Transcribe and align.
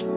Ciao 0.00 0.14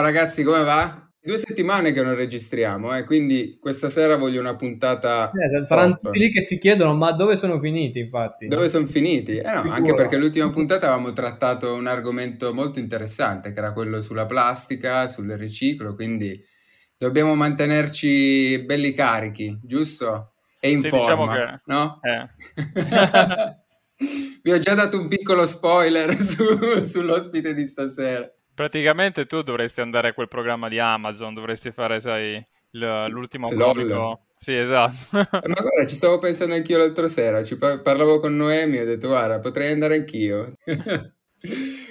ragazzi, 0.00 0.42
come 0.42 0.64
va? 0.64 1.08
Due 1.20 1.38
settimane 1.38 1.92
che 1.92 2.02
non 2.02 2.16
registriamo, 2.16 2.96
eh, 2.96 3.04
quindi 3.04 3.56
questa 3.60 3.88
sera 3.88 4.16
voglio 4.16 4.40
una 4.40 4.56
puntata. 4.56 5.30
Eh, 5.30 5.64
saranno 5.64 5.96
tutti 6.02 6.18
lì 6.18 6.32
che 6.32 6.42
si 6.42 6.58
chiedono: 6.58 6.96
ma 6.96 7.12
dove 7.12 7.36
sono 7.36 7.60
finiti? 7.60 8.00
Infatti, 8.00 8.48
dove 8.48 8.68
sono 8.68 8.86
finiti? 8.86 9.36
Eh 9.36 9.52
no, 9.52 9.70
anche 9.70 9.94
perché 9.94 10.16
l'ultima 10.16 10.50
puntata 10.50 10.88
avevamo 10.88 11.12
trattato 11.12 11.72
un 11.72 11.86
argomento 11.86 12.52
molto 12.52 12.80
interessante, 12.80 13.52
che 13.52 13.58
era 13.60 13.72
quello 13.72 14.02
sulla 14.02 14.26
plastica, 14.26 15.06
sul 15.06 15.30
riciclo. 15.34 15.94
Quindi 15.94 16.36
dobbiamo 16.96 17.36
mantenerci 17.36 18.64
belli 18.64 18.92
carichi, 18.92 19.56
giusto? 19.62 20.32
E 20.66 20.70
in 20.70 20.78
sì, 20.78 20.90
diciamo 20.90 21.26
forma, 21.26 21.32
diciamo 21.32 21.56
che... 21.56 21.62
no? 21.66 22.00
Eh. 22.02 22.28
Vi 24.42 24.50
ho 24.52 24.58
già 24.58 24.74
dato 24.74 24.98
un 24.98 25.08
piccolo 25.08 25.46
spoiler 25.46 26.14
su, 26.20 26.44
sull'ospite 26.82 27.54
di 27.54 27.66
stasera. 27.66 28.30
Praticamente 28.54 29.26
tu 29.26 29.42
dovresti 29.42 29.80
andare 29.80 30.08
a 30.08 30.12
quel 30.12 30.28
programma 30.28 30.68
di 30.68 30.78
Amazon, 30.78 31.34
dovresti 31.34 31.70
fare, 31.72 32.00
sai, 32.00 32.42
l- 32.70 33.02
sì, 33.04 33.10
l'ultimo 33.10 33.50
comico. 33.50 34.26
Sì, 34.36 34.54
esatto. 34.54 34.94
Ma 35.12 35.38
guarda, 35.40 35.86
ci 35.86 35.94
stavo 35.94 36.18
pensando 36.18 36.54
anch'io 36.54 36.78
l'altra 36.78 37.06
sera, 37.06 37.42
ci 37.42 37.56
par- 37.56 37.80
parlavo 37.82 38.18
con 38.18 38.34
Noemi 38.34 38.78
e 38.78 38.82
ho 38.82 38.86
detto, 38.86 39.08
guarda, 39.08 39.38
potrei 39.38 39.72
andare 39.72 39.96
anch'io. 39.96 40.54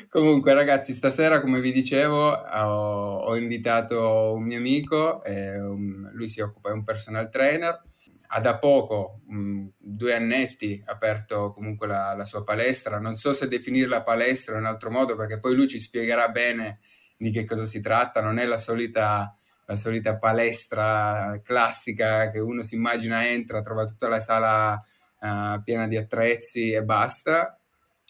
Comunque, 0.10 0.54
ragazzi, 0.54 0.94
stasera, 0.94 1.42
come 1.42 1.60
vi 1.60 1.72
dicevo, 1.72 2.32
ho, 2.32 3.18
ho 3.18 3.36
invitato 3.36 4.34
un 4.34 4.44
mio 4.44 4.58
amico, 4.58 5.24
eh, 5.24 5.60
un, 5.60 6.10
lui 6.14 6.28
si 6.28 6.42
occupa, 6.42 6.70
è 6.70 6.74
un 6.74 6.84
personal 6.84 7.30
trainer, 7.30 7.82
ha 8.28 8.40
da 8.40 8.58
poco, 8.58 9.22
mh, 9.28 9.68
due 9.78 10.14
annetti, 10.14 10.82
aperto 10.86 11.52
comunque 11.52 11.88
la, 11.88 12.14
la, 12.16 12.26
sua 12.26 12.44
palestra. 12.44 13.00
Non 13.00 13.16
so 13.16 13.34
se 13.34 13.48
definirla 13.48 14.04
palestra 14.04 14.56
in 14.56 14.62
un 14.62 14.68
altro 14.68 14.92
modo, 14.92 15.16
perché 15.16 15.40
poi 15.40 15.56
lui 15.56 15.68
ci 15.68 15.80
spiegherà 15.80 16.30
bene 16.30 16.80
di 17.18 17.32
che 17.32 17.46
cosa 17.46 17.66
si 17.66 17.80
tratta. 17.80 18.22
Non 18.22 18.38
è 18.38 18.46
la 18.46 18.58
solita, 18.58 19.36
la 19.66 19.76
solita 19.76 20.18
palestra 20.18 21.40
classica 21.44 22.30
che 22.30 22.40
uno 22.40 22.64
si 22.64 22.76
immagina 22.76 23.28
entra, 23.28 23.62
trova 23.62 23.86
tutta 23.86 24.08
la 24.08 24.20
sala 24.20 24.74
uh, 25.20 25.62
piena 25.64 25.88
di 25.88 25.98
attrezzi 25.98 26.72
e 26.72 26.84
basta, 26.84 27.60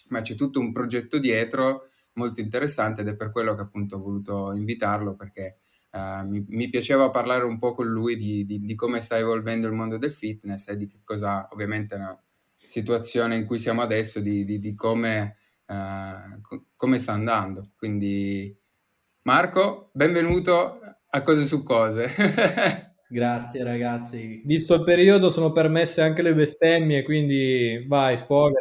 ma 0.10 0.22
c'è 0.22 0.36
tutto 0.36 0.60
un 0.60 0.72
progetto 0.72 1.20
dietro 1.20 1.88
molto 2.16 2.40
interessante 2.40 3.02
ed 3.02 3.10
è 3.10 3.16
per 3.16 3.32
quello 3.32 3.56
che 3.56 3.62
appunto 3.62 3.98
ho 3.98 4.00
voluto 4.00 4.54
invitarlo 4.54 5.16
perché 5.16 5.58
Uh, 5.96 6.28
mi, 6.28 6.44
mi, 6.50 6.70
piaceva 6.70 7.10
parlare 7.10 7.46
un 7.46 7.58
po' 7.58 7.74
con 7.74 7.88
lui 7.88 8.18
di, 8.18 8.46
di, 8.46 8.60
di, 8.60 8.76
come 8.76 9.00
sta 9.00 9.18
evolvendo 9.18 9.68
il 9.68 9.74
mondo 9.74 9.98
del 9.98 10.12
fitness 10.12 10.68
e 10.68 10.76
di 10.76 10.88
che 10.88 11.00
cosa, 11.06 11.48
ovviamente, 11.54 11.96
una 11.96 12.22
situazione 12.58 13.38
in 13.38 13.46
cui 13.46 13.58
siamo 13.60 13.82
adesso, 13.82 14.20
di, 14.20 14.44
di 14.44 14.76
come, 14.76 15.38
uh, 15.68 16.42
co- 16.42 16.66
come, 16.76 16.98
sta 16.98 17.14
andando. 17.14 17.72
Quindi, 17.78 18.54
Marco, 19.22 19.92
benvenuto 19.94 20.82
a 21.08 21.22
Cose 21.22 21.46
su 21.46 21.64
Cose. 21.64 22.10
Grazie 23.08 23.64
ragazzi. 23.64 24.42
Visto 24.44 24.74
il 24.74 24.84
periodo 24.84 25.30
sono 25.30 25.54
permesse 25.54 26.02
anche 26.02 26.22
le 26.22 26.36
bestemmie, 26.36 27.04
quindi 27.04 27.86
vai, 27.88 28.18
sfoga. 28.18 28.60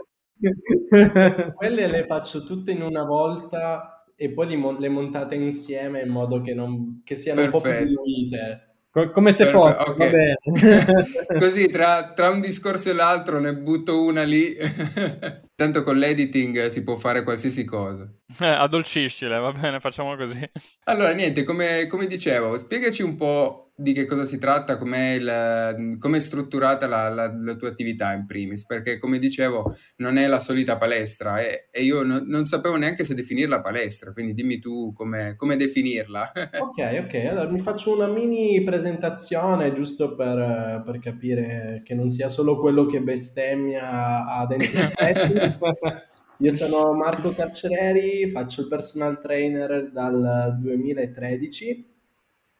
Quelle 1.57 1.87
le 1.89 2.07
faccio 2.07 2.45
tutte 2.45 2.71
in 2.71 2.83
una 2.83 3.03
volta 3.03 3.94
e 4.17 4.31
poi 4.31 4.57
mo- 4.57 4.79
le 4.79 4.89
montate 4.89 5.34
insieme 5.34 6.03
in 6.03 6.09
modo 6.09 6.41
che, 6.41 6.55
non, 6.55 7.03
che 7.05 7.15
siano 7.15 7.41
Perfetto. 7.41 7.67
un 7.67 7.73
po' 7.73 7.77
più 7.77 7.87
diluite. 7.87 9.11
come 9.12 9.33
se 9.33 9.45
Perfetto, 9.45 9.65
fosse, 9.65 9.91
okay. 9.91 10.11
va 10.11 10.17
bene. 10.17 11.07
Così 11.39 11.69
tra, 11.69 12.12
tra, 12.12 12.31
un 12.31 12.41
discorso 12.41 12.91
e 12.91 12.95
l'altro 12.95 13.41
ne 13.41 13.55
butto 13.55 14.03
una 14.03 14.23
lì. 14.23 14.57
Tanto 15.57 15.83
con 15.83 15.97
l'editing 15.97 16.67
si 16.67 16.83
può 16.83 16.97
fare 16.97 17.23
qualsiasi 17.23 17.65
cosa. 17.65 18.12
Eh, 18.41 18.47
addolciscile, 18.47 19.39
va 19.39 19.53
bene, 19.53 19.80
facciamo 19.80 20.17
così. 20.17 20.41
Allora, 20.85 21.13
niente, 21.13 21.45
come, 21.45 21.86
come 21.86 22.07
dicevo, 22.07 22.57
spiegaci 22.57 23.02
un 23.02 23.14
po' 23.14 23.64
di 23.77 23.92
che 23.92 24.05
cosa 24.07 24.24
si 24.24 24.39
tratta, 24.39 24.79
come 24.79 25.17
è 25.17 26.18
strutturata 26.18 26.86
la, 26.86 27.08
la, 27.08 27.35
la, 27.36 27.55
tua 27.57 27.68
attività 27.68 28.12
in 28.12 28.24
primis, 28.24 28.64
perché 28.64 28.98
come 28.98 29.18
dicevo 29.18 29.74
non 29.96 30.17
è 30.17 30.27
la 30.29 30.39
solita 30.39 30.79
palestra 30.79 31.40
e, 31.40 31.68
e 31.73 31.83
io 31.83 32.05
no, 32.05 32.23
non 32.24 32.45
sapevo 32.45 32.77
neanche 32.77 33.02
se 33.02 33.14
definirla 33.14 33.61
palestra, 33.61 34.13
quindi 34.13 34.34
dimmi 34.34 34.61
tu 34.61 34.92
come, 34.95 35.34
come 35.36 35.57
definirla. 35.57 36.33
ok, 36.61 37.05
ok, 37.05 37.14
allora 37.29 37.51
mi 37.51 37.61
faccio 37.61 37.95
una 37.95 38.07
mini 38.07 38.63
presentazione 38.63 39.73
giusto 39.73 40.14
per, 40.14 40.83
per 40.84 41.01
capire 41.01 41.83
che 41.84 41.95
non 41.95 42.07
sia 42.07 42.29
solo 42.29 42.61
quello 42.61 42.86
che 42.86 43.01
bestemmia 43.01 44.27
a 44.27 44.46
denti 44.46 44.68
Io 46.39 46.51
sono 46.51 46.92
Marco 46.95 47.33
Carcereri, 47.33 48.29
faccio 48.29 48.63
il 48.63 48.68
personal 48.68 49.20
trainer 49.20 49.90
dal 49.92 50.57
2013 50.61 51.94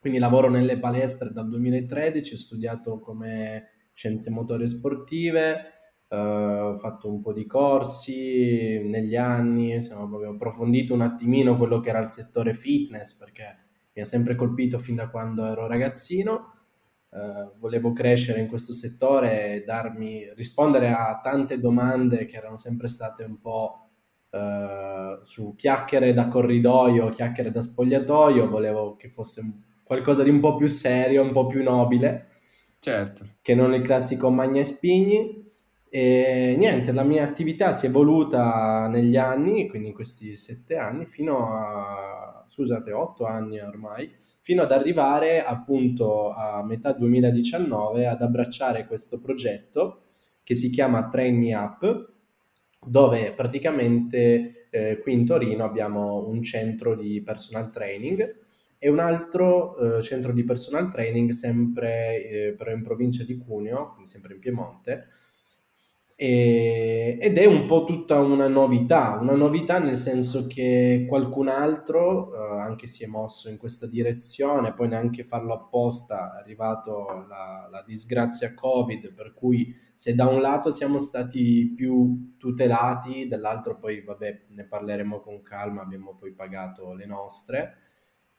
quindi 0.05 0.21
lavoro 0.21 0.51
nelle 0.51 0.79
palestre 0.79 1.31
dal 1.31 1.49
2013, 1.49 2.35
ho 2.35 2.37
studiato 2.37 3.01
come 3.01 3.89
scienze 3.95 4.31
motorie 4.31 4.67
sportive, 4.67 5.57
eh, 6.09 6.15
ho 6.15 6.77
fatto 6.77 7.09
un 7.09 7.23
po' 7.23 7.33
di 7.33 7.47
corsi 7.47 8.83
negli 8.85 9.17
anni, 9.17 9.73
insomma, 9.73 10.15
ho 10.15 10.33
approfondito 10.35 10.93
un 10.93 11.01
attimino 11.01 11.57
quello 11.57 11.81
che 11.81 11.89
era 11.89 12.01
il 12.01 12.07
settore 12.07 12.53
fitness 12.53 13.17
perché 13.17 13.45
mi 13.95 14.03
ha 14.03 14.05
sempre 14.05 14.35
colpito 14.35 14.79
fin 14.79 14.97
da 14.97 15.09
quando 15.09 15.47
ero 15.47 15.67
ragazzino. 15.67 16.53
Uh, 17.09 17.59
volevo 17.59 17.95
crescere 17.95 18.41
in 18.41 18.47
questo 18.47 18.75
settore 18.75 19.55
e 19.55 19.65
darmi, 19.65 20.31
rispondere 20.35 20.91
a 20.91 21.19
tante 21.23 21.59
domande 21.59 22.27
che 22.27 22.37
erano 22.37 22.59
sempre 22.59 22.89
state 22.89 23.25
un 23.25 23.41
po' 23.41 23.89
uh, 24.33 25.25
su 25.25 25.55
chiacchiere 25.57 26.13
da 26.13 26.29
corridoio, 26.29 27.09
chiacchiere 27.09 27.51
da 27.51 27.63
spogliatoio, 27.63 28.51
volevo 28.51 28.97
che 28.97 29.09
fosse 29.09 29.41
un 29.41 29.73
qualcosa 29.85 30.23
di 30.23 30.31
un 30.31 30.41
po' 30.41 30.57
più 30.57 30.67
serio, 30.67 31.23
un 31.23 31.33
po' 31.33 31.47
più 31.47 31.63
nobile. 31.63 32.29
Certo. 32.81 33.27
Che 33.41 33.55
non 33.55 33.73
il 33.75 33.83
classico 33.83 34.31
magna 34.31 34.61
e 34.61 34.65
spigni. 34.65 35.43
E 35.89 36.57
niente, 36.59 36.91
la 36.91 37.05
mia 37.05 37.23
attività 37.23 37.73
si 37.73 37.87
è 37.87 37.89
evoluta 37.89 38.89
negli 38.89 39.17
anni, 39.17 39.69
quindi 39.69 39.89
in 39.89 39.95
questi 39.95 40.35
sette 40.35 40.77
anni, 40.77 41.07
fino 41.07 41.55
a, 41.55 42.45
scusate, 42.49 42.91
otto 42.91 43.27
anni 43.27 43.61
ormai, 43.61 44.11
fino 44.41 44.63
ad 44.63 44.73
arrivare 44.73 45.45
appunto 45.45 46.33
a 46.33 46.65
metà 46.65 46.93
2019 46.93 48.07
ad 48.07 48.23
abbracciare 48.23 48.87
questo 48.87 49.21
progetto 49.21 50.03
che 50.43 50.57
si 50.57 50.69
chiama 50.71 51.09
Train 51.09 51.39
Me 51.39 51.55
Up, 51.55 52.13
dove 52.85 53.33
praticamente 53.33 54.67
eh, 54.71 54.99
qui 54.99 55.13
in 55.13 55.25
Torino 55.25 55.65
abbiamo 55.65 56.27
un 56.27 56.43
centro 56.43 56.97
di 56.97 57.23
personal 57.23 57.71
training 57.71 58.43
e 58.85 58.91
un 58.91 58.99
altro 58.99 59.97
eh, 59.97 60.03
centro 60.03 60.31
di 60.31 60.45
personal 60.45 60.91
training 60.91 61.31
sempre 61.31 62.23
eh, 62.23 62.53
però 62.55 62.71
in 62.71 62.83
provincia 62.83 63.25
di 63.25 63.39
Cuneo, 63.39 63.93
quindi 63.93 64.11
sempre 64.11 64.35
in 64.35 64.41
Piemonte, 64.41 65.07
e, 66.15 67.17
ed 67.19 67.39
è 67.39 67.47
un 67.47 67.65
po' 67.65 67.85
tutta 67.85 68.21
una 68.21 68.47
novità, 68.47 69.17
una 69.19 69.35
novità 69.35 69.79
nel 69.79 69.97
senso 69.97 70.47
che 70.47 71.07
qualcun 71.09 71.49
altro 71.49 72.35
eh, 72.35 72.61
anche 72.61 72.87
si 72.87 73.05
è 73.05 73.07
mosso 73.07 73.49
in 73.49 73.57
questa 73.57 73.87
direzione, 73.87 74.75
poi 74.75 74.89
neanche 74.89 75.25
farlo 75.25 75.55
apposta 75.55 76.37
è 76.37 76.41
arrivato 76.41 77.25
la, 77.27 77.67
la 77.71 77.83
disgrazia 77.87 78.53
Covid, 78.53 79.15
per 79.15 79.33
cui 79.33 79.75
se 79.95 80.15
da 80.15 80.27
un 80.27 80.43
lato 80.43 80.71
siamo 80.71 80.99
stati 80.99 81.73
più 81.75 82.35
tutelati, 82.37 83.29
dall'altro 83.29 83.79
poi 83.79 84.03
vabbè 84.03 84.43
ne 84.49 84.65
parleremo 84.67 85.21
con 85.21 85.41
calma, 85.41 85.81
abbiamo 85.81 86.15
poi 86.17 86.35
pagato 86.35 86.93
le 86.93 87.07
nostre. 87.07 87.79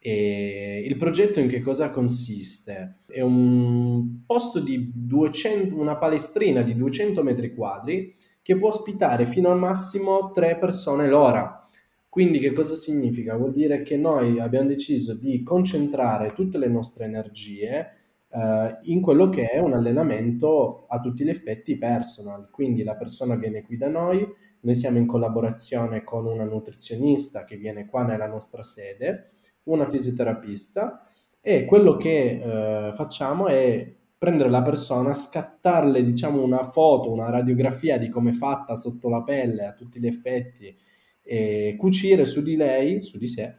E 0.08 0.84
il 0.86 0.98
progetto 0.98 1.40
in 1.40 1.48
che 1.48 1.62
cosa 1.62 1.90
consiste? 1.90 2.98
È 3.08 3.22
un 3.22 4.24
posto 4.24 4.60
di 4.60 4.92
200, 4.94 5.76
una 5.76 5.96
palestrina 5.96 6.62
di 6.62 6.76
200 6.76 7.24
metri 7.24 7.56
quadri 7.56 8.14
che 8.44 8.56
può 8.56 8.68
ospitare 8.68 9.26
fino 9.26 9.50
al 9.50 9.58
massimo 9.58 10.30
tre 10.32 10.58
persone 10.58 11.10
l'ora. 11.10 11.68
Quindi 12.08 12.38
che 12.38 12.54
cosa 12.54 12.76
significa? 12.76 13.36
Vuol 13.36 13.54
dire 13.54 13.82
che 13.82 13.98
noi 13.98 14.40
abbiamo 14.40 14.68
deciso 14.68 15.16
di 15.16 15.42
concentrare 15.42 16.34
tutte 16.34 16.60
le 16.60 16.68
nostre 16.68 17.06
energie 17.06 17.94
eh, 18.30 18.78
in 18.84 19.02
quello 19.02 19.30
che 19.30 19.50
è 19.50 19.60
un 19.60 19.74
allenamento 19.74 20.86
a 20.88 21.00
tutti 21.00 21.24
gli 21.24 21.30
effetti 21.30 21.80
personal. 21.80 22.50
Quindi 22.52 22.84
la 22.84 22.96
persona 22.96 23.34
viene 23.34 23.64
qui 23.64 23.76
da 23.76 23.88
noi, 23.88 24.24
noi 24.60 24.76
siamo 24.76 25.00
in 25.00 25.08
collaborazione 25.08 26.04
con 26.04 26.28
una 26.28 26.44
nutrizionista 26.44 27.44
che 27.44 27.58
viene 27.58 27.88
qua 27.88 28.04
nella 28.04 28.28
nostra 28.28 28.62
sede 28.62 29.32
una 29.66 29.88
fisioterapista 29.90 31.08
e 31.42 31.66
quello 31.66 31.96
che 31.98 32.42
eh, 32.42 32.94
facciamo 32.96 33.48
è 33.48 33.94
prendere 34.18 34.50
la 34.50 34.62
persona, 34.64 35.14
scattarle 35.14 36.04
diciamo 36.04 36.42
una 36.42 36.64
foto, 36.64 37.12
una 37.12 37.30
radiografia 37.30 37.98
di 37.98 38.10
come 38.10 38.32
è 38.32 38.34
fatta 38.34 38.76
sotto 38.76 39.10
la 39.10 39.22
pelle 39.22 39.66
a 39.66 39.74
tutti 39.74 40.00
gli 40.00 40.08
effetti 40.08 40.76
e 41.22 41.76
cucire 41.78 42.26
su 42.26 42.42
di 42.42 42.56
lei, 42.56 43.02
su 43.02 43.18
di 43.18 43.28
sé, 43.28 43.56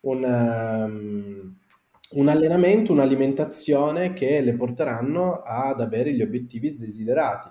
un, 0.00 0.24
um, 0.24 1.56
un 2.10 2.28
allenamento, 2.28 2.92
un'alimentazione 2.92 4.12
che 4.14 4.40
le 4.40 4.54
porteranno 4.54 5.42
ad 5.42 5.80
avere 5.80 6.12
gli 6.12 6.22
obiettivi 6.22 6.76
desiderati. 6.76 7.50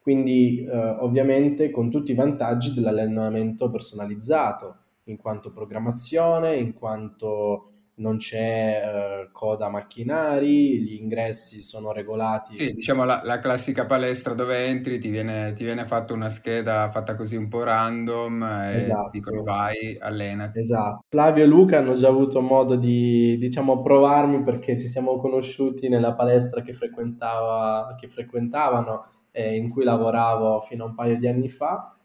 Quindi 0.00 0.64
eh, 0.64 0.76
ovviamente 1.00 1.70
con 1.70 1.90
tutti 1.90 2.12
i 2.12 2.14
vantaggi 2.14 2.72
dell'allenamento 2.72 3.68
personalizzato, 3.68 4.76
in 5.10 5.16
quanto 5.16 5.50
programmazione, 5.50 6.56
in 6.56 6.74
quanto 6.74 7.72
non 7.98 8.16
c'è 8.16 8.82
eh, 8.84 9.28
coda 9.32 9.68
macchinari, 9.68 10.80
gli 10.80 10.94
ingressi 10.94 11.62
sono 11.62 11.92
regolati. 11.92 12.54
Sì, 12.54 12.72
diciamo 12.74 13.04
la, 13.04 13.22
la 13.24 13.38
classica 13.40 13.86
palestra 13.86 14.34
dove 14.34 14.66
entri, 14.66 14.98
ti 14.98 15.10
viene, 15.10 15.52
ti 15.52 15.64
viene 15.64 15.84
fatta 15.84 16.12
una 16.12 16.28
scheda 16.28 16.88
fatta 16.90 17.14
così 17.14 17.36
un 17.36 17.48
po' 17.48 17.64
random 17.64 18.42
e 18.42 18.76
Esatto. 18.76 19.10
dicono 19.10 19.42
vai, 19.42 19.96
allenati. 19.98 20.58
Esatto. 20.60 21.04
Flavio 21.08 21.44
e 21.44 21.46
Luca 21.46 21.78
hanno 21.78 21.94
già 21.94 22.08
avuto 22.08 22.40
modo 22.40 22.76
di, 22.76 23.36
diciamo, 23.38 23.82
provarmi 23.82 24.42
perché 24.42 24.78
ci 24.78 24.88
siamo 24.88 25.18
conosciuti 25.18 25.88
nella 25.88 26.14
palestra 26.14 26.62
che, 26.62 26.72
frequentava, 26.72 27.96
che 27.98 28.08
frequentavano 28.08 29.06
e 29.30 29.56
in 29.56 29.68
cui 29.68 29.84
lavoravo 29.84 30.60
fino 30.60 30.84
a 30.84 30.86
un 30.88 30.94
paio 30.94 31.18
di 31.18 31.26
anni 31.26 31.48
fa 31.48 31.97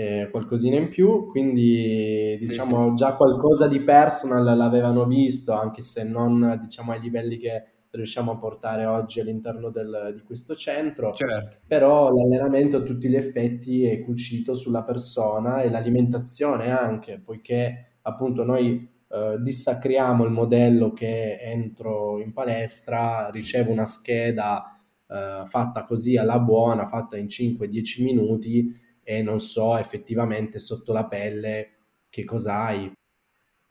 eh, 0.00 0.30
qualcosina 0.30 0.76
in 0.76 0.88
più, 0.88 1.26
quindi 1.26 2.38
diciamo 2.40 2.84
sì, 2.84 2.88
sì. 2.88 2.94
già 2.94 3.16
qualcosa 3.16 3.68
di 3.68 3.82
personal 3.82 4.56
l'avevano 4.56 5.04
visto, 5.04 5.52
anche 5.52 5.82
se 5.82 6.04
non 6.04 6.58
diciamo 6.62 6.92
ai 6.92 7.00
livelli 7.00 7.36
che 7.36 7.64
riusciamo 7.90 8.32
a 8.32 8.36
portare 8.36 8.86
oggi 8.86 9.20
all'interno 9.20 9.68
del, 9.68 10.12
di 10.14 10.22
questo 10.22 10.54
centro, 10.54 11.12
certo. 11.12 11.58
però 11.66 12.10
l'allenamento 12.14 12.78
a 12.78 12.82
tutti 12.82 13.08
gli 13.10 13.16
effetti 13.16 13.84
è 13.84 14.00
cucito 14.00 14.54
sulla 14.54 14.84
persona 14.84 15.60
e 15.60 15.68
l'alimentazione 15.68 16.70
anche, 16.70 17.20
poiché 17.22 17.98
appunto 18.02 18.42
noi 18.42 18.88
eh, 19.06 19.36
dissacriamo 19.38 20.24
il 20.24 20.30
modello 20.30 20.94
che 20.94 21.36
entro 21.42 22.18
in 22.20 22.32
palestra, 22.32 23.28
ricevo 23.30 23.70
una 23.70 23.86
scheda 23.86 24.80
eh, 25.06 25.42
fatta 25.44 25.84
così 25.84 26.16
alla 26.16 26.38
buona, 26.38 26.86
fatta 26.86 27.18
in 27.18 27.26
5-10 27.26 28.02
minuti 28.02 28.88
e 29.10 29.22
non 29.22 29.40
so 29.40 29.76
effettivamente 29.76 30.60
sotto 30.60 30.92
la 30.92 31.04
pelle 31.04 31.78
che 32.10 32.24
cosa 32.24 32.62
hai. 32.62 32.92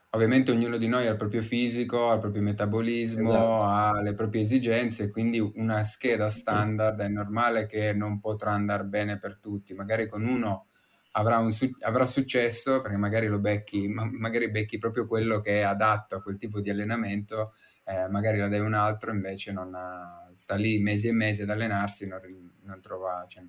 Ovviamente 0.10 0.52
ognuno 0.52 0.76
di 0.76 0.90
noi 0.90 1.08
ha 1.08 1.12
il 1.12 1.16
proprio 1.16 1.42
fisico, 1.42 2.10
ha 2.10 2.16
il 2.16 2.20
proprio 2.20 2.42
metabolismo, 2.42 3.30
esatto. 3.30 3.62
ha 3.62 4.02
le 4.02 4.16
proprie 4.16 4.42
esigenze, 4.42 5.10
quindi 5.10 5.40
una 5.40 5.82
scheda 5.84 6.28
standard 6.28 7.00
è 7.00 7.08
normale 7.08 7.68
che 7.68 7.94
non 7.94 8.20
potrà 8.20 8.52
andare 8.52 8.84
bene 8.84 9.18
per 9.18 9.38
tutti. 9.38 9.74
Magari 9.74 10.10
con 10.10 10.26
uno 10.26 10.68
avrà, 11.12 11.38
un 11.38 11.54
su- 11.54 11.74
avrà 11.86 12.06
successo 12.06 12.82
perché 12.82 12.98
magari 12.98 13.28
lo 13.28 13.40
becchi, 13.40 13.88
ma- 13.88 14.10
magari 14.12 14.52
becchi 14.52 14.78
proprio 14.78 15.08
quello 15.08 15.40
che 15.40 15.60
è 15.60 15.64
adatto 15.64 16.16
a 16.16 16.22
quel 16.22 16.36
tipo 16.36 16.60
di 16.60 16.70
allenamento, 16.70 17.54
eh, 17.86 18.10
magari 18.10 18.40
la 18.40 18.50
dai 18.50 18.60
un 18.60 18.74
altro, 18.74 19.14
invece 19.14 19.54
non 19.54 19.74
ha, 19.74 20.30
sta 20.34 20.56
lì 20.56 20.82
mesi 20.82 21.08
e 21.08 21.14
mesi 21.14 21.44
ad 21.44 21.50
allenarsi, 21.50 22.08
non, 22.08 22.20
non 22.64 22.82
trova, 22.82 23.24
cioè, 23.26 23.42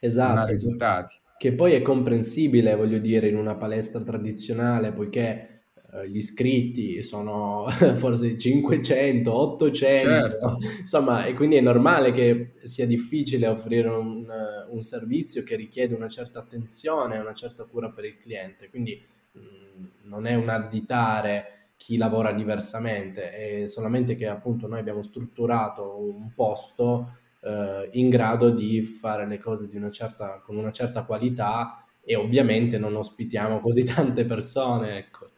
esatto. 0.00 0.28
non 0.28 0.38
ha 0.38 0.40
esatto. 0.40 0.52
risultati 0.52 1.20
che 1.38 1.52
poi 1.52 1.72
è 1.74 1.82
comprensibile, 1.82 2.76
voglio 2.76 2.98
dire, 2.98 3.28
in 3.28 3.36
una 3.36 3.56
palestra 3.56 4.00
tradizionale, 4.00 4.92
poiché 4.92 5.56
eh, 5.92 6.08
gli 6.08 6.16
iscritti 6.16 7.02
sono 7.02 7.66
forse 7.96 8.36
500, 8.36 9.32
800, 9.32 10.08
certo. 10.08 10.58
insomma, 10.80 11.24
e 11.24 11.34
quindi 11.34 11.56
è 11.56 11.60
normale 11.60 12.12
che 12.12 12.54
sia 12.62 12.86
difficile 12.86 13.46
offrire 13.46 13.88
un, 13.88 14.26
un, 14.70 14.80
servizio 14.80 15.42
che 15.42 15.56
richiede 15.56 15.94
una 15.94 16.08
certa 16.08 16.40
attenzione, 16.40 17.18
una 17.18 17.34
certa 17.34 17.64
cura 17.64 17.90
per 17.90 18.04
il 18.04 18.18
cliente, 18.18 18.68
quindi 18.68 19.00
mh, 19.32 19.38
mm, 19.38 19.84
non 20.04 20.26
è 20.26 20.34
un 20.34 20.48
additare 20.48 21.50
chi 21.76 21.98
lavora 21.98 22.32
diversamente, 22.32 23.30
è 23.30 23.66
solamente 23.66 24.16
che 24.16 24.26
appunto 24.26 24.66
noi 24.66 24.78
abbiamo 24.78 25.02
strutturato 25.02 25.98
un 25.98 26.32
posto 26.34 27.18
eh, 27.46 27.88
in 27.92 28.08
grado 28.08 28.50
di 28.50 28.82
fare 28.82 29.26
le 29.26 29.38
cose 29.38 29.68
una 29.72 29.90
certa, 29.90 30.40
con 30.44 30.56
una 30.56 30.72
certa 30.72 31.02
qualità 31.02 31.84
e 32.04 32.16
ovviamente 32.16 32.78
non 32.78 32.96
ospitiamo 32.96 33.60
così 33.60 33.84
tante 33.86 34.24
persone. 34.24 34.98
Ecco. 34.98 35.30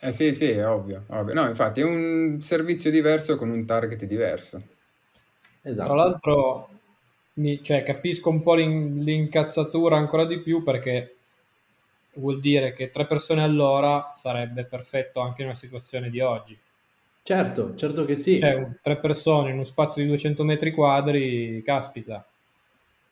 Eh 0.00 0.12
sì, 0.12 0.34
sì, 0.34 0.50
è 0.50 0.66
ovvio, 0.66 1.04
ovvio. 1.08 1.34
No, 1.34 1.46
infatti 1.46 1.80
è 1.80 1.84
un 1.84 2.38
servizio 2.40 2.90
diverso 2.90 3.36
con 3.36 3.50
un 3.50 3.64
target 3.64 4.04
diverso. 4.04 4.62
Esatto. 5.62 5.88
Tra 5.88 5.96
l'altro, 5.96 6.68
mi, 7.34 7.62
cioè, 7.62 7.82
capisco 7.82 8.30
un 8.30 8.42
po' 8.42 8.54
l'in, 8.54 9.02
l'incazzatura 9.02 9.96
ancora 9.96 10.24
di 10.24 10.40
più 10.40 10.62
perché 10.62 11.16
vuol 12.14 12.40
dire 12.40 12.72
che 12.74 12.90
tre 12.90 13.06
persone 13.06 13.42
all'ora 13.42 14.12
sarebbe 14.14 14.64
perfetto 14.64 15.20
anche 15.20 15.42
in 15.42 15.48
una 15.48 15.56
situazione 15.56 16.10
di 16.10 16.20
oggi. 16.20 16.58
Certo, 17.30 17.76
certo 17.76 18.04
che 18.04 18.16
sì. 18.16 18.40
Cioè, 18.40 18.80
tre 18.82 18.98
persone 18.98 19.50
in 19.50 19.54
uno 19.54 19.62
spazio 19.62 20.02
di 20.02 20.08
200 20.08 20.42
metri 20.42 20.72
quadri, 20.72 21.62
caspita. 21.64 22.26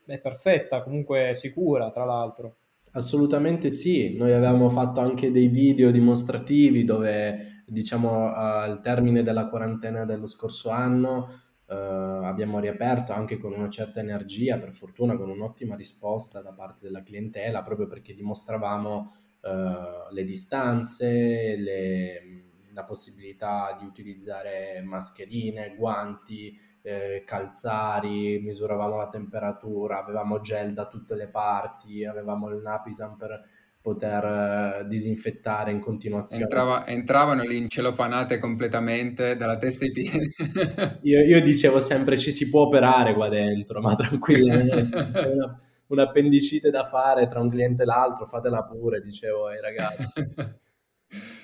È 0.04 0.18
perfetta, 0.18 0.82
comunque 0.82 1.36
sicura, 1.36 1.92
tra 1.92 2.04
l'altro. 2.04 2.56
Assolutamente 2.90 3.70
sì, 3.70 4.16
noi 4.16 4.32
avevamo 4.32 4.70
fatto 4.70 4.98
anche 4.98 5.30
dei 5.30 5.46
video 5.46 5.92
dimostrativi 5.92 6.82
dove, 6.82 7.62
diciamo, 7.64 8.34
al 8.34 8.80
termine 8.80 9.22
della 9.22 9.46
quarantena 9.46 10.04
dello 10.04 10.26
scorso 10.26 10.70
anno 10.70 11.42
eh, 11.68 11.76
abbiamo 11.76 12.58
riaperto 12.58 13.12
anche 13.12 13.38
con 13.38 13.52
una 13.52 13.70
certa 13.70 14.00
energia, 14.00 14.58
per 14.58 14.72
fortuna 14.72 15.16
con 15.16 15.30
un'ottima 15.30 15.76
risposta 15.76 16.40
da 16.40 16.50
parte 16.50 16.78
della 16.80 17.04
clientela, 17.04 17.62
proprio 17.62 17.86
perché 17.86 18.14
dimostravamo 18.14 19.14
eh, 19.42 20.12
le 20.12 20.24
distanze, 20.24 21.54
le 21.54 22.47
la 22.78 22.84
possibilità 22.84 23.76
di 23.78 23.84
utilizzare 23.84 24.80
mascherine, 24.84 25.74
guanti, 25.76 26.56
eh, 26.82 27.24
calzari, 27.26 28.38
misuravamo 28.38 28.96
la 28.96 29.08
temperatura, 29.08 29.98
avevamo 29.98 30.40
gel 30.40 30.72
da 30.72 30.86
tutte 30.86 31.16
le 31.16 31.28
parti, 31.28 32.04
avevamo 32.04 32.48
il 32.50 32.62
Napisan 32.62 33.16
per 33.16 33.42
poter 33.80 34.24
eh, 34.24 34.86
disinfettare 34.86 35.72
in 35.72 35.80
continuazione. 35.80 36.42
Entrava, 36.42 36.86
entravano 36.86 37.42
lì 37.42 37.56
incelofanate 37.56 38.38
completamente 38.38 39.36
dalla 39.36 39.58
testa 39.58 39.84
ai 39.84 39.90
piedi. 39.90 40.28
io, 41.02 41.20
io, 41.24 41.42
dicevo 41.42 41.80
sempre 41.80 42.16
ci 42.16 42.30
si 42.30 42.48
può 42.48 42.62
operare 42.62 43.14
qua 43.14 43.28
dentro, 43.28 43.80
ma 43.80 43.96
tranquillamente. 43.96 45.10
C'è 45.12 45.32
una, 45.32 45.58
un'appendicite 45.88 46.70
da 46.70 46.84
fare 46.84 47.26
tra 47.26 47.40
un 47.40 47.50
cliente 47.50 47.82
e 47.82 47.86
l'altro, 47.86 48.24
fatela 48.26 48.62
pure, 48.62 49.00
dicevo 49.00 49.48
ai 49.48 49.60
ragazzi. 49.60 50.22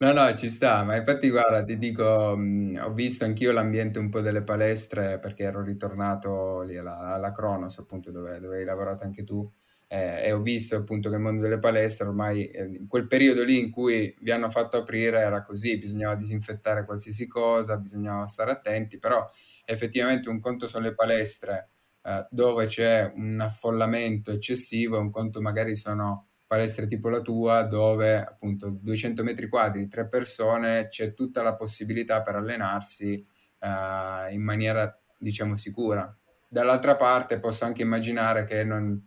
No, 0.00 0.12
no, 0.12 0.34
ci 0.36 0.50
sta, 0.50 0.82
ma 0.84 0.94
infatti 0.94 1.30
guarda, 1.30 1.64
ti 1.64 1.78
dico, 1.78 2.36
mh, 2.36 2.80
ho 2.84 2.92
visto 2.92 3.24
anch'io 3.24 3.50
l'ambiente 3.52 3.98
un 3.98 4.10
po' 4.10 4.20
delle 4.20 4.42
palestre 4.42 5.18
perché 5.18 5.44
ero 5.44 5.62
ritornato 5.62 6.60
lì 6.60 6.76
alla, 6.76 6.98
alla 7.14 7.32
Cronos, 7.32 7.78
appunto, 7.78 8.10
dove, 8.10 8.38
dove 8.38 8.58
hai 8.58 8.64
lavorato 8.66 9.04
anche 9.04 9.24
tu, 9.24 9.40
eh, 9.88 10.22
e 10.26 10.32
ho 10.32 10.42
visto 10.42 10.76
appunto 10.76 11.08
che 11.08 11.14
il 11.16 11.22
mondo 11.22 11.40
delle 11.40 11.58
palestre 11.58 12.06
ormai, 12.08 12.44
eh, 12.46 12.64
in 12.64 12.86
quel 12.88 13.06
periodo 13.06 13.42
lì 13.42 13.58
in 13.58 13.70
cui 13.70 14.14
vi 14.20 14.30
hanno 14.32 14.50
fatto 14.50 14.76
aprire 14.76 15.20
era 15.20 15.42
così, 15.42 15.78
bisognava 15.78 16.14
disinfettare 16.14 16.84
qualsiasi 16.84 17.26
cosa, 17.26 17.78
bisognava 17.78 18.26
stare 18.26 18.50
attenti, 18.50 18.98
però 18.98 19.24
effettivamente 19.64 20.28
un 20.28 20.40
conto 20.40 20.66
sono 20.66 20.84
le 20.84 20.92
palestre 20.92 21.70
eh, 22.02 22.26
dove 22.30 22.66
c'è 22.66 23.10
un 23.14 23.40
affollamento 23.40 24.30
eccessivo, 24.30 24.98
un 25.00 25.08
conto 25.10 25.40
magari 25.40 25.74
sono 25.74 26.25
palestre 26.46 26.86
tipo 26.86 27.08
la 27.08 27.20
tua 27.20 27.62
dove 27.62 28.16
appunto 28.16 28.70
200 28.70 29.22
metri 29.22 29.48
quadri, 29.48 29.88
tre 29.88 30.08
persone, 30.08 30.86
c'è 30.88 31.14
tutta 31.14 31.42
la 31.42 31.56
possibilità 31.56 32.22
per 32.22 32.36
allenarsi 32.36 33.14
uh, 33.60 34.32
in 34.32 34.42
maniera 34.42 34.98
diciamo 35.18 35.56
sicura. 35.56 36.16
Dall'altra 36.48 36.96
parte 36.96 37.40
posso 37.40 37.64
anche 37.64 37.82
immaginare 37.82 38.44
che 38.44 38.64
non, 38.64 39.02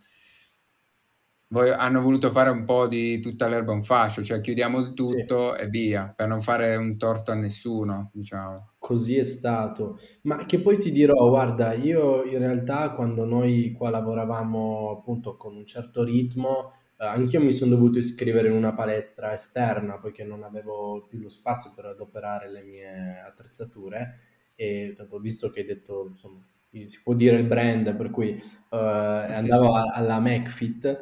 hanno 1.52 2.02
voluto 2.02 2.30
fare 2.30 2.52
un 2.52 2.64
po' 2.64 2.88
di 2.88 3.20
tutta 3.20 3.48
l'erba 3.48 3.72
un 3.72 3.82
fascio, 3.82 4.22
cioè 4.22 4.40
chiudiamo 4.40 4.94
tutto 4.94 5.56
sì. 5.56 5.64
e 5.64 5.68
via, 5.68 6.14
per 6.16 6.28
non 6.28 6.42
fare 6.42 6.76
un 6.76 6.96
torto 6.98 7.32
a 7.32 7.36
nessuno, 7.36 8.12
diciamo. 8.14 8.74
Così 8.78 9.18
è 9.18 9.24
stato. 9.24 9.98
Ma 10.24 10.46
che 10.46 10.60
poi 10.60 10.78
ti 10.78 10.92
dirò, 10.92 11.28
guarda, 11.28 11.74
io 11.74 12.24
in 12.24 12.38
realtà 12.38 12.92
quando 12.92 13.26
noi 13.26 13.72
qua 13.72 13.90
lavoravamo 13.90 14.92
appunto 14.92 15.38
con 15.38 15.56
un 15.56 15.66
certo 15.66 16.04
ritmo, 16.04 16.74
Uh, 17.00 17.06
anch'io 17.06 17.40
mi 17.40 17.54
sono 17.54 17.76
dovuto 17.76 17.98
iscrivere 17.98 18.50
in 18.50 18.56
una 18.56 18.74
palestra 18.74 19.32
esterna 19.32 20.00
poiché 20.00 20.26
non 20.26 20.44
avevo 20.44 21.06
più 21.08 21.20
lo 21.20 21.30
spazio 21.30 21.72
per 21.74 21.86
adoperare 21.86 22.52
le 22.52 22.62
mie 22.62 23.22
attrezzature 23.26 24.18
e 24.54 24.96
dopo 24.98 25.18
visto 25.20 25.50
che 25.50 25.62
hai 25.62 25.66
detto, 25.66 26.08
insomma, 26.10 26.46
si 26.70 27.00
può 27.02 27.14
dire 27.14 27.38
il 27.38 27.48
brand, 27.48 27.96
per 27.96 28.10
cui 28.10 28.32
uh, 28.34 28.76
andavo 28.76 29.68
sì. 29.68 29.92
alla 29.94 30.20
McFit 30.20 31.00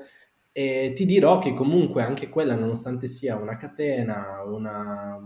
e 0.52 0.94
ti 0.96 1.06
dirò 1.06 1.40
che 1.40 1.56
comunque 1.56 2.04
anche 2.04 2.30
quella, 2.30 2.54
nonostante 2.54 3.08
sia 3.08 3.36
una 3.36 3.58
catena, 3.58 4.44
una, 4.44 5.20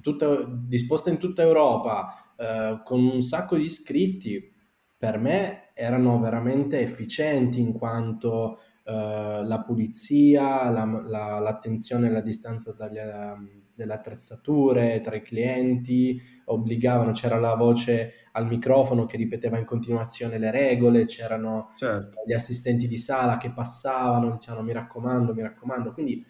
tutta, 0.00 0.44
disposta 0.48 1.10
in 1.10 1.18
tutta 1.18 1.42
Europa, 1.42 2.34
uh, 2.36 2.82
con 2.82 3.04
un 3.04 3.22
sacco 3.22 3.56
di 3.56 3.62
iscritti, 3.62 4.52
per 4.96 5.18
me 5.18 5.70
erano 5.74 6.18
veramente 6.18 6.80
efficienti 6.80 7.60
in 7.60 7.72
quanto 7.72 8.58
uh, 8.84 9.42
la 9.42 9.62
pulizia, 9.64 10.68
la, 10.70 10.84
la, 10.84 11.38
l'attenzione 11.38 12.08
alla 12.08 12.20
distanza 12.20 12.74
dagli, 12.74 12.98
ehm, 12.98 13.62
delle 13.74 13.92
attrezzature 13.92 15.00
tra 15.00 15.16
i 15.16 15.22
clienti, 15.22 16.20
obbligavano, 16.46 17.12
c'era 17.12 17.38
la 17.38 17.54
voce 17.54 18.28
al 18.32 18.46
microfono 18.46 19.06
che 19.06 19.16
ripeteva 19.16 19.58
in 19.58 19.64
continuazione 19.64 20.38
le 20.38 20.50
regole, 20.50 21.06
c'erano 21.06 21.72
certo. 21.76 22.22
gli 22.26 22.32
assistenti 22.32 22.86
di 22.86 22.98
sala 22.98 23.38
che 23.38 23.52
passavano, 23.52 24.32
dicevano 24.32 24.62
mi 24.62 24.72
raccomando, 24.72 25.34
mi 25.34 25.42
raccomando, 25.42 25.92
quindi 25.92 26.24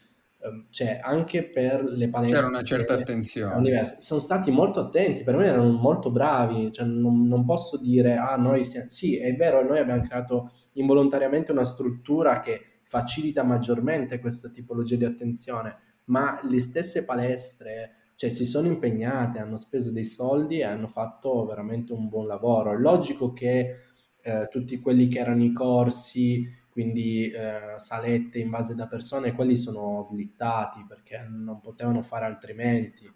cioè, 0.70 1.00
anche 1.02 1.44
per 1.44 1.82
le 1.84 2.08
palestre 2.08 2.36
c'era 2.38 2.48
una 2.48 2.62
certa 2.62 2.94
attenzione 2.94 3.84
sono 3.98 4.20
stati 4.20 4.50
molto 4.50 4.80
attenti 4.80 5.22
per 5.22 5.36
me 5.36 5.46
erano 5.46 5.70
molto 5.70 6.10
bravi 6.10 6.70
cioè, 6.70 6.86
non, 6.86 7.26
non, 7.26 7.44
posso 7.44 7.78
dire 7.78 8.16
ah 8.16 8.36
noi 8.36 8.64
siamo... 8.64 8.90
sì 8.90 9.16
è 9.16 9.34
vero 9.34 9.64
noi 9.64 9.78
abbiamo 9.78 10.02
creato 10.02 10.52
involontariamente 10.72 11.52
una 11.52 11.64
struttura 11.64 12.40
che 12.40 12.74
facilita 12.84 13.42
maggiormente 13.42 14.20
questa 14.20 14.48
tipologia 14.50 14.96
di 14.96 15.04
attenzione, 15.04 15.76
ma 16.04 16.38
le 16.48 16.60
stesse 16.60 17.04
palestre 17.04 18.12
cioè, 18.14 18.30
si 18.30 18.44
sono 18.44 18.68
impegnate, 18.68 19.40
hanno 19.40 19.56
speso 19.56 19.90
dei 19.90 20.04
soldi 20.04 20.58
e 20.58 20.64
hanno 20.64 20.86
fatto 20.86 21.44
veramente 21.44 21.92
un 21.92 22.08
buon 22.08 22.28
lavoro. 22.28 22.72
È 22.72 22.76
logico 22.76 23.32
che 23.32 23.78
eh, 24.22 24.48
tutti 24.48 24.78
quelli 24.78 25.08
che 25.08 25.18
erano 25.18 25.42
i 25.42 25.52
corsi, 25.52 26.46
quindi 26.74 27.30
eh, 27.30 27.74
salette 27.76 28.40
invase 28.40 28.74
da 28.74 28.88
persone, 28.88 29.30
quelli 29.30 29.54
sono 29.54 30.02
slittati 30.02 30.84
perché 30.88 31.24
non 31.30 31.60
potevano 31.60 32.02
fare 32.02 32.24
altrimenti. 32.24 33.08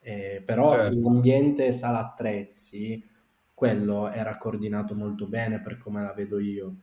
Eh, 0.00 0.42
però 0.44 0.74
certo. 0.74 0.98
l'ambiente 0.98 1.72
sala 1.72 1.98
attrezzi, 1.98 3.06
quello 3.52 4.10
era 4.10 4.38
coordinato 4.38 4.94
molto 4.94 5.26
bene 5.26 5.60
per 5.60 5.76
come 5.76 6.00
la 6.00 6.14
vedo 6.14 6.40
io. 6.40 6.76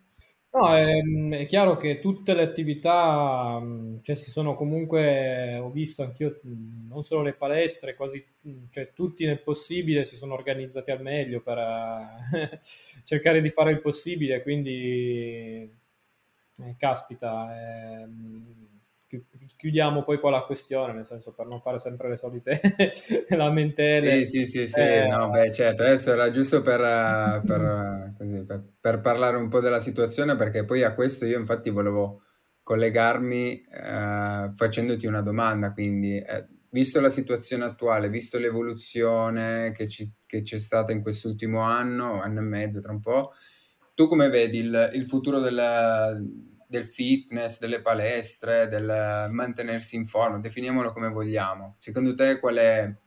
No, 0.51 0.75
è, 0.75 1.01
è 1.41 1.45
chiaro 1.47 1.77
che 1.77 1.97
tutte 1.97 2.35
le 2.35 2.43
attività, 2.43 3.59
cioè 4.01 4.15
si 4.15 4.29
sono 4.29 4.55
comunque, 4.55 5.57
ho 5.57 5.71
visto 5.71 6.03
anch'io, 6.03 6.41
non 6.43 7.01
solo 7.01 7.23
le 7.23 7.33
palestre, 7.33 7.95
quasi, 7.95 8.23
cioè 8.69 8.93
tutti 8.93 9.25
nel 9.25 9.41
possibile 9.41 10.05
si 10.05 10.15
sono 10.15 10.35
organizzati 10.35 10.91
al 10.91 11.01
meglio 11.01 11.41
per 11.41 11.57
eh, 11.57 12.59
cercare 13.03 13.41
di 13.41 13.49
fare 13.49 13.71
il 13.71 13.81
possibile, 13.81 14.43
quindi 14.43 15.78
eh, 16.61 16.75
caspita, 16.77 17.49
eh, 17.55 18.07
chiudiamo 19.55 20.03
poi 20.03 20.19
qua 20.19 20.29
la 20.29 20.43
questione, 20.43 20.93
nel 20.93 21.05
senso 21.05 21.33
per 21.33 21.47
non 21.47 21.61
fare 21.61 21.79
sempre 21.79 22.09
le 22.09 22.17
solite 22.17 22.61
lamentele. 23.29 24.25
Sì, 24.25 24.45
sì, 24.45 24.47
sì, 24.47 24.67
sì. 24.67 24.79
Eh, 24.79 25.07
no, 25.07 25.29
beh, 25.29 25.51
certo, 25.51 25.81
adesso 25.81 26.11
era 26.11 26.29
giusto 26.29 26.61
per, 26.61 26.79
per, 27.45 28.13
così, 28.17 28.45
per, 28.45 28.63
per, 28.79 29.01
parlare 29.01 29.37
un 29.37 29.49
po' 29.49 29.59
della 29.59 29.79
situazione, 29.79 30.35
perché 30.35 30.65
poi 30.65 30.83
a 30.83 30.93
questo 30.93 31.25
io 31.25 31.39
infatti 31.39 31.69
volevo 31.69 32.21
collegarmi 32.61 33.63
eh, 33.63 34.51
facendoti 34.53 35.07
una 35.07 35.21
domanda, 35.21 35.73
quindi 35.73 36.17
eh, 36.17 36.47
visto 36.69 37.01
la 37.01 37.09
situazione 37.09 37.65
attuale, 37.65 38.09
visto 38.09 38.37
l'evoluzione 38.37 39.71
che, 39.71 39.87
ci, 39.87 40.11
che 40.25 40.43
c'è 40.43 40.59
stata 40.59 40.91
in 40.91 41.01
quest'ultimo 41.01 41.61
anno, 41.61 42.21
anno 42.21 42.39
e 42.39 42.43
mezzo, 42.43 42.79
tra 42.79 42.91
un 42.91 42.99
po', 42.99 43.31
tu 43.95 44.07
come 44.07 44.29
vedi 44.29 44.59
il, 44.59 44.91
il 44.93 45.05
futuro 45.07 45.39
della 45.39 46.15
del 46.69 46.85
fitness, 46.85 47.59
delle 47.59 47.81
palestre, 47.81 48.67
del 48.67 49.27
mantenersi 49.31 49.95
in 49.95 50.05
forma, 50.05 50.37
definiamolo 50.37 50.93
come 50.93 51.09
vogliamo. 51.09 51.77
Secondo 51.79 52.13
te 52.13 52.39
quale, 52.39 52.99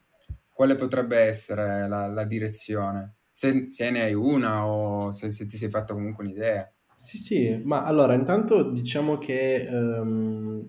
quale 0.53 0.75
potrebbe 0.75 1.19
essere 1.19 1.87
la, 1.87 2.09
la 2.09 2.25
direzione? 2.25 3.15
Se, 3.31 3.71
se, 3.71 3.91
ne 3.93 4.03
hai 4.03 4.15
una 4.15 4.67
o 4.67 5.13
se, 5.13 5.31
se, 5.31 5.47
ti 5.47 5.57
sei 5.57 5.71
fatto 5.71 5.95
comunque 5.95 6.25
un'idea. 6.25 6.69
Sì, 6.97 7.19
sì, 7.19 7.61
ma 7.63 7.85
allora 7.85 8.15
intanto 8.15 8.69
diciamo 8.69 9.19
che 9.19 9.69
um, 9.71 10.69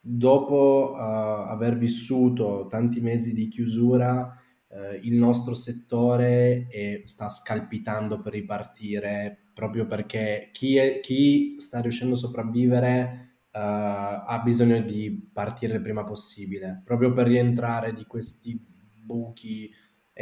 dopo 0.00 0.92
uh, 0.92 1.50
aver 1.50 1.78
vissuto 1.78 2.66
tanti 2.68 3.00
mesi 3.00 3.32
di 3.32 3.46
chiusura, 3.46 4.42
uh, 4.74 4.98
il 5.02 5.14
nostro 5.14 5.54
settore 5.54 6.66
è, 6.68 7.02
sta 7.04 7.28
scalpitando 7.28 8.20
per 8.20 8.32
ripartire 8.32 9.38
proprio 9.54 9.86
perché 9.86 10.50
chi, 10.52 10.76
è, 10.76 11.00
chi 11.00 11.56
sta 11.58 11.80
riuscendo 11.80 12.14
a 12.14 12.18
sopravvivere 12.18 13.36
uh, 13.52 13.58
ha 13.58 14.40
bisogno 14.44 14.80
di 14.82 15.30
partire 15.32 15.76
il 15.76 15.82
prima 15.82 16.02
possibile, 16.02 16.82
proprio 16.84 17.12
per 17.12 17.26
rientrare 17.26 17.92
di 17.92 18.04
questi 18.04 18.60
buchi 19.04 19.70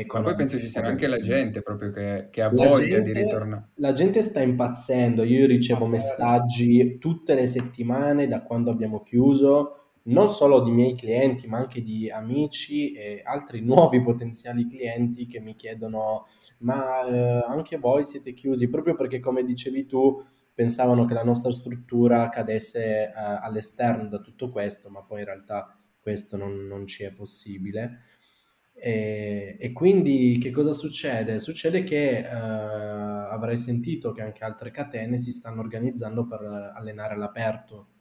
Ma 0.06 0.22
poi 0.22 0.34
penso 0.34 0.58
ci 0.58 0.68
sia 0.68 0.82
anche 0.82 1.06
la 1.06 1.18
gente 1.18 1.62
proprio 1.62 1.90
che, 1.90 2.28
che 2.30 2.42
ha 2.42 2.52
la 2.52 2.68
voglia 2.68 2.96
gente, 2.96 3.12
di 3.12 3.20
ritornare. 3.20 3.68
La 3.76 3.92
gente 3.92 4.22
sta 4.22 4.40
impazzendo, 4.40 5.22
io 5.22 5.46
ricevo 5.46 5.86
messaggi 5.86 6.98
tutte 6.98 7.34
le 7.34 7.46
settimane 7.46 8.28
da 8.28 8.42
quando 8.42 8.70
abbiamo 8.70 9.02
chiuso 9.02 9.81
non 10.04 10.30
solo 10.30 10.60
di 10.60 10.70
miei 10.70 10.94
clienti, 10.96 11.46
ma 11.46 11.58
anche 11.58 11.82
di 11.82 12.10
amici 12.10 12.92
e 12.92 13.22
altri 13.24 13.60
nuovi 13.60 14.02
potenziali 14.02 14.66
clienti 14.66 15.26
che 15.26 15.40
mi 15.40 15.54
chiedono: 15.54 16.26
Ma 16.58 17.06
eh, 17.06 17.44
anche 17.46 17.78
voi 17.78 18.04
siete 18.04 18.32
chiusi? 18.34 18.68
Proprio 18.68 18.94
perché, 18.94 19.20
come 19.20 19.44
dicevi 19.44 19.86
tu, 19.86 20.22
pensavano 20.54 21.04
che 21.04 21.14
la 21.14 21.24
nostra 21.24 21.52
struttura 21.52 22.28
cadesse 22.28 23.04
eh, 23.04 23.12
all'esterno 23.14 24.08
da 24.08 24.18
tutto 24.18 24.48
questo, 24.48 24.90
ma 24.90 25.02
poi 25.02 25.20
in 25.20 25.26
realtà 25.26 25.76
questo 26.00 26.36
non, 26.36 26.66
non 26.66 26.86
ci 26.86 27.04
è 27.04 27.12
possibile. 27.12 28.06
E, 28.74 29.56
e, 29.60 29.72
quindi 29.72 30.38
che 30.40 30.50
cosa 30.50 30.72
succede? 30.72 31.38
Succede 31.38 31.84
che 31.84 32.18
eh, 32.18 32.24
avrai 32.26 33.56
sentito 33.56 34.10
che 34.12 34.22
anche 34.22 34.44
altre 34.44 34.72
catene 34.72 35.18
si 35.18 35.30
stanno 35.30 35.60
organizzando 35.60 36.26
per 36.26 36.40
allenare 36.74 37.14
all'aperto 37.14 37.91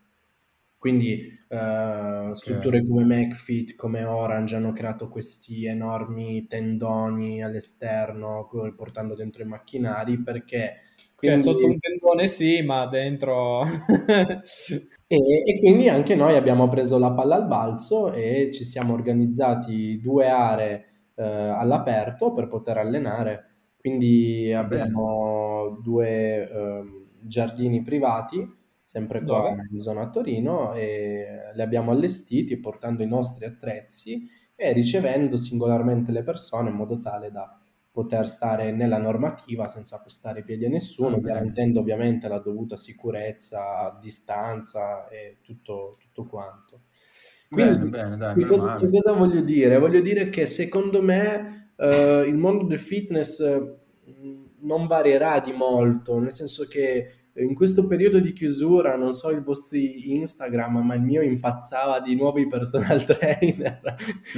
quindi 0.82 1.32
uh, 1.50 2.34
strutture 2.34 2.84
come 2.84 3.04
McFit, 3.04 3.76
come 3.76 4.04
Orange 4.04 4.56
hanno 4.56 4.74
creato 4.74 5.10
questi 5.10 5.68
enormi 5.68 6.48
tendoni 6.48 7.44
all'esterno 7.44 8.50
portando 8.76 9.14
dentro 9.14 9.44
i 9.44 9.46
macchinari 9.46 10.18
perché... 10.24 10.80
Cioè, 10.96 11.10
quindi... 11.14 11.44
Cioè 11.44 11.54
sotto 11.54 11.68
un 11.68 11.78
tendone 11.78 12.28
sì, 12.28 12.64
ma 12.64 12.88
dentro... 12.88 13.62
e, 15.06 15.18
e, 15.46 15.60
quindi 15.60 15.88
anche 15.88 16.16
noi 16.16 16.36
abbiamo 16.36 16.68
preso 16.68 16.98
la 16.98 17.12
palla 17.12 17.36
al 17.36 17.46
balzo 17.46 18.12
e 18.12 18.50
ci 18.52 18.64
siamo 18.64 18.94
organizzati 18.94 20.00
due 20.02 20.30
aree 20.30 20.86
uh, 21.14 21.22
all'aperto 21.22 22.34
per 22.34 22.48
poter 22.48 22.80
allenare. 22.80 23.50
Quindi 23.78 24.52
abbiamo 24.52 25.80
due 25.80 26.42
uh, 26.42 27.08
giardini 27.20 27.84
privati 27.84 28.60
sempre 28.92 29.24
qua 29.24 29.56
in 29.72 29.78
zona 29.78 30.10
Torino, 30.10 30.74
e 30.74 31.50
li 31.54 31.62
abbiamo 31.62 31.92
allestiti 31.92 32.60
portando 32.60 33.04
i 33.04 33.08
nostri 33.08 33.46
attrezzi 33.46 34.28
e 34.54 34.74
ricevendo 34.74 35.38
singolarmente 35.38 36.12
le 36.12 36.24
persone 36.24 36.72
in 36.72 36.76
modo 36.76 37.00
tale 37.00 37.32
da 37.32 37.58
poter 37.90 38.28
stare 38.28 38.74
nella 38.74 38.98
normativa 38.98 39.70
senza 39.70 40.02
pestare 40.02 40.42
i 40.42 40.44
piedi 40.44 40.66
a 40.66 40.70
nessuno, 40.70 41.16
ah, 41.16 41.20
garantendo 41.22 41.80
ovviamente 41.80 42.28
la 42.28 42.40
dovuta 42.40 42.76
sicurezza, 42.76 43.98
distanza 44.02 45.08
e 45.08 45.38
tutto, 45.42 45.96
tutto 45.98 46.26
quanto. 46.26 46.82
Quindi, 47.48 47.88
bene, 47.88 47.90
bene, 47.90 48.18
dai, 48.18 48.46
cosa, 48.46 48.76
cosa, 48.76 49.14
voglio 49.14 49.40
dire? 49.40 49.80
Voglio 49.80 50.02
dire 50.02 50.30
che 50.30 50.46
secondo 50.48 51.02
me 51.02 51.72
eh, 51.78 52.26
il 52.28 52.36
mondo 52.36 52.66
del 52.66 52.80
fitness 52.80 53.40
eh, 53.40 53.76
non 54.60 54.86
varierà 54.86 55.40
di 55.40 55.54
molto, 55.54 56.20
nel 56.20 56.34
senso 56.34 56.68
che 56.68 57.21
in 57.36 57.56
questo 57.56 57.88
periodo 57.88 58.20
di 58.20 58.34
chiusura, 58.34 58.98
non 58.98 59.14
so 59.14 59.30
il 59.30 59.42
vostro 59.42 59.78
Instagram, 59.78 60.86
ma 60.86 60.96
il 60.96 61.02
mio 61.02 61.22
impazzava 61.22 62.02
di 62.02 62.16
nuovi 62.16 62.46
personal 62.48 63.04
trainer. 63.06 63.80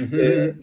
Mm-hmm. 0.00 0.18
eh, 0.18 0.44
eh, 0.44 0.56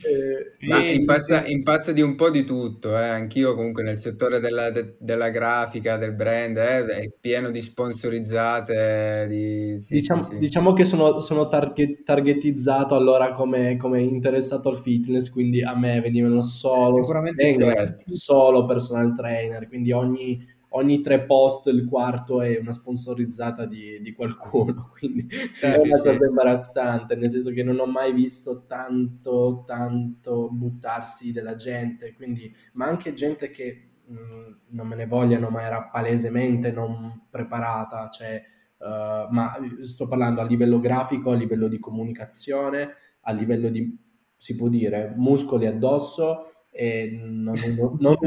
sì, 0.48 0.68
ma 0.68 0.90
impazza, 0.90 1.46
impazza, 1.46 1.92
di 1.92 2.02
un 2.02 2.16
po' 2.16 2.30
di 2.30 2.46
tutto, 2.46 2.98
eh. 2.98 3.08
anch'io 3.08 3.54
comunque 3.54 3.84
nel 3.84 3.98
settore 3.98 4.40
della, 4.40 4.72
de, 4.72 4.96
della 5.00 5.30
grafica, 5.30 5.98
del 5.98 6.14
brand, 6.14 6.56
eh, 6.56 6.86
è 6.86 7.14
pieno 7.20 7.50
di 7.50 7.60
sponsorizzate. 7.60 9.26
Di... 9.28 9.80
Sì, 9.82 9.96
diciamo, 9.96 10.22
sì, 10.22 10.38
diciamo, 10.38 10.72
che 10.72 10.86
sono, 10.86 11.20
sono 11.20 11.50
target, 11.50 12.04
targetizzato 12.04 12.96
allora 12.96 13.34
come, 13.34 13.76
come, 13.76 14.02
interessato 14.02 14.70
al 14.70 14.80
fitness, 14.80 15.30
quindi 15.30 15.62
a 15.62 15.78
me 15.78 16.00
venivano 16.00 16.42
solo, 16.42 17.04
certo. 17.04 18.04
solo 18.06 18.66
personal 18.66 19.14
trainer, 19.14 19.68
quindi 19.68 19.92
ogni 19.92 20.60
ogni 20.74 21.02
tre 21.02 21.26
post 21.26 21.68
il 21.68 21.86
quarto 21.86 22.42
è 22.42 22.58
una 22.58 22.72
sponsorizzata 22.72 23.66
di, 23.66 24.00
di 24.02 24.14
qualcuno, 24.14 24.92
quindi 24.98 25.28
sì, 25.50 25.66
è 25.66 25.78
sì, 25.78 25.88
una 25.88 25.98
cosa 25.98 26.18
sì. 26.18 26.24
imbarazzante, 26.24 27.16
nel 27.16 27.30
senso 27.30 27.52
che 27.52 27.64
non 27.64 27.80
ho 27.80 27.86
mai 27.86 28.14
visto 28.14 28.66
tanto, 28.66 29.64
tanto 29.66 30.50
buttarsi 30.50 31.32
della 31.32 31.56
gente, 31.56 32.14
quindi, 32.14 32.54
ma 32.74 32.86
anche 32.86 33.14
gente 33.14 33.50
che 33.52 33.90
mh, 34.06 34.58
non 34.70 34.88
me 34.88 34.96
ne 34.96 35.08
vogliano, 35.08 35.50
ma 35.50 35.62
era 35.62 35.84
palesemente 35.84 36.72
non 36.72 37.26
preparata, 37.30 38.10
cioè, 38.10 38.42
uh, 38.78 39.32
ma 39.34 39.54
sto 39.82 40.08
parlando 40.08 40.42
a 40.42 40.46
livello 40.46 40.80
grafico, 40.80 41.32
a 41.32 41.36
livello 41.36 41.68
di 41.68 41.80
comunicazione, 41.80 42.96
a 43.22 43.32
livello 43.32 43.70
di, 43.70 43.98
si 44.38 44.56
può 44.56 44.70
dire, 44.70 45.14
muscoli 45.18 45.66
addosso, 45.66 46.51
e 46.72 47.20
non 47.22 47.54
uno, 47.78 47.98
non 48.00 48.18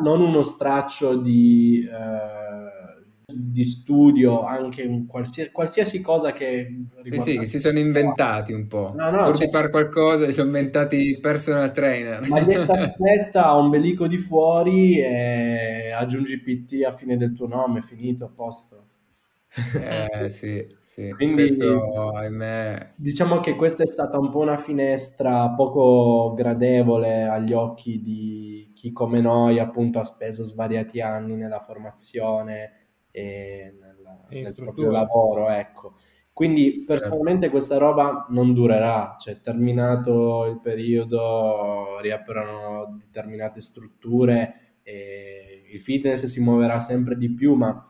non 0.00 0.20
uno 0.20 0.42
straccio 0.42 1.16
di, 1.16 1.84
eh, 1.84 3.00
di 3.32 3.64
studio, 3.64 4.42
anche 4.42 4.84
un 4.84 5.06
qualsiasi, 5.06 5.50
qualsiasi 5.50 6.00
cosa 6.00 6.32
che... 6.32 6.84
Sì, 7.02 7.20
sì, 7.20 7.46
si 7.46 7.58
sono 7.58 7.78
inventati 7.78 8.52
un 8.52 8.66
po'. 8.66 8.92
No, 8.96 9.10
no, 9.10 9.24
Pur 9.24 9.36
cioè... 9.36 9.46
di 9.46 9.52
fare 9.52 9.70
qualcosa, 9.70 10.24
si 10.26 10.32
sono 10.32 10.46
inventati 10.46 11.18
personal 11.20 11.72
trainer. 11.72 12.26
Maglietta 12.28 12.88
stretta, 12.94 13.56
ombelico 13.56 14.06
di 14.06 14.18
fuori 14.18 15.00
e 15.00 15.90
aggiungi 15.90 16.40
PT 16.40 16.84
a 16.86 16.92
fine 16.92 17.16
del 17.16 17.32
tuo 17.32 17.46
nome, 17.46 17.82
finito, 17.82 18.24
a 18.24 18.30
posto. 18.34 18.84
Eh 19.52 20.28
sì, 20.28 20.64
sì. 20.82 21.10
Quindi 21.10 21.42
Questo, 21.42 22.12
ahimè... 22.12 22.92
diciamo 22.96 23.40
che 23.40 23.56
questa 23.56 23.82
è 23.82 23.86
stata 23.86 24.18
un 24.18 24.30
po' 24.30 24.38
una 24.38 24.56
finestra 24.56 25.50
poco 25.50 26.32
gradevole 26.34 27.24
agli 27.24 27.52
occhi 27.52 28.00
di 28.00 28.70
chi 28.74 28.92
come 28.92 29.20
noi 29.20 29.58
appunto 29.58 29.98
ha 29.98 30.04
speso 30.04 30.42
svariati 30.42 31.00
anni 31.00 31.34
nella 31.34 31.58
formazione 31.58 32.72
e 33.10 33.74
nel, 33.80 34.42
nel 34.42 34.54
proprio 34.54 34.90
lavoro, 34.90 35.50
ecco. 35.50 35.94
Quindi 36.32 36.70
certo. 36.70 36.84
personalmente 36.86 37.42
certo. 37.42 37.56
questa 37.56 37.76
roba 37.76 38.26
non 38.30 38.54
durerà, 38.54 39.16
cioè 39.18 39.40
terminato 39.40 40.46
il 40.46 40.60
periodo 40.60 41.98
riaprono 42.00 42.96
determinate 42.98 43.60
strutture 43.60 44.78
e 44.82 45.64
il 45.70 45.80
fitness 45.80 46.24
si 46.24 46.40
muoverà 46.40 46.78
sempre 46.78 47.16
di 47.16 47.30
più, 47.34 47.54
ma 47.54 47.89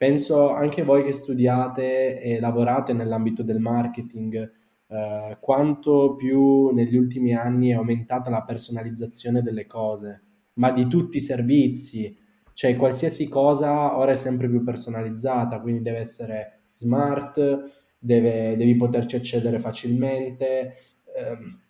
penso 0.00 0.48
anche 0.48 0.82
voi 0.82 1.04
che 1.04 1.12
studiate 1.12 2.22
e 2.22 2.40
lavorate 2.40 2.94
nell'ambito 2.94 3.42
del 3.42 3.58
marketing, 3.58 4.50
eh, 4.86 5.36
quanto 5.38 6.14
più 6.14 6.70
negli 6.70 6.96
ultimi 6.96 7.34
anni 7.34 7.68
è 7.68 7.74
aumentata 7.74 8.30
la 8.30 8.42
personalizzazione 8.42 9.42
delle 9.42 9.66
cose, 9.66 10.22
ma 10.54 10.72
di 10.72 10.86
tutti 10.86 11.18
i 11.18 11.20
servizi, 11.20 12.16
cioè 12.54 12.76
qualsiasi 12.76 13.28
cosa 13.28 13.98
ora 13.98 14.12
è 14.12 14.16
sempre 14.16 14.48
più 14.48 14.64
personalizzata, 14.64 15.60
quindi 15.60 15.82
deve 15.82 15.98
essere 15.98 16.60
smart, 16.72 17.98
deve, 17.98 18.56
devi 18.56 18.76
poterci 18.76 19.16
accedere 19.16 19.58
facilmente. 19.58 20.76
Ehm, 21.14 21.60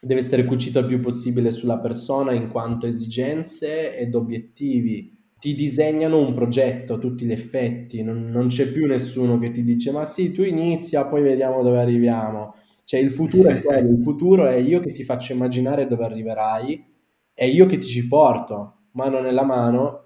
deve 0.00 0.20
essere 0.20 0.44
cucito 0.44 0.80
il 0.80 0.86
più 0.86 0.98
possibile 0.98 1.52
sulla 1.52 1.78
persona 1.78 2.32
in 2.32 2.48
quanto 2.48 2.86
esigenze 2.86 3.96
ed 3.96 4.12
obiettivi 4.16 5.15
ti 5.46 5.54
disegnano 5.54 6.18
un 6.18 6.34
progetto 6.34 6.94
a 6.94 6.98
tutti 6.98 7.24
gli 7.24 7.30
effetti, 7.30 8.02
non, 8.02 8.30
non, 8.30 8.48
c'è 8.48 8.66
più 8.66 8.84
nessuno 8.84 9.38
che 9.38 9.52
ti 9.52 9.62
dice 9.62 9.92
ma 9.92 10.04
sì, 10.04 10.32
tu 10.32 10.42
inizia, 10.42 11.04
poi 11.04 11.22
vediamo 11.22 11.62
dove 11.62 11.78
arriviamo. 11.78 12.56
Cioè 12.82 12.98
il 12.98 13.12
futuro 13.12 13.50
è 13.50 13.62
quello, 13.62 13.90
il 13.90 14.02
futuro 14.02 14.48
è 14.48 14.56
io 14.56 14.80
che 14.80 14.90
ti 14.90 15.04
faccio 15.04 15.34
immaginare 15.34 15.86
dove 15.86 16.04
arriverai 16.04 16.84
e 17.32 17.48
io 17.48 17.66
che 17.66 17.78
ti 17.78 17.86
ci 17.86 18.08
porto, 18.08 18.86
mano 18.92 19.20
nella 19.20 19.44
mano, 19.44 20.02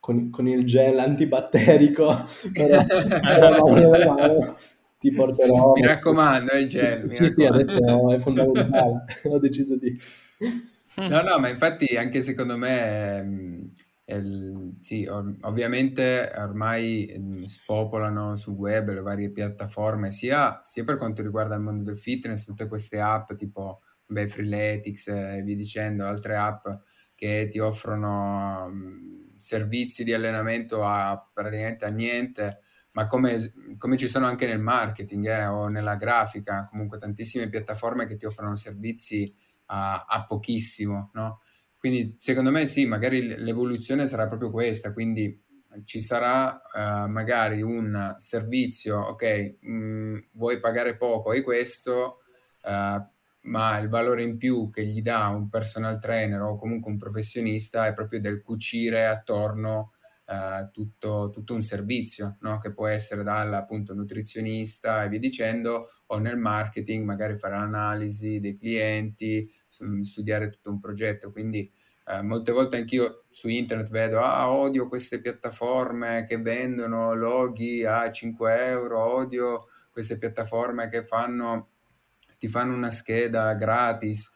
con, 0.00 0.30
con 0.30 0.48
il 0.48 0.64
gel 0.64 0.98
antibatterico, 0.98 2.24
però, 2.50 2.82
però 3.64 4.14
mano, 4.14 4.56
ti 4.98 5.12
porterò... 5.12 5.72
Mi 5.74 5.84
raccomando, 5.84 6.52
il 6.52 6.68
gel. 6.68 7.10
Sì, 7.12 7.30
sì, 7.36 7.44
adesso 7.44 8.10
è 8.14 8.18
fondamentale, 8.18 9.04
ho 9.28 9.38
deciso 9.38 9.76
di... 9.76 9.94
No, 10.96 11.20
no, 11.20 11.38
ma 11.38 11.50
infatti 11.50 11.96
anche 11.96 12.22
secondo 12.22 12.56
me 12.56 13.68
El, 14.10 14.76
sì, 14.80 15.06
ov- 15.06 15.36
ovviamente 15.42 16.30
ormai 16.36 17.06
eh, 17.06 17.46
spopolano 17.46 18.36
sul 18.36 18.54
web 18.54 18.90
le 18.90 19.00
varie 19.02 19.30
piattaforme, 19.30 20.10
sia, 20.10 20.60
sia, 20.62 20.84
per 20.84 20.96
quanto 20.96 21.22
riguarda 21.22 21.54
il 21.54 21.60
mondo 21.62 21.84
del 21.84 21.98
fitness, 21.98 22.44
tutte 22.44 22.66
queste 22.66 23.00
app 23.00 23.32
tipo 23.34 23.82
beh, 24.06 24.28
Freeletics 24.28 25.08
e 25.08 25.42
via 25.44 25.54
dicendo, 25.56 26.04
altre 26.06 26.36
app 26.36 26.66
che 27.14 27.48
ti 27.50 27.58
offrono 27.58 28.64
um, 28.66 29.34
servizi 29.36 30.04
di 30.04 30.12
allenamento 30.12 30.84
a 30.84 31.28
praticamente 31.32 31.84
a 31.84 31.90
niente, 31.90 32.60
ma 32.92 33.06
come, 33.06 33.52
come 33.78 33.96
ci 33.96 34.08
sono 34.08 34.26
anche 34.26 34.46
nel 34.46 34.58
marketing 34.60 35.26
eh, 35.28 35.46
o 35.46 35.68
nella 35.68 35.96
grafica, 35.96 36.64
comunque 36.68 36.98
tantissime 36.98 37.48
piattaforme 37.48 38.06
che 38.06 38.16
ti 38.16 38.26
offrono 38.26 38.56
servizi 38.56 39.32
a, 39.66 40.04
a 40.08 40.24
pochissimo, 40.26 41.10
no? 41.14 41.40
Quindi 41.80 42.16
secondo 42.18 42.50
me 42.50 42.66
sì, 42.66 42.84
magari 42.84 43.38
l'evoluzione 43.38 44.06
sarà 44.06 44.28
proprio 44.28 44.50
questa, 44.50 44.92
quindi 44.92 45.42
ci 45.84 45.98
sarà 45.98 46.60
uh, 46.74 47.08
magari 47.08 47.62
un 47.62 48.16
servizio, 48.18 48.98
ok, 48.98 49.56
mh, 49.60 49.72
mm, 49.72 50.18
vuoi 50.32 50.60
pagare 50.60 50.98
poco, 50.98 51.30
hai 51.30 51.40
questo, 51.40 52.18
uh, 52.64 53.02
ma 53.44 53.78
il 53.78 53.88
valore 53.88 54.22
in 54.22 54.36
più 54.36 54.68
che 54.68 54.84
gli 54.84 55.00
dà 55.00 55.28
un 55.28 55.48
personal 55.48 55.98
trainer 55.98 56.42
o 56.42 56.56
comunque 56.56 56.90
un 56.90 56.98
professionista 56.98 57.86
è 57.86 57.94
proprio 57.94 58.20
del 58.20 58.42
cucire 58.42 59.06
attorno 59.06 59.92
uh, 60.30 60.70
tutto, 60.70 61.30
tutto, 61.30 61.54
un 61.54 61.62
servizio, 61.62 62.36
no? 62.40 62.58
che 62.58 62.72
può 62.72 62.86
essere 62.86 63.22
dal 63.24 63.52
appunto 63.52 63.94
nutrizionista 63.94 65.04
e 65.04 65.08
via 65.08 65.18
dicendo, 65.18 65.88
o 66.06 66.18
nel 66.18 66.38
marketing 66.38 67.04
magari 67.04 67.36
fare 67.36 67.56
l'analisi 67.56 68.38
dei 68.38 68.56
clienti, 68.56 69.50
studiare 70.02 70.50
tutto 70.50 70.70
un 70.70 70.78
progetto. 70.78 71.32
Quindi 71.32 71.70
eh, 72.06 72.22
molte 72.22 72.52
volte 72.52 72.76
anch'io 72.76 73.24
su 73.30 73.48
internet 73.48 73.90
vedo, 73.90 74.20
ah, 74.20 74.50
odio 74.50 74.88
queste 74.88 75.20
piattaforme 75.20 76.24
che 76.26 76.38
vendono 76.38 77.14
loghi 77.14 77.84
a 77.84 78.10
5 78.10 78.66
euro, 78.66 79.04
odio 79.04 79.66
queste 79.90 80.18
piattaforme 80.18 80.88
che 80.88 81.04
fanno, 81.04 81.70
ti 82.38 82.48
fanno 82.48 82.74
una 82.74 82.90
scheda 82.90 83.54
gratis. 83.54 84.30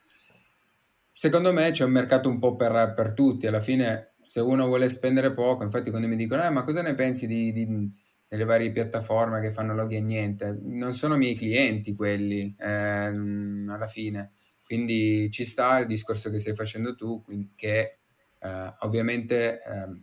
Secondo 1.12 1.52
me 1.52 1.70
c'è 1.70 1.84
un 1.84 1.92
mercato 1.92 2.28
un 2.28 2.40
po' 2.40 2.56
per, 2.56 2.92
per 2.94 3.12
tutti, 3.12 3.46
alla 3.46 3.60
fine 3.60 4.13
se 4.34 4.40
uno 4.40 4.66
vuole 4.66 4.88
spendere 4.88 5.32
poco, 5.32 5.62
infatti 5.62 5.90
quando 5.90 6.08
mi 6.08 6.16
dicono, 6.16 6.42
eh, 6.42 6.50
ma 6.50 6.64
cosa 6.64 6.82
ne 6.82 6.96
pensi 6.96 7.28
di, 7.28 7.52
di, 7.52 7.88
delle 8.26 8.44
varie 8.44 8.72
piattaforme 8.72 9.40
che 9.40 9.52
fanno 9.52 9.76
loghi 9.76 9.94
e 9.94 10.00
niente? 10.00 10.58
Non 10.60 10.92
sono 10.92 11.16
miei 11.16 11.36
clienti 11.36 11.94
quelli, 11.94 12.52
ehm, 12.58 13.70
alla 13.70 13.86
fine 13.86 14.32
quindi 14.64 15.30
ci 15.30 15.44
sta 15.44 15.78
il 15.78 15.86
discorso 15.86 16.30
che 16.30 16.40
stai 16.40 16.56
facendo 16.56 16.96
tu, 16.96 17.22
che 17.54 17.98
eh, 18.40 18.74
ovviamente 18.80 19.62
eh, 19.62 20.02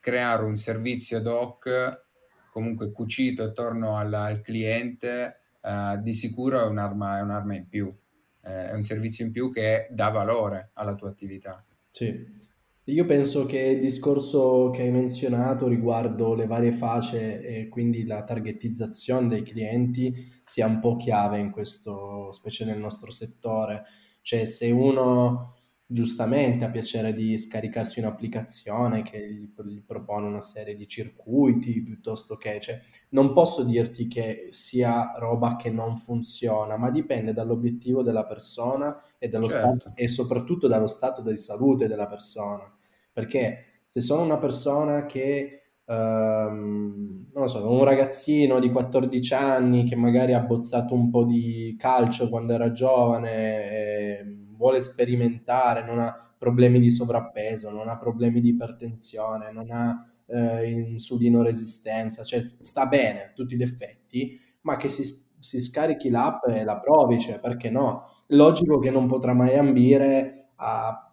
creare 0.00 0.42
un 0.42 0.56
servizio 0.56 1.18
ad 1.18 1.28
hoc 1.28 2.06
comunque 2.50 2.90
cucito 2.90 3.44
attorno 3.44 3.96
alla, 3.96 4.24
al 4.24 4.40
cliente 4.40 5.40
eh, 5.62 6.00
di 6.02 6.14
sicuro 6.14 6.60
è 6.60 6.66
un'arma, 6.66 7.18
è 7.18 7.20
un'arma 7.20 7.54
in 7.54 7.68
più, 7.68 7.96
eh, 8.42 8.70
è 8.70 8.74
un 8.74 8.82
servizio 8.82 9.24
in 9.24 9.30
più 9.30 9.52
che 9.52 9.86
dà 9.92 10.08
valore 10.08 10.70
alla 10.72 10.96
tua 10.96 11.10
attività. 11.10 11.64
Sì, 11.90 12.47
io 12.92 13.04
penso 13.04 13.44
che 13.44 13.58
il 13.58 13.80
discorso 13.80 14.70
che 14.70 14.82
hai 14.82 14.90
menzionato 14.90 15.68
riguardo 15.68 16.34
le 16.34 16.46
varie 16.46 16.72
facce 16.72 17.40
e 17.42 17.68
quindi 17.68 18.04
la 18.06 18.24
targetizzazione 18.24 19.28
dei 19.28 19.42
clienti 19.42 20.14
sia 20.42 20.66
un 20.66 20.78
po' 20.78 20.96
chiave 20.96 21.38
in 21.38 21.50
questo, 21.50 22.32
specie 22.32 22.64
nel 22.64 22.78
nostro 22.78 23.10
settore. 23.10 23.84
Cioè, 24.22 24.46
se 24.46 24.70
uno 24.70 25.56
giustamente 25.90 26.64
ha 26.64 26.70
piacere 26.70 27.12
di 27.12 27.36
scaricarsi 27.36 27.98
un'applicazione 27.98 29.02
che 29.02 29.32
gli, 29.32 29.50
gli 29.66 29.82
propone 29.82 30.26
una 30.26 30.40
serie 30.40 30.74
di 30.74 30.88
circuiti 30.88 31.82
piuttosto 31.82 32.36
che, 32.36 32.58
cioè, 32.58 32.80
non 33.10 33.34
posso 33.34 33.64
dirti 33.64 34.08
che 34.08 34.48
sia 34.50 35.12
roba 35.18 35.56
che 35.56 35.70
non 35.70 35.98
funziona, 35.98 36.78
ma 36.78 36.90
dipende 36.90 37.34
dall'obiettivo 37.34 38.02
della 38.02 38.24
persona 38.24 38.98
e, 39.18 39.30
certo. 39.30 39.48
stato, 39.48 39.92
e 39.94 40.08
soprattutto 40.08 40.68
dallo 40.68 40.86
stato 40.86 41.20
di 41.22 41.38
salute 41.38 41.86
della 41.86 42.06
persona. 42.06 42.77
Perché 43.12 43.80
se 43.84 44.00
sono 44.00 44.22
una 44.22 44.38
persona 44.38 45.06
che, 45.06 45.62
ehm, 45.84 47.30
non 47.32 47.48
so, 47.48 47.70
un 47.70 47.84
ragazzino 47.84 48.58
di 48.58 48.70
14 48.70 49.34
anni 49.34 49.84
che 49.84 49.96
magari 49.96 50.34
ha 50.34 50.40
bozzato 50.40 50.94
un 50.94 51.10
po' 51.10 51.24
di 51.24 51.74
calcio 51.78 52.28
quando 52.28 52.52
era 52.52 52.70
giovane, 52.72 54.46
vuole 54.56 54.80
sperimentare, 54.80 55.84
non 55.84 56.00
ha 56.00 56.34
problemi 56.36 56.80
di 56.80 56.90
sovrappeso, 56.90 57.70
non 57.70 57.88
ha 57.88 57.96
problemi 57.98 58.40
di 58.40 58.50
ipertensione, 58.50 59.50
non 59.52 59.70
ha 59.70 60.06
eh, 60.26 60.70
insulino 60.70 61.42
resistenza, 61.42 62.22
cioè 62.22 62.40
sta 62.40 62.86
bene 62.86 63.24
a 63.24 63.32
tutti 63.34 63.56
gli 63.56 63.62
effetti, 63.62 64.38
ma 64.62 64.76
che 64.76 64.88
si, 64.88 65.02
si 65.38 65.60
scarichi 65.60 66.10
l'app 66.10 66.44
e 66.46 66.64
la 66.64 66.78
provi, 66.78 67.18
cioè 67.20 67.38
perché 67.40 67.70
no? 67.70 68.24
Logico 68.28 68.78
che 68.78 68.90
non 68.90 69.06
potrà 69.06 69.32
mai 69.32 69.56
ambire 69.56 70.50
a 70.56 71.07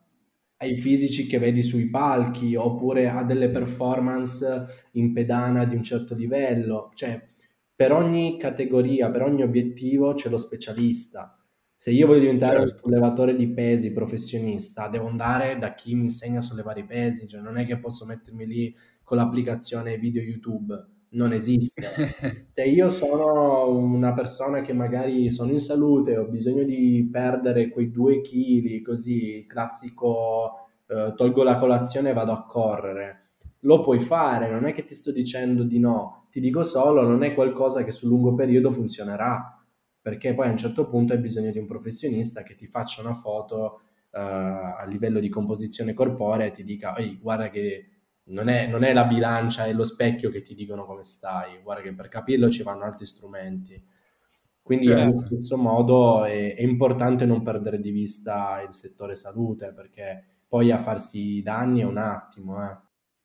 ai 0.66 0.76
fisici 0.76 1.26
che 1.28 1.40
vedi 1.40 1.64
sui 1.64 1.90
palchi 1.90 2.56
oppure 2.56 3.08
a 3.10 3.24
delle 3.24 3.50
performance 3.50 4.90
in 4.94 5.14
pedana 5.14 5.66
di 5.66 5.76
un 5.76 5.84
certo 5.84 6.16
livello. 6.16 6.92
Cioè, 6.94 7.22
per 7.76 7.92
ogni 7.92 8.38
categoria, 8.38 9.10
per 9.10 9.24
ogni 9.24 9.44
obiettivo 9.44 10.14
c'è 10.14 10.30
lo 10.30 10.38
specialista. 10.38 11.38
Se 11.74 11.92
io 11.92 12.08
voglio 12.08 12.22
diventare 12.22 12.60
certo. 12.60 12.74
un 12.74 12.80
sollevatore 12.80 13.36
di 13.36 13.50
pesi 13.50 13.92
professionista, 13.92 14.88
devo 14.88 15.08
andare 15.08 15.58
da 15.58 15.74
chi 15.74 15.94
mi 15.94 16.04
insegna 16.04 16.38
a 16.38 16.42
sollevare 16.42 16.82
i 16.82 16.86
pesi, 16.86 17.28
cioè 17.28 17.42
non 17.42 17.58
è 17.58 17.66
che 17.66 17.78
posso 17.78 18.06
mettermi 18.06 18.46
lì 18.46 18.76
con 19.04 19.18
l'applicazione 19.18 19.98
video 19.98 20.22
YouTube 20.22 20.95
non 21.16 21.34
esiste. 21.34 21.82
Se 22.46 22.64
io 22.64 22.90
sono 22.90 23.70
una 23.70 24.14
persona 24.14 24.62
che 24.62 24.74
magari 24.74 25.32
sono 25.32 25.52
in 25.52 25.60
salute, 25.60 26.18
ho 26.18 26.26
bisogno 26.26 26.64
di 26.64 27.08
perdere 27.12 27.70
quei 27.70 27.90
due 27.90 28.22
chili, 28.22 28.82
così 28.82 29.46
classico, 29.48 30.68
eh, 30.88 31.14
tolgo 31.16 31.44
la 31.44 31.58
colazione 31.58 32.12
e 32.12 32.14
vado 32.14 32.32
a 32.32 32.46
correre. 32.46 33.22
lo 33.62 33.82
puoi 33.82 34.00
fare, 34.00 34.50
non 34.50 34.66
è 34.66 34.74
che 34.74 34.86
ti 34.86 34.94
sto 34.94 35.12
dicendo 35.12 35.64
di 35.64 35.80
no, 35.80 36.28
ti 36.30 36.40
dico 36.40 36.62
solo 36.62 37.02
non 37.02 37.24
è 37.24 37.34
qualcosa 37.34 37.84
che 37.84 37.90
sul 37.90 38.10
lungo 38.10 38.36
periodo 38.36 38.72
funzionerà, 38.72 39.60
perché 40.00 40.36
poi 40.36 40.48
a 40.48 40.52
un 40.52 40.58
certo 40.58 40.88
punto 40.88 41.14
hai 41.14 41.20
bisogno 41.20 41.50
di 41.50 41.58
un 41.58 41.66
professionista 41.66 42.44
che 42.44 42.54
ti 42.56 42.68
faccia 42.68 43.02
una 43.02 43.16
foto 43.16 43.82
uh, 44.12 44.20
a 44.20 44.86
livello 44.88 45.20
di 45.20 45.30
composizione 45.30 45.96
corporea 45.96 46.46
e 46.46 46.52
ti 46.52 46.64
dica, 46.64 46.96
ehi, 46.96 47.18
guarda 47.20 47.50
che 47.50 47.95
non 48.28 48.48
è, 48.48 48.66
non 48.68 48.84
è 48.84 48.94
la 48.94 49.06
bilancia 49.06 49.66
e 49.66 49.74
lo 49.74 49.84
specchio 49.84 50.30
che 50.30 50.42
ti 50.42 50.56
dicono 50.56 50.86
come 50.86 51.04
stai, 51.04 51.60
guarda 51.62 51.84
che 51.84 51.94
per 51.94 52.08
capirlo 52.08 52.50
ci 52.50 52.64
vanno 52.64 52.84
altri 52.84 53.06
strumenti. 53.06 53.94
Quindi 54.62 54.88
certo. 54.88 55.02
allo 55.02 55.26
stesso 55.26 55.58
modo 55.58 56.24
è, 56.26 56.56
è, 56.56 56.62
importante 56.64 57.26
non 57.26 57.44
perdere 57.44 57.80
di 57.80 57.92
vista 57.92 58.64
il 58.68 58.74
settore 58.74 59.14
salute 59.14 59.72
perché 59.74 60.24
poi 60.48 60.72
a 60.72 60.80
farsi 60.80 61.42
danni 61.44 61.82
è 61.82 61.86
un 61.86 61.98
attimo. 61.98 62.64
Eh. 62.64 62.78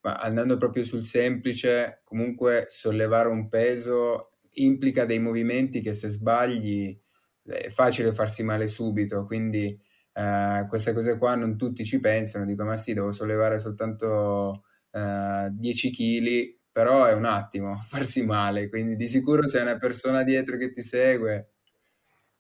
Ma 0.03 0.15
andando 0.17 0.59
proprio 0.59 0.85
sul 0.85 1.03
semplice, 1.03 2.03
comunque 2.05 2.67
sollevare 2.69 3.29
un 3.29 3.49
peso 3.49 4.29
implica 4.55 5.07
dei 5.07 5.19
movimenti 5.19 5.81
che 5.81 5.95
se 5.95 6.09
sbagli 6.09 6.99
è 7.43 7.71
facile 7.71 8.13
farsi 8.13 8.43
male 8.43 8.69
subito, 8.69 9.25
quindi 9.25 9.67
eh, 10.13 10.67
queste 10.69 10.93
cose 10.93 11.17
qua 11.17 11.37
non 11.37 11.57
tutti 11.57 11.85
ci 11.87 12.01
pensano, 12.01 12.45
dicono 12.45 12.69
ma 12.69 12.77
sì, 12.77 12.93
devo 12.93 13.13
sollevare 13.13 13.59
soltanto 13.59 14.65
eh, 14.91 15.49
10 15.51 15.91
kg, 15.91 16.59
però 16.73 17.05
è 17.05 17.13
un 17.13 17.25
attimo 17.25 17.77
farsi 17.87 18.25
male, 18.25 18.69
quindi 18.69 18.97
di 18.97 19.07
sicuro 19.07 19.47
se 19.47 19.59
è 19.59 19.63
una 19.63 19.79
persona 19.79 20.23
dietro 20.23 20.57
che 20.57 20.73
ti 20.73 20.83
segue. 20.83 21.53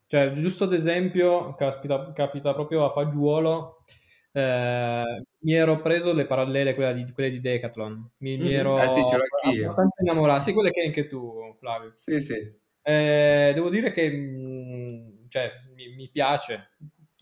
Cioè, 0.06 0.32
giusto 0.32 0.64
ad 0.64 0.72
esempio, 0.72 1.54
capita, 1.54 2.12
capita 2.12 2.52
proprio 2.52 2.84
a 2.84 2.92
fagiolo, 2.92 3.84
eh, 4.32 5.22
mi 5.38 5.52
ero 5.52 5.80
preso 5.80 6.12
le 6.12 6.26
parallele, 6.26 6.74
quelle 6.74 6.94
di, 6.94 7.12
quelle 7.12 7.30
di 7.30 7.40
Decathlon, 7.40 8.10
mi, 8.18 8.36
mm-hmm. 8.36 8.46
mi 8.46 8.52
ero 8.52 8.76
eh 8.76 8.88
sì, 8.88 9.00
abbastanza 9.00 10.02
innamorato, 10.02 10.42
sì, 10.42 10.52
quelle 10.52 10.70
che 10.70 10.82
anche 10.82 11.06
tu, 11.06 11.56
Flavio. 11.58 11.92
Sì, 11.94 12.20
sì. 12.20 12.58
Eh, 12.82 13.52
devo 13.54 13.68
dire 13.68 13.92
che 13.92 14.10
mh, 14.10 14.36
mm, 14.36 15.28
cioè, 15.28 15.50
mi, 15.74 15.94
mi, 15.94 16.08
piace. 16.10 16.70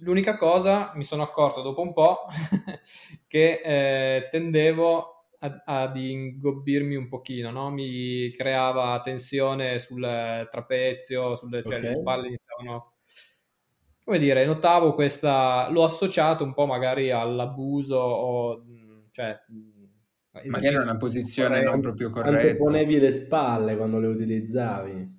L'unica 0.01 0.37
cosa, 0.37 0.93
mi 0.95 1.05
sono 1.05 1.23
accorto 1.23 1.61
dopo 1.61 1.83
un 1.83 1.93
po' 1.93 2.27
che 3.27 3.61
eh, 3.63 4.29
tendevo 4.31 5.18
ad, 5.39 5.63
ad 5.65 5.97
ingobbirmi 5.97 6.95
un 6.95 7.09
pochino, 7.09 7.51
no? 7.51 7.71
mi 7.71 8.33
creava 8.33 9.01
tensione 9.01 9.79
sul 9.79 10.47
trapezio, 10.51 11.37
sulle 11.37 11.63
cioè, 11.63 11.77
okay. 11.77 11.89
le 11.89 11.93
spalle 11.95 12.27
iniziavano 12.29 12.93
come 14.09 14.21
dire, 14.21 14.47
notavo 14.47 14.95
questa, 14.95 15.69
l'ho 15.69 15.85
associato 15.85 16.43
un 16.43 16.55
po' 16.55 16.65
magari 16.65 17.11
all'abuso 17.11 17.99
o, 17.99 18.65
cioè, 19.11 19.39
magari 20.47 20.77
una 20.77 20.97
posizione 20.97 21.63
non 21.63 21.83
proprio 21.83 22.09
corretta. 22.09 22.57
ponevi 22.57 22.99
le 22.99 23.11
spalle 23.11 23.77
quando 23.77 23.99
le 23.99 24.07
utilizzavi. 24.07 25.17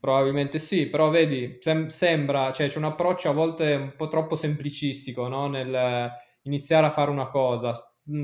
Probabilmente 0.00 0.58
sì, 0.58 0.86
però 0.86 1.10
vedi, 1.10 1.58
sem- 1.60 1.88
sembra, 1.88 2.50
cioè 2.52 2.68
c'è 2.68 2.78
un 2.78 2.84
approccio 2.84 3.28
a 3.28 3.34
volte 3.34 3.74
un 3.74 3.92
po' 3.94 4.08
troppo 4.08 4.36
semplicistico, 4.36 5.28
no? 5.28 5.46
Nel 5.46 6.10
iniziare 6.42 6.86
a 6.86 6.90
fare 6.90 7.10
una 7.10 7.28
cosa, 7.28 7.74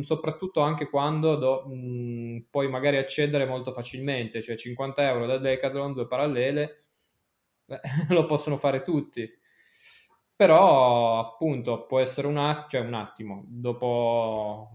soprattutto 0.01 0.61
anche 0.61 0.88
quando 0.88 1.37
do, 1.37 1.66
mh, 1.66 2.47
puoi 2.51 2.68
magari 2.68 2.97
accedere 2.97 3.47
molto 3.47 3.73
facilmente, 3.73 4.42
cioè 4.42 4.57
50 4.57 5.09
euro 5.09 5.27
da 5.27 5.38
Decathlon, 5.38 5.92
due 5.92 6.07
parallele, 6.07 6.83
beh, 7.64 7.81
lo 8.11 8.27
possono 8.27 8.57
fare 8.57 8.83
tutti. 8.83 9.29
Però 10.35 11.21
appunto 11.21 11.87
può 11.87 12.01
essere 12.01 12.27
un, 12.27 12.37
att- 12.38 12.71
cioè, 12.71 12.81
un 12.81 12.95
attimo, 12.95 13.45
dopo 13.47 14.71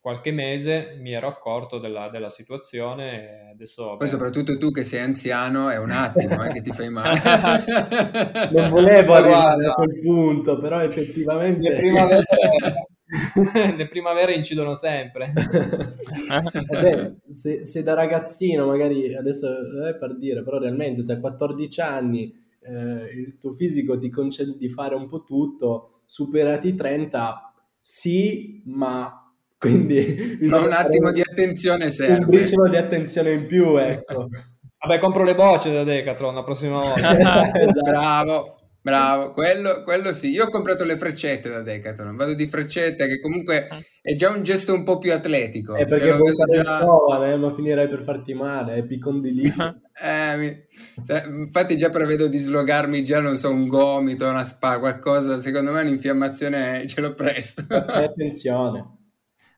qualche 0.00 0.30
mese 0.32 0.96
mi 1.00 1.12
ero 1.12 1.28
accorto 1.28 1.78
della, 1.78 2.08
della 2.08 2.30
situazione. 2.30 3.50
Adesso, 3.52 3.96
Poi, 3.98 4.08
soprattutto 4.08 4.56
tu 4.56 4.70
che 4.70 4.82
sei 4.82 5.00
anziano, 5.00 5.68
è 5.68 5.78
un 5.78 5.90
attimo 5.90 6.42
eh, 6.44 6.52
che 6.52 6.62
ti 6.62 6.72
fai 6.72 6.88
male. 6.88 7.20
non 8.52 8.70
volevo 8.70 9.14
arrivare 9.14 9.66
a 9.66 9.74
quel 9.74 10.00
punto, 10.00 10.56
però 10.56 10.80
effettivamente. 10.80 11.68
Le 11.68 11.76
primavere, 11.76 12.22
le 13.76 13.88
primavere 13.88 14.34
incidono 14.34 14.74
sempre. 14.74 15.32
Vabbè, 16.68 17.14
se, 17.28 17.64
se, 17.64 17.82
da 17.82 17.94
ragazzino, 17.94 18.66
magari 18.66 19.14
adesso 19.14 19.48
è 19.86 19.94
per 19.94 20.16
dire, 20.16 20.42
però 20.42 20.58
realmente 20.58 21.02
se 21.02 21.12
a 21.12 21.20
14 21.20 21.80
anni 21.80 22.32
eh, 22.60 23.12
il 23.14 23.38
tuo 23.38 23.52
fisico 23.52 23.96
ti 23.96 24.10
concede 24.10 24.56
di 24.56 24.68
fare 24.68 24.94
un 24.94 25.06
po' 25.06 25.24
tutto, 25.24 26.00
superati 26.04 26.68
i 26.68 26.74
30, 26.74 27.54
sì, 27.80 28.62
ma 28.66 29.22
quindi 29.56 30.38
ma 30.42 30.60
un 30.60 30.72
attimo 30.72 31.10
di 31.10 31.20
attenzione 31.20 31.90
serve. 31.90 32.24
Un 32.24 32.30
briciolo 32.30 32.68
di 32.68 32.76
attenzione 32.76 33.32
in 33.32 33.46
più, 33.46 33.76
ecco. 33.76 34.28
Vabbè, 34.80 35.00
compro 35.00 35.24
le 35.24 35.34
bocce 35.34 35.72
da 35.72 35.82
Decathlon 35.82 36.34
la 36.34 36.44
prossima 36.44 36.80
volta. 36.80 37.12
esatto. 37.58 37.80
Bravo, 37.82 38.57
bravo, 38.88 39.32
quello, 39.32 39.82
quello, 39.82 40.12
sì. 40.12 40.30
Io 40.30 40.44
ho 40.44 40.48
comprato 40.48 40.84
le 40.84 40.96
freccette 40.96 41.48
da 41.48 41.62
Decathlon, 41.62 42.16
vado 42.16 42.34
di 42.34 42.46
freccette 42.46 43.06
che 43.06 43.20
comunque 43.20 43.68
è 44.00 44.14
già 44.14 44.30
un 44.30 44.42
gesto 44.42 44.74
un 44.74 44.82
po' 44.82 44.98
più 44.98 45.12
atletico. 45.12 45.74
È 45.74 45.86
perché 45.86 46.12
vuoi 46.12 46.34
fare 46.34 46.62
già... 46.62 46.80
giovane, 46.80 47.36
ma 47.36 47.52
finirai 47.54 47.88
per 47.88 48.02
farti 48.02 48.34
male, 48.34 48.74
è 48.74 48.82
picondilino. 48.84 49.80
eh, 50.02 50.36
mi... 50.36 50.56
infatti 51.40 51.76
già 51.76 51.90
prevedo 51.90 52.28
di 52.28 52.38
slogarmi 52.38 53.04
già, 53.04 53.20
non 53.20 53.36
so, 53.36 53.50
un 53.50 53.68
gomito, 53.68 54.28
una 54.28 54.44
spa, 54.44 54.78
qualcosa, 54.78 55.38
secondo 55.38 55.72
me 55.72 55.82
un'infiammazione 55.82 56.86
ce 56.86 57.00
l'ho 57.00 57.14
presto. 57.14 57.64
Attenzione. 57.68 58.97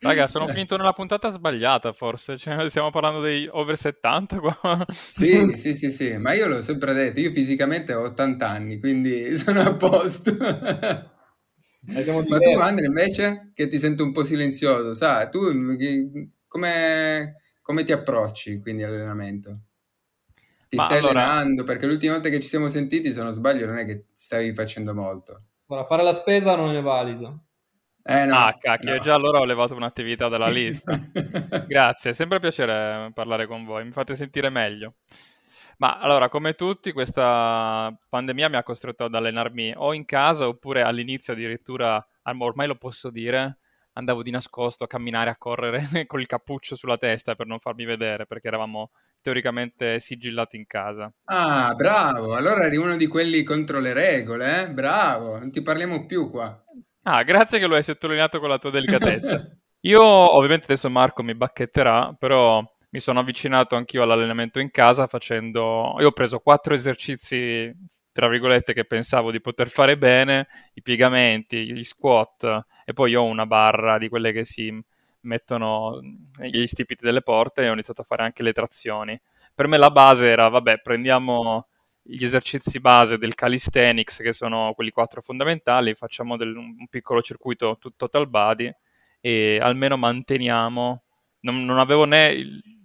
Raga, 0.02 0.26
sono 0.26 0.48
finito 0.48 0.78
nella 0.78 0.94
puntata 0.94 1.28
sbagliata, 1.28 1.92
forse. 1.92 2.38
Cioè, 2.38 2.70
stiamo 2.70 2.90
parlando 2.90 3.20
dei 3.20 3.46
over 3.50 3.76
70 3.76 4.40
qua. 4.40 4.86
Sì, 4.88 5.52
sì, 5.56 5.74
sì, 5.74 5.90
sì, 5.90 6.16
ma 6.16 6.32
io 6.32 6.48
l'ho 6.48 6.62
sempre 6.62 6.94
detto, 6.94 7.20
io 7.20 7.30
fisicamente 7.30 7.92
ho 7.92 8.04
80 8.04 8.48
anni, 8.48 8.80
quindi 8.80 9.36
sono 9.40 9.60
a 9.60 9.74
posto. 9.74 10.34
ma 10.38 12.38
tu, 12.38 12.58
Andre, 12.58 12.86
invece, 12.86 13.52
che 13.54 13.68
ti 13.68 13.78
sento 13.78 14.02
un 14.02 14.12
po' 14.12 14.24
silenzioso, 14.24 14.94
sai, 14.94 15.28
tu 15.28 15.52
come, 16.46 17.36
come 17.60 17.84
ti 17.84 17.92
approcci 17.92 18.60
quindi 18.60 18.82
all'allenamento? 18.82 19.52
Ti 20.66 20.76
ma 20.76 20.84
stai 20.84 20.98
allora... 20.98 21.26
allenando? 21.26 21.64
Perché 21.64 21.86
l'ultima 21.86 22.14
volta 22.14 22.30
che 22.30 22.40
ci 22.40 22.48
siamo 22.48 22.68
sentiti, 22.68 23.12
se 23.12 23.22
non 23.22 23.34
sbaglio, 23.34 23.66
non 23.66 23.76
è 23.76 23.84
che 23.84 24.06
stavi 24.14 24.54
facendo 24.54 24.94
molto. 24.94 25.42
Ora, 25.66 25.84
fare 25.84 26.02
la 26.02 26.14
spesa 26.14 26.56
non 26.56 26.74
è 26.74 26.80
valido. 26.80 27.48
Eh, 28.02 28.24
no, 28.24 28.36
ah, 28.36 28.56
cacchio, 28.58 28.94
no. 28.94 29.00
già 29.00 29.14
allora 29.14 29.40
ho 29.40 29.44
levato 29.44 29.74
un'attività 29.74 30.28
dalla 30.28 30.48
lista. 30.50 30.98
Grazie, 31.66 32.10
è 32.10 32.14
sempre 32.14 32.40
piacere 32.40 33.10
parlare 33.12 33.46
con 33.46 33.64
voi, 33.64 33.84
mi 33.84 33.92
fate 33.92 34.14
sentire 34.14 34.48
meglio. 34.48 34.94
Ma 35.78 35.98
allora, 35.98 36.28
come 36.28 36.54
tutti, 36.54 36.92
questa 36.92 37.90
pandemia 38.08 38.50
mi 38.50 38.56
ha 38.56 38.62
costretto 38.62 39.04
ad 39.04 39.14
allenarmi 39.14 39.72
o 39.76 39.94
in 39.94 40.04
casa 40.04 40.46
oppure 40.46 40.82
all'inizio 40.82 41.32
addirittura, 41.32 42.06
ormai 42.22 42.66
lo 42.66 42.76
posso 42.76 43.10
dire, 43.10 43.60
andavo 43.94 44.22
di 44.22 44.30
nascosto 44.30 44.84
a 44.84 44.86
camminare, 44.86 45.30
a 45.30 45.36
correre 45.38 45.80
con 46.06 46.20
il 46.20 46.26
cappuccio 46.26 46.76
sulla 46.76 46.98
testa 46.98 47.34
per 47.34 47.46
non 47.46 47.60
farmi 47.60 47.84
vedere 47.84 48.26
perché 48.26 48.48
eravamo 48.48 48.90
teoricamente 49.22 50.00
sigillati 50.00 50.56
in 50.56 50.66
casa. 50.66 51.10
Ah, 51.24 51.72
bravo, 51.74 52.34
allora 52.34 52.64
eri 52.64 52.76
uno 52.76 52.96
di 52.96 53.06
quelli 53.06 53.42
contro 53.42 53.80
le 53.80 53.92
regole, 53.92 54.62
eh? 54.62 54.70
Bravo, 54.70 55.38
non 55.38 55.50
ti 55.50 55.62
parliamo 55.62 56.06
più 56.06 56.30
qua. 56.30 56.62
Ah, 57.02 57.22
grazie 57.22 57.58
che 57.58 57.66
lo 57.66 57.76
hai 57.76 57.82
sottolineato 57.82 58.38
con 58.40 58.48
la 58.48 58.58
tua 58.58 58.70
delicatezza. 58.70 59.48
Io, 59.84 60.02
ovviamente, 60.02 60.64
adesso 60.64 60.90
Marco 60.90 61.22
mi 61.22 61.34
bacchetterà, 61.34 62.14
però 62.18 62.62
mi 62.90 63.00
sono 63.00 63.20
avvicinato 63.20 63.76
anch'io 63.76 64.02
all'allenamento 64.02 64.58
in 64.60 64.70
casa 64.70 65.06
facendo... 65.06 65.96
Io 66.00 66.08
ho 66.08 66.12
preso 66.12 66.40
quattro 66.40 66.74
esercizi, 66.74 67.72
tra 68.12 68.28
virgolette, 68.28 68.74
che 68.74 68.84
pensavo 68.84 69.30
di 69.30 69.40
poter 69.40 69.68
fare 69.70 69.96
bene, 69.96 70.46
i 70.74 70.82
piegamenti, 70.82 71.72
gli 71.72 71.84
squat, 71.84 72.66
e 72.84 72.92
poi 72.92 73.14
ho 73.14 73.24
una 73.24 73.46
barra 73.46 73.96
di 73.96 74.08
quelle 74.08 74.32
che 74.32 74.44
si 74.44 74.78
mettono 75.22 76.00
negli 76.38 76.66
stipiti 76.66 77.04
delle 77.04 77.22
porte 77.22 77.62
e 77.62 77.68
ho 77.70 77.72
iniziato 77.72 78.02
a 78.02 78.04
fare 78.04 78.22
anche 78.24 78.42
le 78.42 78.52
trazioni. 78.52 79.18
Per 79.54 79.66
me 79.66 79.78
la 79.78 79.90
base 79.90 80.26
era, 80.26 80.48
vabbè, 80.48 80.80
prendiamo 80.80 81.66
gli 82.02 82.24
esercizi 82.24 82.80
base 82.80 83.18
del 83.18 83.34
calisthenics, 83.34 84.18
che 84.18 84.32
sono 84.32 84.72
quelli 84.74 84.90
quattro 84.90 85.20
fondamentali, 85.22 85.94
facciamo 85.94 86.36
del, 86.36 86.56
un 86.56 86.86
piccolo 86.88 87.22
circuito 87.22 87.78
total 87.96 88.28
body 88.28 88.72
e 89.20 89.58
almeno 89.60 89.96
manteniamo. 89.96 91.04
Non, 91.40 91.64
non 91.64 91.78
avevo 91.78 92.04
né 92.04 92.34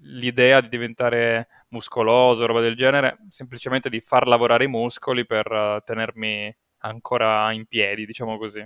l'idea 0.01 0.61
di 0.61 0.69
diventare 0.69 1.47
muscoloso, 1.69 2.45
roba 2.45 2.61
del 2.61 2.75
genere, 2.75 3.17
semplicemente 3.29 3.89
di 3.89 3.99
far 3.99 4.27
lavorare 4.27 4.65
i 4.65 4.69
muscoli 4.69 5.25
per 5.25 5.51
uh, 5.51 5.81
tenermi 5.83 6.55
ancora 6.79 7.51
in 7.51 7.65
piedi, 7.65 8.05
diciamo 8.05 8.37
così. 8.37 8.65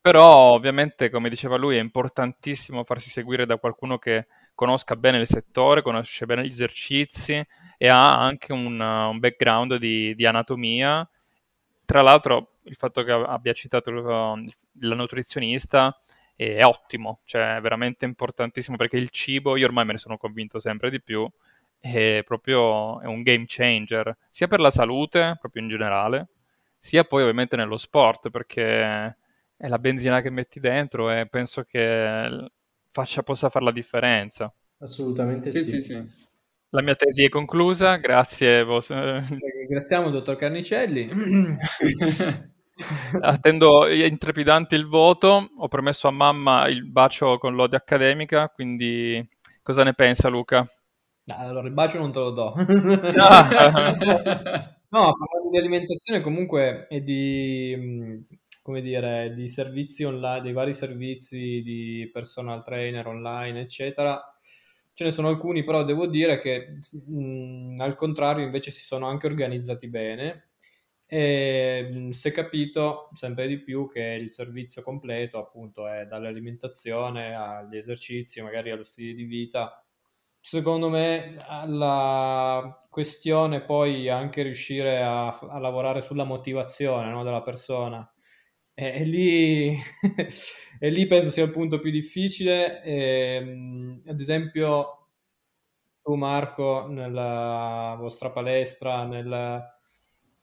Però 0.00 0.52
ovviamente, 0.52 1.10
come 1.10 1.28
diceva 1.28 1.56
lui, 1.56 1.76
è 1.76 1.80
importantissimo 1.80 2.84
farsi 2.84 3.10
seguire 3.10 3.44
da 3.44 3.56
qualcuno 3.56 3.98
che 3.98 4.28
conosca 4.56 4.96
bene 4.96 5.18
il 5.18 5.26
settore, 5.28 5.82
conosce 5.82 6.26
bene 6.26 6.44
gli 6.44 6.48
esercizi 6.48 7.40
e 7.76 7.88
ha 7.88 8.20
anche 8.20 8.52
un, 8.52 8.80
un 8.80 9.18
background 9.20 9.76
di, 9.76 10.14
di, 10.16 10.26
anatomia. 10.26 11.08
Tra 11.84 12.02
l'altro, 12.02 12.54
il 12.64 12.74
fatto 12.74 13.04
che 13.04 13.12
abbia 13.12 13.52
citato 13.52 13.90
la 13.92 14.94
nutrizionista 14.94 15.96
è 16.34 16.64
ottimo, 16.64 17.20
cioè 17.24 17.56
è 17.56 17.60
veramente 17.60 18.04
importantissimo 18.04 18.76
perché 18.76 18.96
il 18.96 19.10
cibo, 19.10 19.56
io 19.56 19.66
ormai 19.66 19.84
me 19.84 19.92
ne 19.92 19.98
sono 19.98 20.16
convinto 20.16 20.58
sempre 20.58 20.90
di 20.90 21.00
più, 21.00 21.28
è 21.78 22.22
proprio 22.24 23.00
è 23.00 23.06
un 23.06 23.22
game 23.22 23.44
changer, 23.46 24.16
sia 24.30 24.46
per 24.46 24.60
la 24.60 24.70
salute, 24.70 25.36
proprio 25.38 25.62
in 25.62 25.68
generale, 25.68 26.28
sia 26.78 27.04
poi 27.04 27.22
ovviamente 27.22 27.56
nello 27.56 27.76
sport, 27.76 28.30
perché 28.30 29.16
è 29.56 29.68
la 29.68 29.78
benzina 29.78 30.20
che 30.22 30.30
metti 30.30 30.60
dentro 30.60 31.10
e 31.10 31.26
penso 31.26 31.62
che 31.64 32.50
faccia, 32.96 33.22
possa 33.22 33.50
fare 33.50 33.66
la 33.66 33.72
differenza. 33.72 34.50
Assolutamente 34.78 35.50
sì. 35.50 35.64
Sì, 35.64 35.64
sì, 35.64 35.82
sì. 35.82 36.04
La 36.70 36.80
mia 36.80 36.94
tesi 36.94 37.24
è 37.24 37.28
conclusa, 37.28 37.96
grazie. 37.96 38.64
Vos... 38.64 38.88
Ringraziamo 38.90 40.06
il 40.06 40.12
dottor 40.12 40.36
Carnicelli. 40.36 41.10
Attendo 43.20 43.86
intrepidante 43.88 44.76
il 44.76 44.86
voto, 44.86 45.50
ho 45.58 45.68
promesso 45.68 46.08
a 46.08 46.10
mamma 46.10 46.68
il 46.68 46.86
bacio 46.86 47.38
con 47.38 47.54
lode 47.54 47.76
accademica, 47.76 48.48
quindi 48.48 49.26
cosa 49.62 49.82
ne 49.82 49.92
pensa 49.94 50.28
Luca? 50.28 50.66
Allora, 51.36 51.66
il 51.66 51.74
bacio 51.74 51.98
non 51.98 52.12
te 52.12 52.18
lo 52.18 52.30
do. 52.30 52.52
Ah. 52.52 53.48
No, 54.88 55.12
parlando 55.16 55.50
di 55.50 55.58
alimentazione 55.58 56.20
comunque 56.20 56.86
e 56.88 57.02
di, 57.02 58.26
come 58.66 58.80
dire, 58.82 59.32
di 59.32 59.46
servizi 59.46 60.02
online, 60.02 60.40
dei 60.42 60.52
vari 60.52 60.74
servizi 60.74 61.62
di 61.62 62.10
personal 62.12 62.64
trainer 62.64 63.06
online, 63.06 63.60
eccetera. 63.60 64.20
Ce 64.92 65.04
ne 65.04 65.10
sono 65.12 65.28
alcuni, 65.28 65.62
però 65.62 65.84
devo 65.84 66.06
dire 66.08 66.40
che 66.40 66.74
mh, 67.06 67.76
al 67.78 67.94
contrario 67.94 68.42
invece 68.44 68.72
si 68.72 68.82
sono 68.82 69.06
anche 69.06 69.26
organizzati 69.28 69.88
bene 69.88 70.48
e 71.06 71.88
mh, 71.92 72.10
si 72.10 72.28
è 72.28 72.32
capito 72.32 73.10
sempre 73.12 73.46
di 73.46 73.60
più 73.62 73.88
che 73.88 74.00
il 74.00 74.30
servizio 74.32 74.82
completo 74.82 75.38
appunto 75.38 75.86
è 75.86 76.06
dall'alimentazione 76.06 77.36
agli 77.36 77.76
esercizi, 77.76 78.40
magari 78.42 78.70
allo 78.72 78.82
stile 78.84 79.14
di 79.14 79.24
vita 79.24 79.80
secondo 80.40 80.88
me 80.88 81.34
la 81.66 82.78
questione 82.88 83.62
poi 83.64 84.08
anche 84.08 84.42
riuscire 84.42 85.02
a, 85.02 85.28
a 85.38 85.58
lavorare 85.58 86.02
sulla 86.02 86.24
motivazione 86.24 87.10
no, 87.10 87.22
della 87.24 87.42
persona. 87.42 88.08
E, 88.78 88.86
e, 89.00 89.04
lì, 89.04 89.78
lì, 90.80 91.06
penso 91.06 91.30
sia 91.30 91.44
il 91.44 91.50
punto 91.50 91.78
più 91.80 91.90
difficile. 91.90 92.82
E, 92.82 92.92
ehm, 93.36 94.00
ad 94.06 94.20
esempio, 94.20 95.08
tu 96.02 96.14
Marco, 96.14 96.86
nella 96.88 97.96
vostra 97.98 98.30
palestra, 98.30 99.04
nel, 99.04 99.26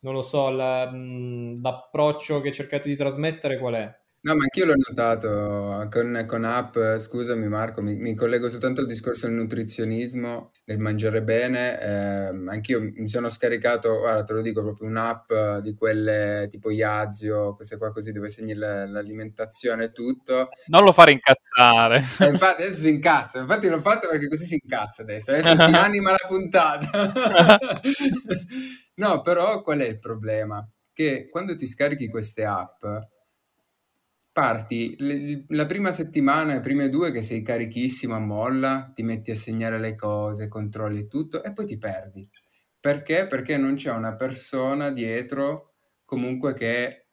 non 0.00 0.12
lo 0.14 0.22
so, 0.22 0.50
la, 0.50 0.90
l'approccio 0.92 2.40
che 2.40 2.52
cercate 2.52 2.88
di 2.88 2.96
trasmettere 2.96 3.58
qual 3.58 3.74
è? 3.74 4.03
No, 4.24 4.34
ma 4.36 4.44
anch'io 4.44 4.64
l'ho 4.64 4.74
notato 4.74 5.86
con, 5.90 6.24
con 6.26 6.44
app, 6.44 6.78
scusami 6.78 7.46
Marco, 7.46 7.82
mi, 7.82 7.96
mi 7.96 8.14
collego 8.14 8.48
soltanto 8.48 8.80
al 8.80 8.86
discorso 8.86 9.26
del 9.26 9.34
nutrizionismo, 9.34 10.50
del 10.64 10.78
mangiare 10.78 11.22
bene. 11.22 11.78
Eh, 11.78 12.28
anch'io 12.46 12.80
mi 12.80 13.06
sono 13.06 13.28
scaricato, 13.28 13.98
guarda, 13.98 14.24
te 14.24 14.32
lo 14.32 14.40
dico 14.40 14.62
proprio 14.62 14.88
un'app 14.88 15.30
di 15.60 15.74
quelle 15.74 16.46
tipo 16.48 16.70
Yazio, 16.70 17.54
queste 17.54 17.76
qua 17.76 17.92
così 17.92 18.12
dove 18.12 18.30
segni 18.30 18.54
l'alimentazione 18.54 19.84
e 19.84 19.92
tutto. 19.92 20.48
Non 20.68 20.84
lo 20.84 20.92
fare 20.92 21.12
incazzare. 21.12 22.02
Eh, 22.20 22.28
infatti, 22.28 22.62
adesso 22.62 22.80
si 22.80 22.88
incazza, 22.88 23.40
infatti 23.40 23.68
l'ho 23.68 23.80
fatto 23.80 24.08
perché 24.08 24.26
così 24.26 24.46
si 24.46 24.58
incazza 24.58 25.02
adesso, 25.02 25.32
adesso 25.32 25.54
si 25.54 25.62
anima 25.76 26.12
la 26.12 26.26
puntata. 26.26 27.12
no, 28.96 29.20
però 29.20 29.60
qual 29.60 29.80
è 29.80 29.86
il 29.86 29.98
problema? 29.98 30.66
Che 30.94 31.28
quando 31.28 31.54
ti 31.56 31.66
scarichi 31.66 32.08
queste 32.08 32.46
app 32.46 32.82
parti 34.34 34.96
le- 34.98 35.46
la 35.48 35.66
prima 35.66 35.92
settimana, 35.92 36.54
le 36.54 36.60
prime 36.60 36.90
due 36.90 37.12
che 37.12 37.22
sei 37.22 37.42
carichissimo 37.42 38.14
a 38.14 38.18
molla, 38.20 38.92
ti 38.94 39.02
metti 39.04 39.30
a 39.30 39.36
segnare 39.36 39.78
le 39.78 39.94
cose, 39.94 40.48
controlli 40.48 41.06
tutto 41.08 41.42
e 41.44 41.52
poi 41.54 41.66
ti 41.66 41.78
perdi. 41.78 42.28
Perché? 42.80 43.26
Perché 43.28 43.56
non 43.56 43.74
c'è 43.76 43.90
una 43.92 44.16
persona 44.16 44.90
dietro 44.90 45.74
comunque 46.04 46.54
che 46.54 47.06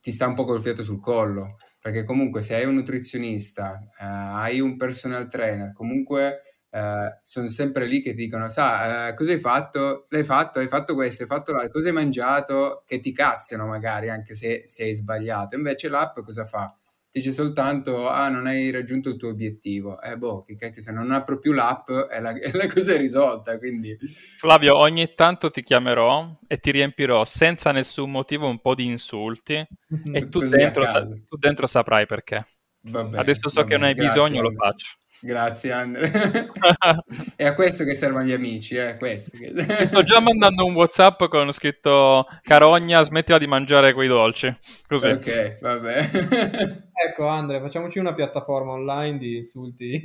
ti 0.00 0.10
sta 0.12 0.26
un 0.26 0.34
po' 0.34 0.44
col 0.44 0.60
fiato 0.62 0.82
sul 0.82 1.00
collo. 1.00 1.56
Perché 1.80 2.04
comunque 2.04 2.42
se 2.42 2.54
hai 2.56 2.64
un 2.64 2.74
nutrizionista, 2.74 3.78
eh, 4.00 4.04
hai 4.04 4.60
un 4.60 4.76
personal 4.76 5.28
trainer, 5.28 5.72
comunque 5.72 6.40
eh, 6.76 7.18
sono 7.22 7.48
sempre 7.48 7.86
lì 7.86 8.02
che 8.02 8.14
dicono, 8.14 8.48
sa, 8.48 9.08
eh, 9.08 9.14
cosa 9.14 9.32
hai 9.32 9.40
fatto? 9.40 10.06
L'hai 10.10 10.24
fatto, 10.24 10.58
hai 10.58 10.68
fatto 10.68 10.94
questo, 10.94 11.22
hai 11.22 11.28
fatto 11.28 11.52
l'altro, 11.52 11.72
cosa 11.72 11.88
hai 11.88 11.94
mangiato? 11.94 12.82
Che 12.86 13.00
ti 13.00 13.12
cazziano 13.12 13.66
magari 13.66 14.10
anche 14.10 14.34
se, 14.34 14.64
se 14.66 14.84
hai 14.84 14.94
sbagliato. 14.94 15.56
Invece 15.56 15.88
l'app 15.88 16.18
cosa 16.20 16.44
fa? 16.44 16.76
dice 17.16 17.32
soltanto 17.32 18.10
ah 18.10 18.28
non 18.28 18.46
hai 18.46 18.70
raggiunto 18.70 19.08
il 19.08 19.16
tuo 19.16 19.30
obiettivo 19.30 19.98
eh 20.02 20.18
boh 20.18 20.42
che 20.42 20.54
cacchio 20.54 20.82
se 20.82 20.92
non 20.92 21.10
apro 21.10 21.38
più 21.38 21.52
l'app 21.52 21.90
è 21.90 22.20
la, 22.20 22.38
è 22.38 22.52
la 22.52 22.66
cosa 22.66 22.92
è 22.92 22.98
risolta 22.98 23.56
quindi 23.56 23.96
Flavio 24.38 24.76
ogni 24.76 25.14
tanto 25.14 25.50
ti 25.50 25.62
chiamerò 25.62 26.40
e 26.46 26.58
ti 26.58 26.70
riempirò 26.72 27.24
senza 27.24 27.72
nessun 27.72 28.10
motivo 28.10 28.46
un 28.46 28.60
po' 28.60 28.74
di 28.74 28.84
insulti 28.84 29.54
e 30.12 30.28
tu 30.28 30.40
dentro, 30.40 30.84
tu 31.26 31.36
dentro 31.38 31.66
saprai 31.66 32.04
perché 32.04 32.44
Vabbè, 32.88 33.18
Adesso 33.18 33.48
so 33.48 33.64
che 33.64 33.74
non 33.74 33.84
hai 33.84 33.94
grazie, 33.94 34.20
bisogno, 34.22 34.42
lo 34.42 34.52
faccio. 34.52 34.96
Grazie 35.20 35.72
Andre. 35.72 36.10
è 37.36 37.44
a 37.44 37.54
questo 37.54 37.84
che 37.84 37.94
servono 37.94 38.24
gli 38.24 38.32
amici, 38.32 38.74
eh? 38.74 38.96
questo. 38.98 39.36
Ti 39.38 39.86
sto 39.86 40.02
già 40.02 40.20
mandando 40.20 40.64
un 40.64 40.74
WhatsApp 40.74 41.24
con 41.24 41.52
scritto 41.52 42.26
Carogna, 42.42 43.02
smettila 43.02 43.38
di 43.38 43.46
mangiare 43.46 43.92
quei 43.92 44.08
dolci. 44.08 44.54
Così. 44.86 45.08
Ok, 45.08 45.60
vabbè. 45.60 46.10
ecco 47.08 47.26
Andre, 47.26 47.60
facciamoci 47.60 47.98
una 47.98 48.14
piattaforma 48.14 48.72
online 48.72 49.18
di 49.18 49.36
insulti. 49.36 50.00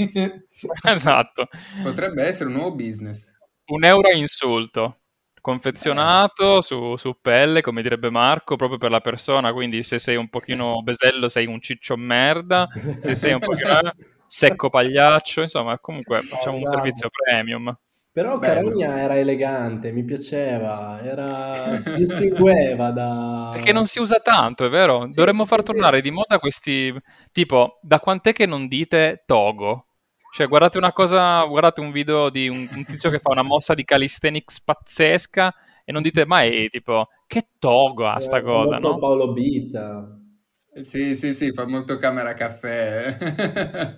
esatto. 0.87 1.47
Potrebbe 1.83 2.23
essere 2.23 2.49
un 2.49 2.55
nuovo 2.55 2.75
business. 2.75 3.33
Un 3.65 3.83
euro 3.83 4.09
a 4.09 4.13
insulto 4.13 4.95
confezionato 5.41 6.61
su, 6.61 6.95
su, 6.97 7.17
pelle, 7.19 7.61
come 7.61 7.81
direbbe 7.81 8.11
Marco, 8.11 8.55
proprio 8.55 8.77
per 8.77 8.91
la 8.91 9.01
persona. 9.01 9.51
Quindi, 9.51 9.81
se 9.81 9.97
sei 9.97 10.15
un 10.15 10.29
pochino 10.29 10.81
besello, 10.83 11.27
sei 11.27 11.47
un 11.47 11.59
ciccio 11.59 11.97
merda. 11.97 12.67
Se 12.99 13.15
sei 13.15 13.33
un 13.33 13.39
pochino 13.39 13.91
secco 14.31 14.69
pagliaccio, 14.69 15.41
insomma, 15.41 15.77
comunque 15.79 16.21
facciamo 16.21 16.55
un 16.55 16.65
servizio 16.65 17.09
premium. 17.09 17.77
Però 18.13 18.39
Carogna 18.39 18.99
era 18.99 19.17
elegante, 19.17 19.91
mi 19.91 20.03
piaceva, 20.05 21.01
era... 21.01 21.79
si 21.81 21.91
distingueva 21.93 22.91
da... 22.91 23.49
Perché 23.51 23.73
non 23.73 23.85
si 23.85 23.99
usa 23.99 24.19
tanto, 24.19 24.65
è 24.65 24.69
vero? 24.69 25.05
Sì, 25.07 25.15
Dovremmo 25.15 25.43
sì, 25.43 25.49
far 25.49 25.61
sì, 25.61 25.71
tornare 25.71 26.01
di 26.01 26.11
moda 26.11 26.39
questi... 26.39 26.93
Tipo, 27.31 27.79
da 27.81 27.99
quant'è 27.99 28.31
che 28.31 28.45
non 28.45 28.67
dite 28.67 29.23
Togo? 29.25 29.87
Cioè, 30.33 30.47
guardate 30.47 30.77
una 30.77 30.93
cosa, 30.93 31.43
guardate 31.43 31.81
un 31.81 31.91
video 31.91 32.29
di 32.29 32.47
un, 32.47 32.67
un 32.73 32.85
tizio 32.85 33.09
che 33.09 33.19
fa 33.19 33.31
una 33.31 33.43
mossa 33.43 33.73
di 33.73 33.83
calisthenics 33.83 34.61
pazzesca 34.61 35.53
e 35.83 35.91
non 35.91 36.01
dite 36.01 36.25
mai, 36.25 36.69
tipo, 36.69 37.07
che 37.27 37.47
togo 37.59 38.07
ha 38.07 38.19
sta 38.19 38.37
eh, 38.37 38.43
cosa, 38.43 38.77
no? 38.77 38.97
Paolo 38.97 39.33
Bita. 39.33 40.17
Sì, 40.81 41.17
sì, 41.17 41.33
sì, 41.33 41.51
fa 41.51 41.67
molto 41.67 41.97
camera 41.97 42.33
caffè. 42.33 43.17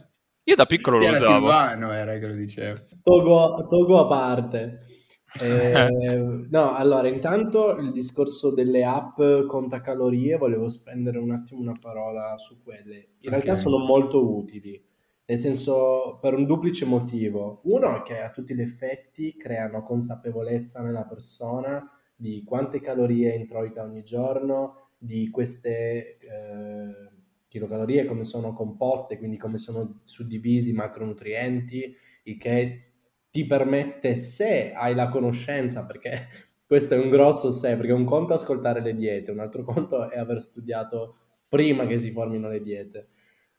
Io 0.44 0.56
da 0.56 0.66
piccolo 0.66 0.98
lo 0.98 1.10
usavo. 1.10 1.48
Silvano 1.48 1.92
era 1.92 2.18
che 2.18 2.28
lo 2.28 2.36
diceva. 2.36 2.80
Togo, 3.02 3.66
togo 3.68 4.00
a 4.00 4.08
parte. 4.08 4.80
Eh, 5.42 6.46
no, 6.52 6.76
allora, 6.76 7.08
intanto 7.08 7.76
il 7.78 7.92
discorso 7.92 8.54
delle 8.54 8.86
app 8.86 9.20
conta 9.48 9.82
calorie, 9.82 10.38
volevo 10.38 10.70
spendere 10.70 11.18
un 11.18 11.32
attimo 11.32 11.60
una 11.60 11.76
parola 11.82 12.38
su 12.38 12.62
quelle. 12.62 12.96
In 12.96 13.30
okay. 13.30 13.32
realtà 13.32 13.56
sono 13.56 13.80
molto 13.80 14.32
utili 14.32 14.80
nel 15.26 15.38
senso 15.38 16.20
per 16.22 16.34
un 16.34 16.46
duplice 16.46 16.86
motivo. 16.86 17.62
Uno 17.64 17.98
è 17.98 18.02
che 18.02 18.20
a 18.20 18.30
tutti 18.30 18.54
gli 18.54 18.62
effetti 18.62 19.36
creano 19.38 19.84
consapevolezza 19.84 20.82
nella 20.82 21.06
persona 21.06 21.90
di 22.16 22.44
quante 22.44 22.82
calorie 22.82 23.36
introita 23.36 23.84
ogni 23.84 24.04
giorno, 24.04 24.90
di 24.98 25.30
queste 25.30 26.18
eh, 26.18 27.12
chilocalorie, 27.54 28.06
come 28.06 28.24
sono 28.24 28.52
composte, 28.52 29.20
quindi 29.20 29.38
come 29.38 29.60
sono 29.60 30.00
suddivisi 30.02 30.72
i 30.72 30.74
macronutrienti, 30.74 31.96
il 32.24 32.38
che 32.40 32.94
ti 33.30 33.46
permette, 33.46 34.16
se 34.16 34.72
hai 34.74 34.96
la 34.96 35.10
conoscenza, 35.10 35.86
perché 35.86 36.28
questo 36.66 36.96
è 36.96 36.98
un 36.98 37.10
grosso 37.12 37.52
se, 37.52 37.76
perché 37.76 37.92
un 37.92 38.06
conto 38.06 38.34
è 38.34 38.38
ascoltare 38.38 38.82
le 38.82 38.96
diete, 38.96 39.30
un 39.30 39.38
altro 39.38 39.64
conto 39.64 40.10
è 40.10 40.18
aver 40.18 40.42
studiato 40.42 41.16
prima 41.48 41.86
che 41.86 42.00
si 42.00 42.10
formino 42.10 42.50
le 42.50 42.60
diete. 42.60 43.10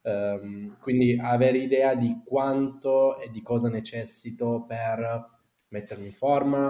Um, 0.03 0.77
quindi 0.81 1.17
avere 1.19 1.59
idea 1.59 1.95
di 1.95 2.21
quanto 2.25 3.19
e 3.21 3.31
di 3.31 3.43
cosa 3.43 3.71
necessito 3.71 4.65
per 4.67 5.25
mettermi 5.69 6.07
in 6.07 6.13
forma, 6.13 6.67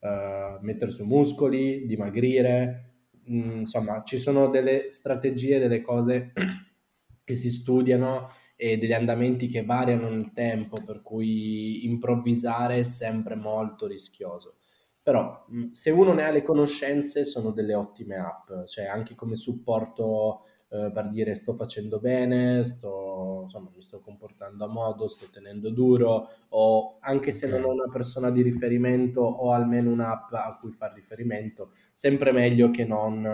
uh, 0.00 0.58
mettere 0.62 0.90
su 0.90 1.04
muscoli, 1.04 1.84
dimagrire, 1.84 2.91
mm, 3.30 3.58
insomma 3.60 4.02
ci 4.02 4.18
sono 4.18 4.48
delle 4.48 4.90
strategie, 4.90 5.58
delle 5.58 5.80
cose 5.80 6.32
che 7.24 7.34
si 7.34 7.50
studiano 7.50 8.30
e 8.56 8.76
degli 8.78 8.92
andamenti 8.92 9.48
che 9.48 9.64
variano 9.64 10.08
nel 10.08 10.32
tempo, 10.32 10.82
per 10.84 11.02
cui 11.02 11.84
improvvisare 11.84 12.78
è 12.78 12.82
sempre 12.82 13.34
molto 13.34 13.86
rischioso. 13.86 14.56
Però 15.02 15.46
mm, 15.52 15.70
se 15.70 15.90
uno 15.90 16.12
ne 16.12 16.22
ha 16.24 16.30
le 16.30 16.42
conoscenze 16.42 17.24
sono 17.24 17.50
delle 17.50 17.74
ottime 17.74 18.16
app, 18.16 18.66
cioè 18.66 18.84
anche 18.86 19.14
come 19.14 19.36
supporto 19.36 20.42
eh, 20.72 20.90
per 20.90 21.10
dire 21.10 21.34
sto 21.34 21.54
facendo 21.54 21.98
bene, 21.98 22.64
sto, 22.64 23.42
insomma, 23.42 23.68
mi 23.74 23.82
sto 23.82 24.00
comportando 24.00 24.64
a 24.64 24.68
modo, 24.68 25.06
sto 25.06 25.26
tenendo 25.30 25.68
duro, 25.68 26.30
o 26.48 26.96
anche 27.00 27.30
se 27.30 27.46
non 27.46 27.62
ho 27.64 27.72
una 27.72 27.90
persona 27.92 28.30
di 28.30 28.40
riferimento 28.40 29.20
o 29.20 29.52
almeno 29.52 29.90
un'app 29.90 30.32
a 30.32 30.56
cui 30.58 30.72
far 30.72 30.94
riferimento, 30.94 31.72
sempre 31.92 32.32
meglio 32.32 32.70
che 32.70 32.86
non, 32.86 33.26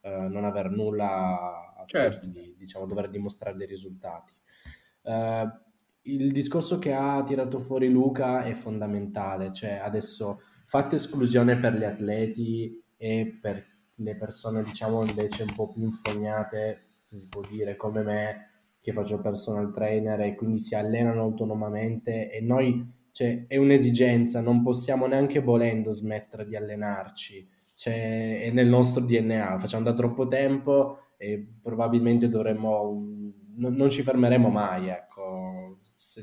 eh, 0.00 0.28
non 0.28 0.44
aver 0.44 0.70
nulla 0.70 1.74
a 1.76 1.84
certo. 1.84 2.26
di, 2.26 2.56
diciamo, 2.58 2.86
dover 2.86 3.08
dimostrare 3.08 3.56
dei 3.56 3.68
risultati. 3.68 4.32
Uh, 5.02 5.48
il 6.02 6.32
discorso 6.32 6.80
che 6.80 6.92
ha 6.92 7.22
tirato 7.22 7.60
fuori 7.60 7.88
Luca 7.88 8.42
è 8.42 8.52
fondamentale, 8.52 9.52
cioè 9.52 9.74
adesso 9.74 10.40
fate 10.64 10.96
esclusione 10.96 11.56
per 11.56 11.74
gli 11.74 11.84
atleti 11.84 12.82
e 12.96 13.38
per 13.40 13.69
le 14.00 14.16
persone 14.16 14.62
diciamo 14.62 15.04
invece 15.04 15.42
un 15.42 15.54
po' 15.54 15.68
più 15.68 15.82
infognate, 15.82 16.82
si 17.04 17.26
può 17.28 17.42
dire 17.48 17.76
come 17.76 18.02
me, 18.02 18.50
che 18.80 18.92
faccio 18.92 19.20
personal 19.20 19.72
trainer 19.72 20.20
e 20.20 20.34
quindi 20.34 20.58
si 20.58 20.74
allenano 20.74 21.22
autonomamente 21.22 22.30
e 22.30 22.40
noi, 22.40 22.86
cioè, 23.12 23.44
è 23.46 23.56
un'esigenza, 23.56 24.40
non 24.40 24.62
possiamo 24.62 25.06
neanche 25.06 25.40
volendo 25.40 25.90
smettere 25.90 26.46
di 26.46 26.56
allenarci, 26.56 27.46
cioè, 27.74 28.42
è 28.42 28.50
nel 28.50 28.68
nostro 28.68 29.04
DNA, 29.04 29.58
facciamo 29.58 29.84
da 29.84 29.94
troppo 29.94 30.26
tempo 30.26 30.98
e 31.16 31.46
probabilmente 31.60 32.28
dovremmo, 32.28 33.06
non 33.56 33.90
ci 33.90 34.02
fermeremo 34.02 34.48
mai, 34.48 34.88
ecco, 34.88 35.76
se, 35.80 36.22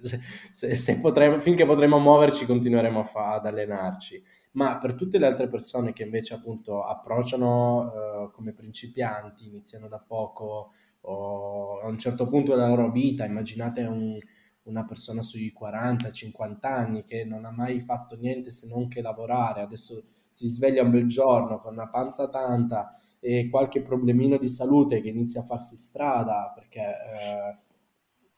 se, 0.52 0.76
se 0.76 1.00
potremo, 1.00 1.40
finché 1.40 1.66
potremo 1.66 2.00
muoverci 2.00 2.46
continueremo 2.46 3.04
fa, 3.04 3.34
ad 3.36 3.46
allenarci 3.46 4.24
ma 4.58 4.80
per 4.80 4.96
tutte 4.96 5.20
le 5.20 5.28
altre 5.28 5.48
persone 5.48 5.94
che 5.94 6.04
invece 6.04 6.34
appunto 6.34 6.84
approcciano 6.84 8.24
uh, 8.24 8.32
come 8.32 8.54
principianti, 8.54 9.46
iniziano 9.46 9.88
da 9.88 10.00
poco 10.00 10.74
o 11.02 11.80
a 11.80 11.88
un 11.88 11.98
certo 12.00 12.28
punto 12.28 12.56
della 12.56 12.68
loro 12.68 12.90
vita, 12.90 13.24
immaginate 13.24 13.84
un, 13.84 14.18
una 14.64 14.84
persona 14.84 15.22
sui 15.22 15.54
40-50 15.58 16.58
anni 16.62 17.04
che 17.06 17.24
non 17.24 17.46
ha 17.46 17.52
mai 17.52 17.82
fatto 17.82 18.18
niente 18.18 18.50
se 18.50 18.68
non 18.68 18.88
che 18.88 19.02
lavorare, 19.02 19.62
adesso 19.62 20.04
si 20.28 20.48
sveglia 20.48 20.82
un 20.82 20.90
bel 20.90 21.06
giorno 21.06 21.60
con 21.60 21.74
una 21.74 21.88
panza 21.88 22.28
tanta 22.28 22.94
e 23.20 23.50
qualche 23.50 23.84
problemino 23.84 24.38
di 24.38 24.50
salute 24.50 25.02
che 25.02 25.10
inizia 25.10 25.42
a 25.42 25.46
farsi 25.46 25.76
strada 25.76 26.52
perché... 26.54 26.82
Eh, 26.82 27.66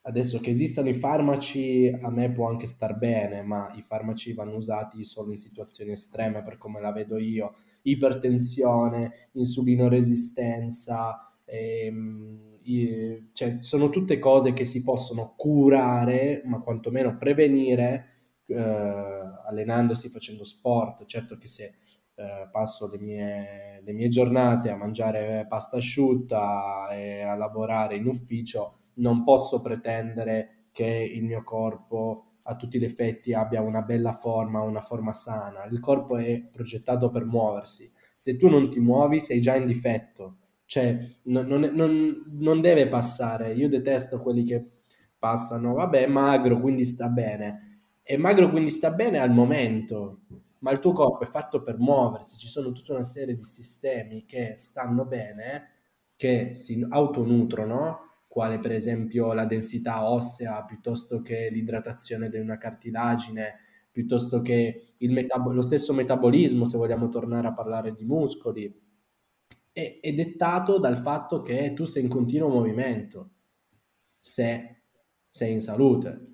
Adesso 0.01 0.39
che 0.39 0.51
esistano 0.51 0.89
i 0.89 0.93
farmaci 0.93 1.93
a 2.01 2.09
me 2.09 2.31
può 2.31 2.47
anche 2.47 2.65
star 2.65 2.97
bene, 2.97 3.41
ma 3.41 3.71
i 3.75 3.81
farmaci 3.81 4.33
vanno 4.33 4.55
usati 4.55 5.03
solo 5.03 5.31
in 5.31 5.37
situazioni 5.37 5.91
estreme 5.91 6.41
per 6.41 6.57
come 6.57 6.79
la 6.79 6.91
vedo 6.91 7.17
io. 7.17 7.53
Ipertensione, 7.83 9.29
insulinoresistenza, 9.33 11.37
ehm, 11.45 12.47
cioè, 13.33 13.57
sono 13.61 13.89
tutte 13.89 14.19
cose 14.19 14.53
che 14.53 14.63
si 14.63 14.83
possono 14.83 15.33
curare, 15.35 16.41
ma 16.45 16.59
quantomeno 16.59 17.17
prevenire 17.17 18.05
eh, 18.45 18.55
allenandosi, 18.57 20.09
facendo 20.09 20.43
sport. 20.43 21.05
Certo 21.05 21.37
che 21.37 21.47
se 21.47 21.75
eh, 22.15 22.47
passo 22.51 22.89
le 22.89 22.99
mie, 22.99 23.81
le 23.83 23.93
mie 23.93 24.07
giornate 24.09 24.69
a 24.69 24.75
mangiare 24.75 25.45
pasta 25.47 25.77
asciutta 25.77 26.89
e 26.91 27.21
a 27.21 27.35
lavorare 27.35 27.95
in 27.95 28.07
ufficio, 28.07 28.79
non 28.99 29.23
posso 29.23 29.61
pretendere 29.61 30.67
che 30.71 30.85
il 30.85 31.23
mio 31.23 31.43
corpo 31.43 32.29
a 32.43 32.55
tutti 32.55 32.79
gli 32.79 32.83
effetti 32.83 33.33
abbia 33.33 33.61
una 33.61 33.81
bella 33.81 34.13
forma, 34.13 34.61
una 34.61 34.81
forma 34.81 35.13
sana. 35.13 35.65
Il 35.65 35.79
corpo 35.79 36.17
è 36.17 36.41
progettato 36.51 37.09
per 37.09 37.25
muoversi. 37.25 37.91
Se 38.15 38.37
tu 38.37 38.47
non 38.47 38.69
ti 38.69 38.79
muovi 38.79 39.19
sei 39.19 39.39
già 39.39 39.55
in 39.55 39.65
difetto, 39.65 40.37
cioè 40.65 40.97
non, 41.23 41.45
non, 41.45 42.23
non, 42.27 42.61
deve 42.61 42.87
passare. 42.87 43.53
Io 43.53 43.69
detesto 43.69 44.19
quelli 44.19 44.43
che 44.43 44.65
passano, 45.17 45.73
vabbè, 45.73 46.03
è 46.03 46.07
magro, 46.07 46.59
quindi 46.59 46.85
sta 46.85 47.07
bene. 47.07 47.81
È 48.01 48.17
magro, 48.17 48.49
quindi 48.49 48.71
sta 48.71 48.91
bene 48.91 49.19
al 49.19 49.31
momento, 49.31 50.21
ma 50.59 50.71
il 50.71 50.79
tuo 50.79 50.91
corpo 50.91 51.23
è 51.23 51.27
fatto 51.27 51.61
per 51.61 51.77
muoversi. 51.77 52.37
Ci 52.37 52.47
sono 52.47 52.71
tutta 52.71 52.93
una 52.93 53.03
serie 53.03 53.35
di 53.35 53.43
sistemi 53.43 54.25
che 54.25 54.53
stanno 54.55 55.05
bene, 55.05 55.69
che 56.15 56.53
si 56.53 56.85
autonutrono 56.89 58.08
quale 58.29 58.59
per 58.59 58.71
esempio 58.71 59.33
la 59.33 59.45
densità 59.45 60.07
ossea, 60.07 60.63
piuttosto 60.63 61.23
che 61.23 61.49
l'idratazione 61.49 62.29
di 62.29 62.37
una 62.37 62.59
cartilagine, 62.59 63.55
piuttosto 63.91 64.43
che 64.43 64.93
metab- 64.99 65.51
lo 65.51 65.63
stesso 65.63 65.93
metabolismo, 65.93 66.65
se 66.65 66.77
vogliamo 66.77 67.09
tornare 67.09 67.47
a 67.47 67.53
parlare 67.53 67.91
di 67.91 68.05
muscoli, 68.05 68.71
è, 69.71 69.97
è 69.99 70.13
dettato 70.13 70.77
dal 70.77 70.99
fatto 70.99 71.41
che 71.41 71.73
tu 71.73 71.85
sei 71.85 72.03
in 72.03 72.09
continuo 72.09 72.49
movimento, 72.49 73.31
se 74.19 74.83
sei 75.27 75.53
in 75.53 75.61
salute. 75.61 76.25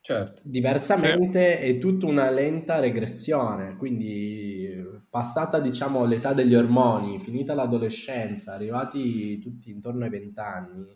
Certo. 0.00 0.40
Diversamente 0.44 1.56
sì. 1.56 1.64
è 1.64 1.78
tutta 1.78 2.06
una 2.06 2.30
lenta 2.30 2.78
regressione, 2.78 3.76
quindi 3.76 4.72
passata 5.10 5.58
diciamo 5.58 6.04
l'età 6.04 6.32
degli 6.32 6.54
ormoni, 6.54 7.18
finita 7.18 7.54
l'adolescenza, 7.54 8.54
arrivati 8.54 9.40
tutti 9.40 9.70
intorno 9.70 10.04
ai 10.04 10.10
20 10.10 10.40
anni, 10.40 10.86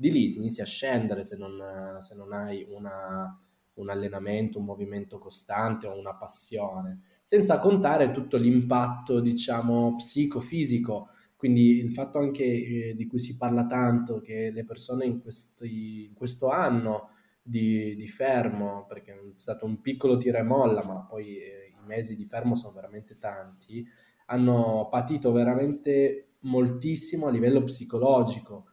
di 0.00 0.12
lì 0.12 0.28
si 0.28 0.38
inizia 0.38 0.62
a 0.62 0.66
scendere 0.66 1.24
se 1.24 1.36
non, 1.36 1.96
se 1.98 2.14
non 2.14 2.32
hai 2.32 2.64
una, 2.70 3.36
un 3.74 3.90
allenamento, 3.90 4.60
un 4.60 4.64
movimento 4.64 5.18
costante 5.18 5.88
o 5.88 5.98
una 5.98 6.14
passione, 6.14 7.00
senza 7.20 7.58
contare 7.58 8.12
tutto 8.12 8.36
l'impatto, 8.36 9.18
diciamo, 9.18 9.96
psicofisico. 9.96 11.08
Quindi 11.34 11.78
il 11.78 11.90
fatto 11.90 12.20
anche 12.20 12.44
eh, 12.44 12.94
di 12.94 13.06
cui 13.08 13.18
si 13.18 13.36
parla 13.36 13.66
tanto, 13.66 14.20
che 14.20 14.52
le 14.52 14.64
persone 14.64 15.04
in, 15.04 15.20
questi, 15.20 16.04
in 16.04 16.14
questo 16.14 16.48
anno 16.48 17.10
di, 17.42 17.96
di, 17.96 18.06
fermo, 18.06 18.86
perché 18.86 19.12
è 19.14 19.32
stato 19.34 19.66
un 19.66 19.80
piccolo 19.80 20.16
tira 20.16 20.38
e 20.38 20.44
molla, 20.44 20.84
ma 20.84 21.04
poi 21.04 21.38
eh, 21.38 21.74
i 21.76 21.84
mesi 21.84 22.14
di 22.14 22.24
fermo 22.24 22.54
sono 22.54 22.72
veramente 22.72 23.18
tanti, 23.18 23.84
hanno 24.26 24.86
patito 24.88 25.32
veramente 25.32 26.34
moltissimo 26.42 27.26
a 27.26 27.30
livello 27.32 27.64
psicologico 27.64 28.67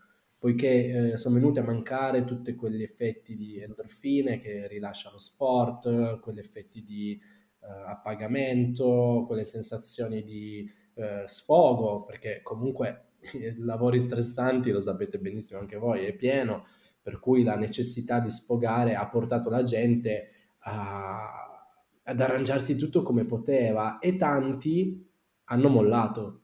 poiché 0.45 1.13
eh, 1.13 1.17
sono 1.17 1.33
venuti 1.33 1.57
a 1.57 1.63
mancare 1.63 2.23
tutti 2.23 2.53
quegli 2.53 2.83
effetti 2.83 3.35
di 3.35 3.59
endorfine 3.59 4.39
che 4.39 4.67
rilascia 4.67 5.09
lo 5.09 5.17
sport, 5.17 6.19
quegli 6.19 6.37
effetti 6.37 6.83
di 6.83 7.19
eh, 7.19 7.67
appagamento, 7.87 9.23
quelle 9.25 9.43
sensazioni 9.43 10.21
di 10.21 10.71
eh, 10.93 11.23
sfogo, 11.25 12.03
perché 12.03 12.41
comunque 12.43 13.13
lavori 13.57 13.97
stressanti, 13.97 14.69
lo 14.69 14.81
sapete 14.81 15.17
benissimo 15.17 15.59
anche 15.59 15.77
voi, 15.77 16.05
è 16.05 16.13
pieno, 16.13 16.67
per 17.01 17.19
cui 17.19 17.41
la 17.41 17.55
necessità 17.55 18.19
di 18.19 18.29
sfogare 18.29 18.93
ha 18.93 19.09
portato 19.09 19.49
la 19.49 19.63
gente 19.63 20.29
a, 20.59 21.73
ad 22.03 22.19
arrangiarsi 22.19 22.75
tutto 22.75 23.01
come 23.01 23.25
poteva 23.25 23.97
e 23.97 24.15
tanti 24.15 25.11
hanno 25.45 25.69
mollato 25.69 26.41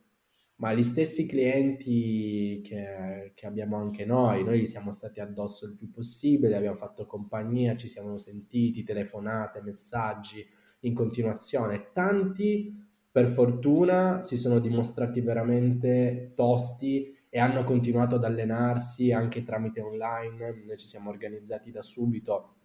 ma 0.62 0.72
gli 0.72 0.84
stessi 0.84 1.26
clienti 1.26 2.60
che, 2.62 3.32
che, 3.34 3.46
abbiamo 3.48 3.78
anche 3.78 4.04
noi, 4.04 4.44
noi 4.44 4.64
siamo 4.68 4.92
stati 4.92 5.18
addosso 5.18 5.66
il 5.66 5.74
più 5.74 5.90
possibile, 5.90 6.54
abbiamo 6.54 6.76
fatto 6.76 7.04
compagnia, 7.04 7.74
ci 7.74 7.88
siamo 7.88 8.16
sentiti, 8.16 8.84
telefonate, 8.84 9.60
messaggi 9.60 10.48
in 10.82 10.94
continuazione. 10.94 11.90
Tanti, 11.92 12.72
per 13.10 13.28
fortuna, 13.30 14.22
si 14.22 14.36
sono 14.36 14.60
dimostrati 14.60 15.20
veramente 15.20 16.30
tosti 16.36 17.12
e 17.28 17.40
hanno 17.40 17.64
continuato 17.64 18.14
ad 18.14 18.22
allenarsi 18.22 19.10
anche 19.10 19.42
tramite 19.42 19.80
online. 19.80 20.62
Noi 20.64 20.76
ci 20.76 20.86
siamo 20.86 21.10
organizzati 21.10 21.72
da 21.72 21.82
subito 21.82 22.58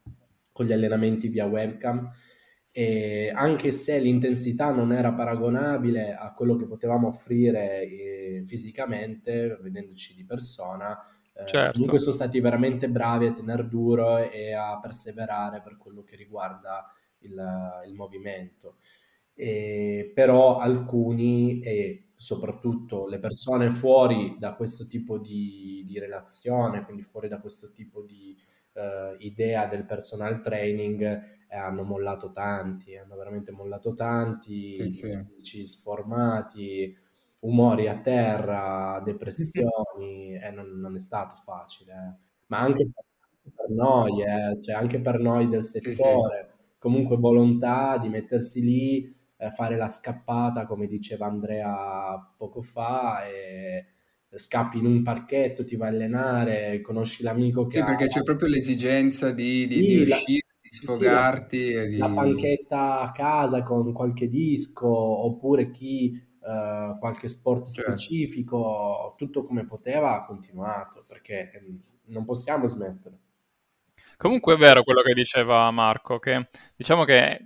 con 0.51 0.67
gli 0.67 0.71
allenamenti 0.71 1.29
via 1.29 1.45
webcam 1.47 2.11
e 2.77 3.31
anche 3.33 3.71
se 3.71 3.97
l'intensità 3.97 4.69
non 4.69 4.91
era 4.91 5.11
paragonabile 5.11 6.13
a 6.13 6.31
quello 6.35 6.55
che 6.55 6.67
potevamo 6.67 7.07
offrire 7.07 7.81
eh, 7.81 8.43
fisicamente, 8.45 9.57
vedendoci 9.59 10.13
di 10.13 10.23
persona, 10.23 10.95
eh, 11.33 11.47
certo. 11.47 11.71
comunque 11.71 11.97
sono 11.97 12.11
stati 12.11 12.39
veramente 12.39 12.87
bravi 12.87 13.25
a 13.25 13.33
tenere 13.33 13.67
duro 13.67 14.19
e 14.29 14.53
a 14.53 14.79
perseverare 14.79 15.59
per 15.63 15.77
quello 15.77 16.03
che 16.03 16.15
riguarda 16.15 16.85
il, 17.21 17.83
il 17.87 17.95
movimento. 17.95 18.75
E, 19.33 20.11
però 20.13 20.59
alcuni 20.59 21.59
e 21.61 22.09
soprattutto 22.15 23.07
le 23.07 23.17
persone 23.17 23.71
fuori 23.71 24.35
da 24.37 24.53
questo 24.53 24.85
tipo 24.85 25.17
di, 25.17 25.83
di 25.83 25.97
relazione, 25.97 26.83
quindi 26.83 27.01
fuori 27.01 27.27
da 27.27 27.39
questo 27.39 27.71
tipo 27.71 28.03
di 28.03 28.37
uh, 28.73 29.15
idea 29.17 29.65
del 29.65 29.83
personal 29.83 30.41
training, 30.41 31.36
e 31.49 31.55
hanno 31.55 31.83
mollato 31.83 32.31
tanti, 32.31 32.95
hanno 32.95 33.15
veramente 33.15 33.51
mollato 33.51 33.93
tanti, 33.93 34.73
sì, 34.73 35.25
sì. 35.37 35.65
sformati, 35.65 36.95
umori 37.39 37.87
a 37.87 37.99
terra, 37.99 39.01
depressioni, 39.03 40.35
e 40.41 40.51
non, 40.51 40.67
non, 40.79 40.95
è 40.95 40.99
stato 40.99 41.35
facile. 41.43 41.93
Eh. 41.93 42.25
Ma 42.47 42.59
anche 42.59 42.89
per 43.55 43.69
noi, 43.69 44.21
eh, 44.21 44.61
cioè 44.61 44.75
anche 44.75 44.99
per 44.99 45.19
noi 45.19 45.47
del 45.47 45.63
settore, 45.63 46.49
sì, 46.49 46.75
comunque 46.77 47.17
volontà 47.17 47.97
di 47.97 48.09
mettersi 48.09 48.61
lì, 48.61 49.15
eh, 49.37 49.51
fare 49.51 49.77
la 49.77 49.87
scappata, 49.87 50.65
come 50.65 50.87
diceva 50.87 51.27
Andrea 51.27 52.33
poco 52.35 52.61
fa, 52.61 53.25
e, 53.25 53.85
scappi 54.29 54.77
in 54.77 54.85
un 54.85 55.03
parchetto, 55.03 55.63
ti 55.63 55.75
vai 55.75 55.89
a 55.89 55.91
allenare, 55.91 56.81
conosci 56.81 57.23
l'amico 57.23 57.65
che 57.67 57.79
Sì, 57.79 57.83
perché 57.83 58.03
ha... 58.05 58.07
c'è 58.07 58.23
proprio 58.23 58.49
l'esigenza 58.49 59.31
di, 59.31 59.67
di, 59.67 59.85
di 59.85 60.01
uscire, 60.01 60.46
di 60.69 60.75
sfogarti. 60.75 61.57
Sì, 61.57 61.73
la, 61.73 61.85
di... 61.85 61.97
la 61.97 62.09
panchetta 62.09 62.99
a 62.99 63.11
casa 63.11 63.63
con 63.63 63.93
qualche 63.93 64.27
disco, 64.27 64.87
oppure 64.87 65.71
chi 65.71 66.21
uh, 66.41 66.97
qualche 66.99 67.27
sport 67.27 67.69
certo. 67.69 67.91
specifico, 67.91 69.15
tutto 69.17 69.43
come 69.45 69.65
poteva 69.65 70.15
ha 70.15 70.25
continuato, 70.25 71.03
perché 71.07 71.51
ehm, 71.53 71.81
non 72.07 72.25
possiamo 72.25 72.67
smettere. 72.67 73.19
Comunque 74.17 74.55
è 74.55 74.57
vero 74.57 74.83
quello 74.83 75.01
che 75.01 75.13
diceva 75.13 75.69
Marco, 75.71 76.19
che 76.19 76.49
diciamo 76.75 77.03
che 77.03 77.39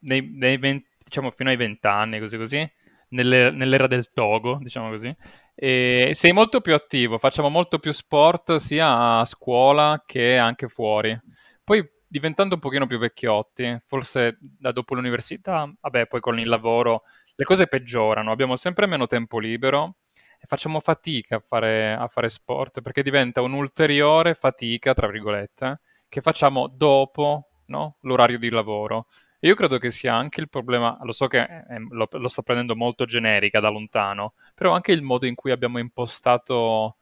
nei, 0.00 0.30
nei 0.34 0.58
20, 0.58 0.86
diciamo 1.04 1.30
fino 1.30 1.50
ai 1.50 1.56
20 1.56 1.86
anni, 1.86 2.20
così 2.20 2.36
così, 2.36 2.72
nelle, 3.10 3.50
nell'era 3.50 3.86
del 3.86 4.10
Togo, 4.10 4.58
diciamo 4.60 4.90
così, 4.90 5.14
e 5.54 6.10
sei 6.12 6.32
molto 6.32 6.60
più 6.60 6.74
attivo, 6.74 7.16
facciamo 7.16 7.48
molto 7.48 7.78
più 7.78 7.92
sport 7.92 8.56
sia 8.56 9.18
a 9.18 9.24
scuola 9.24 10.02
che 10.04 10.36
anche 10.36 10.68
fuori. 10.68 11.18
Poi 11.64 11.82
diventando 12.08 12.54
un 12.54 12.60
pochino 12.60 12.86
più 12.86 12.98
vecchiotti, 12.98 13.80
forse 13.86 14.38
da 14.40 14.72
dopo 14.72 14.94
l'università, 14.94 15.70
vabbè, 15.80 16.06
poi 16.06 16.20
con 16.20 16.40
il 16.40 16.48
lavoro, 16.48 17.02
le 17.34 17.44
cose 17.44 17.66
peggiorano, 17.66 18.32
abbiamo 18.32 18.56
sempre 18.56 18.86
meno 18.86 19.06
tempo 19.06 19.38
libero 19.38 19.96
e 20.40 20.46
facciamo 20.46 20.80
fatica 20.80 21.36
a 21.36 21.42
fare, 21.46 21.92
a 21.92 22.08
fare 22.08 22.28
sport 22.28 22.80
perché 22.80 23.02
diventa 23.02 23.42
un'ulteriore 23.42 24.34
fatica, 24.34 24.94
tra 24.94 25.08
virgolette, 25.08 25.80
che 26.08 26.20
facciamo 26.20 26.68
dopo 26.68 27.50
no? 27.66 27.96
l'orario 28.00 28.38
di 28.38 28.48
lavoro. 28.48 29.06
Io 29.40 29.54
credo 29.54 29.78
che 29.78 29.90
sia 29.90 30.14
anche 30.14 30.40
il 30.40 30.48
problema, 30.48 30.98
lo 31.02 31.12
so 31.12 31.28
che 31.28 31.44
è, 31.44 31.78
lo, 31.90 32.08
lo, 32.10 32.28
sto 32.28 32.42
prendendo 32.42 32.74
molto 32.74 33.04
generica 33.04 33.60
da 33.60 33.68
lontano, 33.68 34.34
però 34.54 34.72
anche 34.72 34.90
il 34.90 35.02
modo 35.02 35.26
in 35.26 35.36
cui 35.36 35.52
abbiamo 35.52 35.78
impostato 35.78 36.96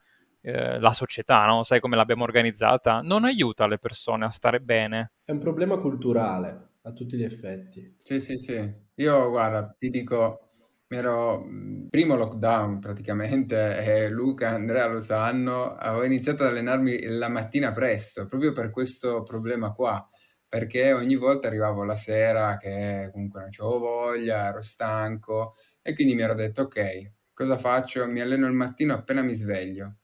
eh, 0.47 0.78
la 0.78 0.92
società, 0.92 1.44
no? 1.47 1.64
sai 1.64 1.80
come 1.80 1.97
l'abbiamo 1.97 2.22
organizzata, 2.22 3.01
non 3.01 3.24
aiuta 3.24 3.66
le 3.66 3.78
persone 3.78 4.24
a 4.24 4.30
stare 4.30 4.61
bene. 4.61 5.14
È 5.24 5.32
un 5.32 5.40
problema 5.40 5.76
culturale 5.78 6.74
a 6.82 6.92
tutti 6.92 7.16
gli 7.16 7.24
effetti. 7.24 7.97
Sì, 8.01 8.20
sì, 8.20 8.36
sì. 8.36 8.72
Io 8.94 9.28
guarda, 9.28 9.74
ti 9.76 9.90
dico, 9.90 10.38
ero 10.86 11.44
primo 11.90 12.14
lockdown 12.14 12.78
praticamente 12.78 13.78
e 14.05 14.09
Luca 14.09 14.51
e 14.51 14.55
Andrea 14.55 14.86
lo 14.86 15.01
sanno, 15.01 15.74
avevo 15.74 16.05
iniziato 16.05 16.44
ad 16.44 16.51
allenarmi 16.51 17.03
la 17.07 17.28
mattina 17.28 17.72
presto, 17.72 18.26
proprio 18.26 18.53
per 18.53 18.70
questo 18.70 19.24
problema 19.24 19.72
qua 19.72 20.09
perché 20.49 20.92
ogni 20.92 21.16
volta 21.16 21.49
arrivavo 21.49 21.82
la 21.82 21.97
sera 21.97 22.57
che 22.57 23.11
comunque 23.12 23.40
non 23.40 23.49
avevo 23.59 23.78
voglia, 23.80 24.47
ero 24.47 24.62
stanco 24.62 25.57
e 25.82 25.92
quindi 25.92 26.14
mi 26.14 26.22
ero 26.22 26.34
detto 26.34 26.62
ok, 26.62 27.12
cosa 27.32 27.59
faccio? 27.59 28.07
Mi 28.07 28.20
alleno 28.20 28.47
il 28.47 28.53
mattino 28.53 28.94
appena 28.94 29.22
mi 29.22 29.34
sveglio, 29.34 29.97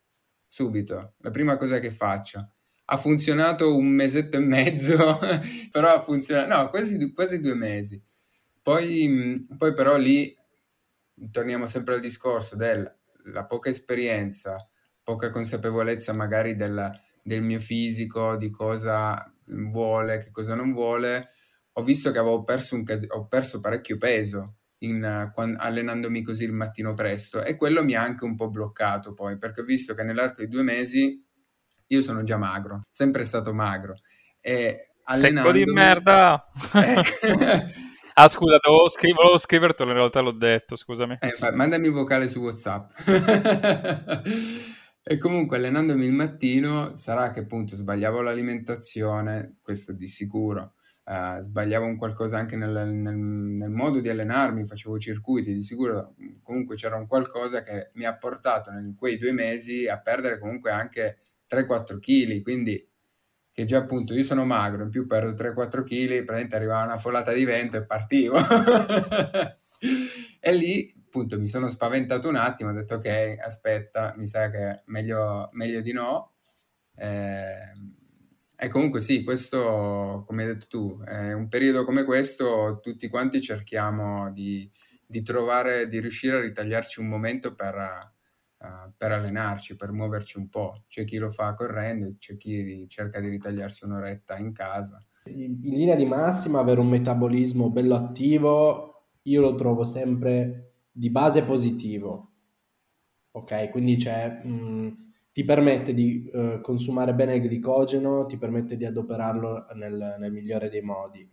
subito, 0.52 1.14
la 1.20 1.30
prima 1.30 1.56
cosa 1.56 1.78
che 1.78 1.90
faccio. 1.90 2.52
Ha 2.84 2.96
funzionato 2.98 3.74
un 3.74 3.86
mesetto 3.86 4.36
e 4.36 4.40
mezzo, 4.40 5.18
però 5.72 5.94
ha 5.94 6.02
funzionato, 6.02 6.54
no, 6.54 6.68
quasi, 6.68 7.10
quasi 7.14 7.40
due 7.40 7.54
mesi. 7.54 7.98
Poi, 8.60 9.46
poi 9.56 9.72
però 9.72 9.96
lì 9.96 10.36
torniamo 11.30 11.66
sempre 11.66 11.94
al 11.94 12.00
discorso 12.00 12.54
della 12.54 13.46
poca 13.46 13.70
esperienza, 13.70 14.56
poca 15.02 15.30
consapevolezza 15.30 16.12
magari 16.12 16.54
del, 16.54 16.92
del 17.22 17.40
mio 17.40 17.58
fisico, 17.58 18.36
di 18.36 18.50
cosa 18.50 19.34
vuole, 19.46 20.18
che 20.18 20.30
cosa 20.30 20.54
non 20.54 20.74
vuole, 20.74 21.30
ho 21.72 21.82
visto 21.82 22.10
che 22.10 22.18
avevo 22.18 22.42
perso, 22.42 22.74
un 22.74 22.84
ho 23.08 23.26
perso 23.26 23.58
parecchio 23.58 23.96
peso 23.96 24.56
in, 24.84 25.30
quando, 25.34 25.58
allenandomi 25.60 26.22
così 26.22 26.44
il 26.44 26.52
mattino 26.52 26.94
presto 26.94 27.42
e 27.42 27.56
quello 27.56 27.84
mi 27.84 27.94
ha 27.94 28.02
anche 28.02 28.24
un 28.24 28.34
po' 28.34 28.48
bloccato 28.48 29.12
poi 29.14 29.38
perché 29.38 29.62
ho 29.62 29.64
visto 29.64 29.94
che 29.94 30.02
nell'arco 30.02 30.42
di 30.42 30.48
due 30.48 30.62
mesi 30.62 31.24
io 31.86 32.00
sono 32.00 32.22
già 32.22 32.36
magro, 32.36 32.82
sempre 32.90 33.24
stato 33.24 33.52
magro 33.52 33.94
e 34.40 34.92
Secco 35.04 35.50
di 35.52 35.64
merda! 35.64 36.46
ah 38.14 38.28
scusa, 38.28 38.58
dovevo, 38.62 38.88
scri- 38.88 39.12
volevo 39.12 39.36
scrivertelo, 39.36 39.90
in 39.90 39.96
realtà 39.96 40.20
l'ho 40.20 40.32
detto, 40.32 40.76
scusami. 40.76 41.18
Eh, 41.20 41.52
mandami 41.52 41.88
un 41.88 41.94
vocale 41.94 42.28
su 42.28 42.40
Whatsapp. 42.40 42.90
E 45.04 45.18
comunque 45.18 45.56
allenandomi 45.56 46.04
il 46.04 46.12
mattino 46.12 46.94
sarà 46.94 47.32
che 47.32 47.40
appunto 47.40 47.74
sbagliavo 47.74 48.20
l'alimentazione, 48.20 49.56
questo 49.60 49.92
di 49.92 50.06
sicuro, 50.06 50.74
uh, 51.04 51.40
sbagliavo 51.40 51.86
un 51.86 51.96
qualcosa 51.96 52.38
anche 52.38 52.56
nel, 52.56 52.88
nel, 52.88 53.14
nel, 53.14 53.70
modo 53.70 54.00
di 54.00 54.08
allenarmi, 54.08 54.66
facevo 54.66 54.98
circuiti, 54.98 55.52
di 55.52 55.62
sicuro 55.62 56.14
comunque 56.42 56.76
c'era 56.76 56.96
un 56.96 57.06
qualcosa 57.06 57.62
che 57.62 57.90
mi 57.94 58.04
ha 58.04 58.16
portato 58.16 58.70
in 58.72 58.94
quei 58.96 59.18
due 59.18 59.32
mesi 59.32 59.86
a 59.86 60.00
perdere 60.00 60.38
comunque 60.38 60.70
anche 60.70 61.20
3-4 61.48 61.98
kg, 61.98 62.42
quindi 62.42 62.88
che 63.52 63.64
già 63.64 63.78
appunto 63.78 64.14
io 64.14 64.22
sono 64.22 64.44
magro, 64.44 64.82
in 64.82 64.88
più 64.88 65.06
perdo 65.06 65.32
3-4 65.34 65.84
kg, 65.84 66.06
praticamente 66.06 66.56
arrivava 66.56 66.84
una 66.84 66.96
folata 66.96 67.32
di 67.32 67.44
vento 67.44 67.76
e 67.76 67.84
partivo. 67.84 68.38
e 70.40 70.52
lì 70.54 71.00
appunto 71.04 71.38
mi 71.38 71.46
sono 71.46 71.68
spaventato 71.68 72.28
un 72.28 72.36
attimo, 72.36 72.70
ho 72.70 72.72
detto 72.72 72.94
ok, 72.94 73.36
aspetta, 73.38 74.14
mi 74.16 74.26
sa 74.26 74.48
che 74.48 74.82
meglio, 74.86 75.50
meglio 75.52 75.82
di 75.82 75.92
no. 75.92 76.32
Eh, 76.96 78.00
e 78.62 78.68
comunque 78.68 79.00
sì, 79.00 79.24
questo, 79.24 80.22
come 80.24 80.44
hai 80.44 80.54
detto 80.54 80.66
tu, 80.68 81.02
è 81.02 81.32
un 81.32 81.48
periodo 81.48 81.84
come 81.84 82.04
questo, 82.04 82.78
tutti 82.80 83.08
quanti 83.08 83.40
cerchiamo 83.40 84.30
di, 84.30 84.70
di 85.04 85.20
trovare, 85.22 85.88
di 85.88 85.98
riuscire 85.98 86.36
a 86.36 86.40
ritagliarci 86.40 87.00
un 87.00 87.08
momento 87.08 87.56
per, 87.56 87.74
uh, 87.74 88.92
per 88.96 89.10
allenarci, 89.10 89.74
per 89.74 89.90
muoverci 89.90 90.38
un 90.38 90.48
po'. 90.48 90.84
C'è 90.86 91.04
chi 91.04 91.16
lo 91.16 91.28
fa 91.28 91.54
correndo, 91.54 92.14
c'è 92.20 92.36
chi 92.36 92.86
cerca 92.86 93.18
di 93.18 93.30
ritagliarsi 93.30 93.84
un'oretta 93.84 94.36
in 94.38 94.52
casa. 94.52 95.04
In 95.24 95.58
linea 95.62 95.96
di 95.96 96.04
massima, 96.04 96.60
avere 96.60 96.78
un 96.78 96.88
metabolismo 96.88 97.68
bello 97.68 97.96
attivo, 97.96 99.08
io 99.22 99.40
lo 99.40 99.56
trovo 99.56 99.82
sempre 99.82 100.74
di 100.92 101.10
base 101.10 101.42
positivo, 101.42 102.30
ok? 103.32 103.70
Quindi 103.70 103.96
c'è, 103.96 104.40
mh, 104.44 105.01
ti 105.32 105.44
permette 105.44 105.94
di 105.94 106.30
uh, 106.32 106.60
consumare 106.60 107.14
bene 107.14 107.36
il 107.36 107.42
glicogeno, 107.42 108.26
ti 108.26 108.36
permette 108.36 108.76
di 108.76 108.84
adoperarlo 108.84 109.66
nel, 109.74 110.16
nel 110.18 110.32
migliore 110.32 110.68
dei 110.68 110.82
modi. 110.82 111.28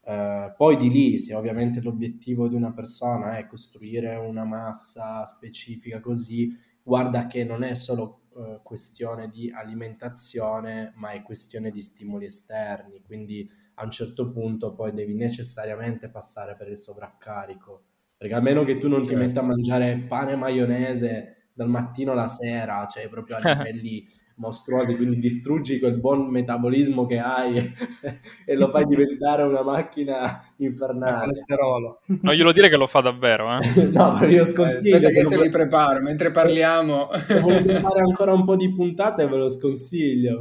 Uh, 0.00 0.52
poi 0.56 0.76
di 0.76 0.90
lì, 0.90 1.18
se 1.18 1.34
ovviamente 1.34 1.80
l'obiettivo 1.80 2.48
di 2.48 2.54
una 2.54 2.72
persona 2.72 3.38
è 3.38 3.46
costruire 3.46 4.16
una 4.16 4.44
massa 4.44 5.24
specifica 5.24 6.00
così, 6.00 6.52
guarda 6.82 7.26
che 7.26 7.44
non 7.44 7.62
è 7.62 7.74
solo 7.74 8.22
uh, 8.30 8.60
questione 8.62 9.28
di 9.28 9.50
alimentazione, 9.50 10.92
ma 10.96 11.10
è 11.10 11.22
questione 11.22 11.70
di 11.70 11.82
stimoli 11.82 12.26
esterni, 12.26 13.00
quindi 13.02 13.48
a 13.74 13.84
un 13.84 13.90
certo 13.90 14.30
punto 14.30 14.74
poi 14.74 14.92
devi 14.92 15.14
necessariamente 15.14 16.08
passare 16.08 16.56
per 16.56 16.68
il 16.68 16.78
sovraccarico 16.78 17.82
perché 18.16 18.34
a 18.34 18.40
meno 18.40 18.64
che 18.64 18.78
tu 18.78 18.88
non 18.88 19.02
ti 19.02 19.08
certo. 19.08 19.26
metta 19.26 19.40
a 19.40 19.42
mangiare 19.42 19.98
pane 20.08 20.32
e 20.32 20.36
maionese 20.36 21.35
dal 21.56 21.70
mattino 21.70 22.12
alla 22.12 22.28
sera, 22.28 22.86
cioè 22.86 23.08
proprio 23.08 23.36
a 23.36 23.40
livelli 23.64 24.06
mostruosi, 24.36 24.94
quindi 24.96 25.18
distruggi 25.18 25.78
quel 25.78 25.98
buon 25.98 26.28
metabolismo 26.28 27.06
che 27.06 27.18
hai 27.18 27.56
e 28.44 28.54
lo 28.54 28.68
fai 28.68 28.84
diventare 28.84 29.42
una 29.42 29.62
macchina 29.62 30.44
infernale. 30.56 31.20
colesterolo. 31.20 32.00
Non 32.20 32.34
glielo 32.34 32.52
dire 32.52 32.68
che 32.68 32.76
lo 32.76 32.86
fa 32.86 33.00
davvero, 33.00 33.58
eh? 33.58 33.88
no, 33.88 34.12
ma 34.12 34.26
io 34.26 34.44
sconsiglio. 34.44 34.98
Eh, 34.98 35.10
che 35.10 35.24
se, 35.24 35.38
mi 35.38 35.48
preparo, 35.48 36.02
mentre 36.02 36.30
parliamo... 36.30 37.08
Se 37.12 37.40
volete 37.40 37.76
fare 37.76 38.00
ancora 38.00 38.34
un 38.34 38.44
po' 38.44 38.56
di 38.56 38.70
puntate 38.74 39.26
ve 39.26 39.36
lo 39.36 39.48
sconsiglio. 39.48 40.38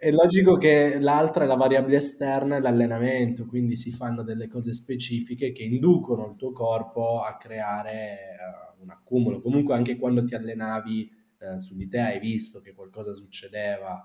È 0.00 0.12
logico 0.12 0.56
che 0.56 1.00
l'altra 1.00 1.42
è 1.42 1.46
la 1.48 1.56
variabile 1.56 1.96
esterna 1.96 2.54
e 2.54 2.60
l'allenamento, 2.60 3.46
quindi 3.46 3.74
si 3.74 3.90
fanno 3.90 4.22
delle 4.22 4.46
cose 4.46 4.72
specifiche 4.72 5.50
che 5.50 5.64
inducono 5.64 6.24
il 6.28 6.36
tuo 6.36 6.52
corpo 6.52 7.20
a 7.22 7.36
creare 7.36 8.36
uh, 8.78 8.82
un 8.84 8.90
accumulo. 8.90 9.40
Comunque 9.40 9.74
anche 9.74 9.96
quando 9.96 10.22
ti 10.22 10.36
allenavi 10.36 11.10
uh, 11.40 11.58
su 11.58 11.74
di 11.74 11.88
te 11.88 11.98
hai 11.98 12.20
visto 12.20 12.60
che 12.60 12.74
qualcosa 12.74 13.12
succedeva 13.12 14.00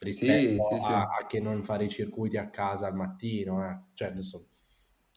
rispetto 0.00 0.60
sì, 0.60 0.80
sì, 0.80 0.90
a, 0.90 1.02
a, 1.02 1.26
che 1.28 1.38
non 1.38 1.62
fare 1.62 1.84
i 1.84 1.88
circuiti 1.88 2.36
a 2.36 2.50
casa 2.50 2.88
al 2.88 2.96
mattino. 2.96 3.64
Eh. 3.64 3.78
Cioè 3.94 4.08
adesso 4.08 4.44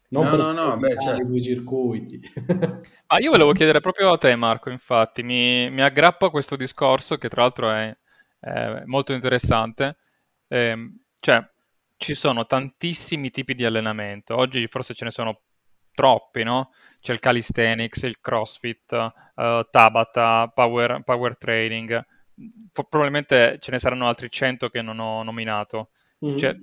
non 0.09 0.25
no, 0.25 0.35
no, 0.35 0.51
no, 0.51 0.77
beh, 0.77 0.99
cioè... 0.99 1.15
due 1.15 1.41
circuiti. 1.41 2.21
ah, 3.07 3.19
io 3.19 3.31
volevo 3.31 3.53
chiedere 3.53 3.79
proprio 3.79 4.11
a 4.11 4.17
te, 4.17 4.35
Marco, 4.35 4.69
infatti, 4.69 5.23
mi, 5.23 5.67
mi 5.71 5.81
aggrappo 5.81 6.27
a 6.27 6.29
questo 6.29 6.55
discorso 6.55 7.17
che 7.17 7.27
tra 7.27 7.41
l'altro 7.41 7.71
è, 7.71 7.97
è 8.39 8.83
molto 8.85 9.13
interessante 9.13 9.95
eh, 10.51 10.91
cioè, 11.19 11.49
ci 11.95 12.13
sono 12.13 12.45
tantissimi 12.45 13.29
tipi 13.29 13.55
di 13.55 13.63
allenamento. 13.63 14.35
Oggi 14.35 14.67
forse 14.67 14.93
ce 14.93 15.05
ne 15.05 15.11
sono 15.11 15.41
troppi, 15.93 16.43
no? 16.43 16.71
C'è 16.99 17.13
il 17.13 17.19
calisthenics, 17.19 18.03
il 18.03 18.19
crossfit, 18.19 18.91
uh, 18.91 19.61
Tabata, 19.69 20.51
power, 20.53 21.03
power 21.03 21.37
training. 21.37 22.05
probabilmente 22.71 23.57
ce 23.59 23.71
ne 23.71 23.79
saranno 23.79 24.07
altri 24.07 24.29
100 24.29 24.69
che 24.69 24.81
non 24.81 24.99
ho 24.99 25.23
nominato. 25.23 25.91
Mm-hmm. 26.25 26.37
Cioè, 26.37 26.55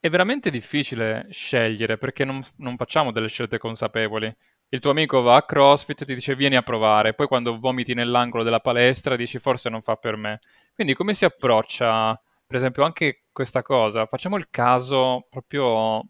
è 0.00 0.10
veramente 0.10 0.50
difficile 0.50 1.26
scegliere 1.30 1.96
perché 1.96 2.24
non, 2.24 2.42
non, 2.56 2.76
facciamo 2.76 3.12
delle 3.12 3.28
scelte 3.28 3.58
consapevoli. 3.58 4.34
il 4.70 4.80
tuo 4.80 4.90
amico 4.90 5.22
va 5.22 5.36
a 5.36 5.44
CrossFit 5.44 6.02
e 6.02 6.06
ti 6.06 6.14
dice 6.14 6.34
vieni 6.34 6.56
a 6.56 6.62
provare, 6.62 7.14
poi 7.14 7.26
quando 7.28 7.58
vomiti 7.58 7.94
nell'angolo 7.94 8.42
della 8.42 8.60
palestra 8.60 9.16
dici 9.16 9.38
forse 9.38 9.70
non 9.70 9.82
fa 9.82 9.96
per 9.96 10.16
me. 10.16 10.40
Quindi 10.74 10.94
come 10.94 11.14
si 11.14 11.24
approccia, 11.24 12.20
per 12.46 12.56
esempio, 12.56 12.84
anche 12.84 13.24
questa 13.32 13.62
cosa? 13.62 14.06
Facciamo 14.06 14.36
il 14.36 14.48
caso 14.50 15.26
proprio 15.30 16.02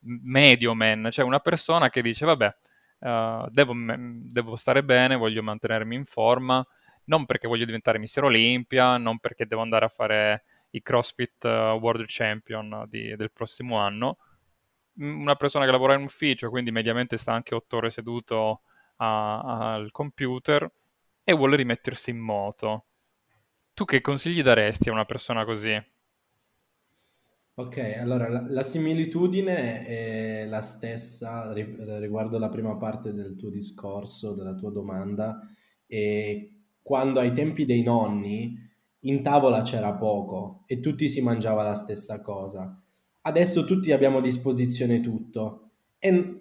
medio 0.00 0.74
man, 0.74 1.08
cioè 1.10 1.24
una 1.24 1.40
persona 1.40 1.90
che 1.90 2.02
dice 2.02 2.24
vabbè, 2.24 2.56
uh, 3.00 3.48
devo, 3.50 3.74
devo 3.96 4.56
stare 4.56 4.84
bene, 4.84 5.16
voglio 5.16 5.42
mantenermi 5.42 5.94
in 5.94 6.04
forma, 6.04 6.64
non 7.04 7.24
perché 7.26 7.48
voglio 7.48 7.64
diventare 7.64 7.98
Mister 7.98 8.24
Olympia, 8.24 8.96
non 8.96 9.18
perché 9.18 9.46
devo 9.46 9.62
andare 9.62 9.84
a 9.84 9.88
fare 9.88 10.44
i 10.70 10.82
CrossFit 10.82 11.44
uh, 11.44 11.78
World 11.80 12.04
Champion 12.06 12.84
di, 12.88 13.14
del 13.16 13.32
prossimo 13.32 13.78
anno, 13.78 14.18
una 14.98 15.36
persona 15.36 15.64
che 15.64 15.70
lavora 15.70 15.94
in 15.94 16.02
ufficio, 16.02 16.50
quindi 16.50 16.70
mediamente 16.70 17.16
sta 17.16 17.32
anche 17.32 17.54
otto 17.54 17.76
ore 17.76 17.90
seduto 17.90 18.62
a, 18.96 19.72
al 19.74 19.90
computer 19.90 20.70
e 21.24 21.32
vuole 21.32 21.56
rimettersi 21.56 22.10
in 22.10 22.18
moto. 22.18 22.87
Tu 23.78 23.84
che 23.84 24.00
consigli 24.00 24.42
daresti 24.42 24.88
a 24.88 24.92
una 24.92 25.04
persona 25.04 25.44
così? 25.44 25.72
Ok, 27.54 27.78
allora 28.00 28.28
la, 28.28 28.44
la 28.48 28.64
similitudine 28.64 29.86
è 29.86 30.46
la 30.46 30.60
stessa 30.62 31.52
riguardo 31.52 32.38
la 32.38 32.48
prima 32.48 32.76
parte 32.76 33.14
del 33.14 33.36
tuo 33.36 33.50
discorso, 33.50 34.34
della 34.34 34.56
tua 34.56 34.72
domanda, 34.72 35.38
e 35.86 36.64
quando 36.82 37.20
ai 37.20 37.32
tempi 37.32 37.66
dei 37.66 37.84
nonni 37.84 38.58
in 39.02 39.22
tavola 39.22 39.62
c'era 39.62 39.92
poco 39.92 40.64
e 40.66 40.80
tutti 40.80 41.08
si 41.08 41.20
mangiava 41.20 41.62
la 41.62 41.74
stessa 41.74 42.20
cosa. 42.20 42.82
Adesso 43.20 43.64
tutti 43.64 43.92
abbiamo 43.92 44.18
a 44.18 44.22
disposizione 44.22 45.00
tutto. 45.00 45.70
E 46.00 46.37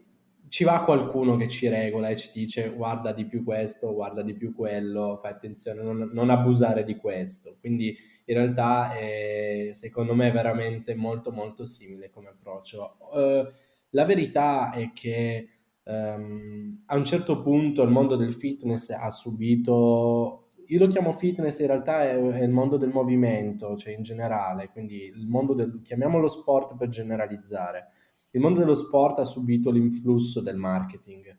ci 0.50 0.64
va 0.64 0.84
qualcuno 0.84 1.36
che 1.36 1.48
ci 1.48 1.68
regola 1.68 2.10
e 2.10 2.16
ci 2.16 2.30
dice 2.34 2.70
guarda 2.70 3.12
di 3.12 3.26
più 3.26 3.44
questo, 3.44 3.94
guarda 3.94 4.22
di 4.22 4.34
più 4.34 4.54
quello, 4.54 5.20
fai 5.22 5.32
attenzione, 5.32 5.82
non, 5.82 6.10
non 6.14 6.30
abusare 6.30 6.84
di 6.84 6.96
questo. 6.96 7.58
Quindi 7.60 7.96
in 8.26 8.36
realtà 8.36 8.94
è, 8.94 9.72
secondo 9.74 10.14
me 10.14 10.30
è 10.30 10.32
veramente 10.32 10.96
molto 10.96 11.32
molto 11.32 11.66
simile 11.66 12.10
come 12.10 12.30
approccio. 12.30 12.98
Uh, 13.12 13.48
la 13.92 14.06
verità 14.06 14.72
è 14.72 14.92
che 14.94 15.50
um, 15.84 16.84
a 16.86 16.96
un 16.96 17.06
certo 17.06 17.42
punto 17.42 17.84
il 17.84 17.90
mondo 17.90 18.16
del 18.16 18.34
fitness 18.34 18.90
ha 18.90 19.10
subito 19.10 20.48
io 20.70 20.80
lo 20.80 20.88
chiamo 20.88 21.14
fitness, 21.14 21.60
in 21.60 21.68
realtà 21.68 22.04
è, 22.04 22.16
è, 22.16 22.44
il 22.44 22.50
mondo 22.50 22.78
del 22.78 22.90
movimento, 22.90 23.76
cioè 23.78 23.94
in 23.94 24.02
generale, 24.02 24.70
quindi 24.70 25.04
il 25.04 25.28
mondo 25.28 25.54
del, 25.54 25.82
chiamiamolo 25.82 26.28
sport 26.28 26.76
per 26.76 26.90
generalizzare. 26.90 27.92
Il 28.38 28.44
mondo 28.44 28.60
dello 28.60 28.76
sport 28.76 29.18
ha 29.18 29.26
subito 29.26 29.72
l'influsso 29.72 30.42
del 30.42 30.58
marketing. 30.58 31.36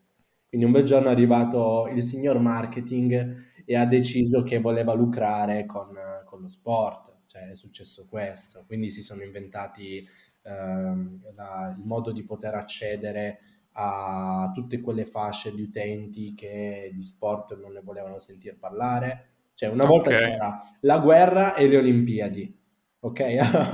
Quindi 0.48 0.66
un 0.66 0.72
bel 0.72 0.82
giorno 0.82 1.08
è 1.08 1.12
arrivato 1.12 1.86
il 1.94 2.02
signor 2.02 2.40
marketing 2.40 3.62
e 3.64 3.76
ha 3.76 3.86
deciso 3.86 4.42
che 4.42 4.58
voleva 4.58 4.94
lucrare 4.94 5.64
con, 5.64 5.96
con 6.24 6.40
lo 6.40 6.48
sport, 6.48 7.18
cioè 7.26 7.50
è 7.50 7.54
successo 7.54 8.08
questo. 8.08 8.64
Quindi 8.66 8.90
si 8.90 9.02
sono 9.02 9.22
inventati 9.22 10.04
ehm, 10.42 11.34
la, 11.36 11.72
il 11.78 11.84
modo 11.84 12.10
di 12.10 12.24
poter 12.24 12.56
accedere 12.56 13.38
a 13.74 14.50
tutte 14.52 14.80
quelle 14.80 15.04
fasce 15.04 15.54
di 15.54 15.62
utenti 15.62 16.34
che 16.34 16.90
di 16.92 17.02
sport 17.04 17.56
non 17.60 17.74
ne 17.74 17.80
volevano 17.80 18.18
sentire 18.18 18.56
parlare. 18.56 19.26
Cioè, 19.54 19.68
una 19.68 19.86
volta 19.86 20.10
okay. 20.10 20.20
c'era 20.20 20.60
la 20.80 20.98
guerra 20.98 21.54
e 21.54 21.68
le 21.68 21.76
Olimpiadi. 21.76 22.56
Ok, 23.00 23.20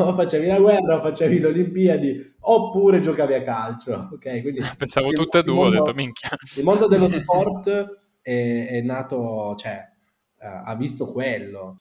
o 0.00 0.12
facevi 0.12 0.46
la 0.46 0.58
guerra 0.58 0.96
o 0.98 1.00
facevi 1.00 1.38
le 1.38 1.46
Olimpiadi 1.46 2.33
oppure 2.52 3.00
giocavi 3.00 3.34
a 3.34 3.42
calcio. 3.42 4.08
Ok, 4.12 4.42
quindi 4.42 4.60
pensavo 4.76 5.10
tutte 5.10 5.38
e 5.38 5.42
due, 5.42 5.54
mondo, 5.54 5.76
ho 5.76 5.84
detto 5.84 5.94
minchia. 5.94 6.30
Il 6.56 6.64
mondo 6.64 6.86
dello 6.86 7.08
sport 7.10 7.70
è, 8.20 8.66
è 8.68 8.80
nato, 8.80 9.54
cioè, 9.56 9.88
uh, 10.40 10.62
ha 10.64 10.74
visto 10.76 11.10
quello 11.10 11.76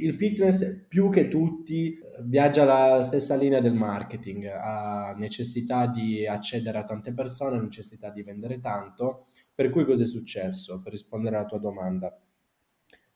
il 0.00 0.14
fitness 0.14 0.86
più 0.88 1.10
che 1.10 1.28
tutti 1.28 1.98
viaggia 2.22 2.64
la 2.64 3.02
stessa 3.02 3.36
linea 3.36 3.60
del 3.60 3.74
marketing, 3.74 4.46
ha 4.46 5.14
necessità 5.16 5.86
di 5.86 6.26
accedere 6.26 6.78
a 6.78 6.84
tante 6.84 7.12
persone, 7.12 7.56
ha 7.56 7.60
necessità 7.60 8.10
di 8.10 8.22
vendere 8.22 8.60
tanto, 8.60 9.26
per 9.54 9.70
cui 9.70 9.84
cosa 9.84 10.02
è 10.02 10.06
successo? 10.06 10.80
Per 10.80 10.92
rispondere 10.92 11.36
alla 11.36 11.46
tua 11.46 11.58
domanda. 11.58 12.18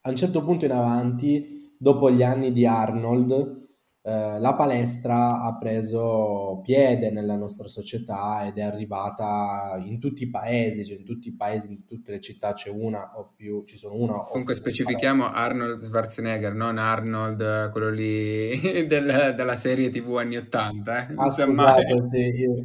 A 0.02 0.08
un 0.10 0.16
certo 0.16 0.42
punto 0.42 0.64
in 0.66 0.72
avanti, 0.72 1.74
dopo 1.78 2.10
gli 2.10 2.22
anni 2.22 2.52
di 2.52 2.66
Arnold, 2.66 3.63
eh, 4.06 4.38
la 4.38 4.52
palestra 4.52 5.40
ha 5.40 5.56
preso 5.56 6.60
piede 6.62 7.10
nella 7.10 7.36
nostra 7.36 7.68
società 7.68 8.44
ed 8.44 8.58
è 8.58 8.60
arrivata 8.60 9.80
in 9.82 9.98
tutti 9.98 10.24
i 10.24 10.28
paesi, 10.28 10.84
cioè 10.84 10.98
in 10.98 11.06
tutti 11.06 11.28
i 11.28 11.34
paesi, 11.34 11.72
in 11.72 11.86
tutte 11.86 12.12
le 12.12 12.20
città 12.20 12.52
c'è 12.52 12.68
una 12.68 13.12
o 13.14 13.32
più, 13.34 13.64
ci 13.64 13.78
sono 13.78 13.94
una 13.94 14.16
o 14.16 14.24
Comunque 14.24 14.56
specifichiamo. 14.56 15.32
Arnold 15.32 15.80
Schwarzenegger, 15.80 16.52
non 16.52 16.76
Arnold, 16.76 17.70
quello 17.70 17.88
lì 17.88 18.60
del, 18.86 19.32
della 19.34 19.54
serie 19.54 19.88
TV 19.88 20.16
anni 20.16 20.36
80. 20.36 21.08
Eh? 21.08 21.14
Ah, 21.16 21.30
scusate, 21.30 22.08
sì, 22.10 22.18
io, 22.18 22.62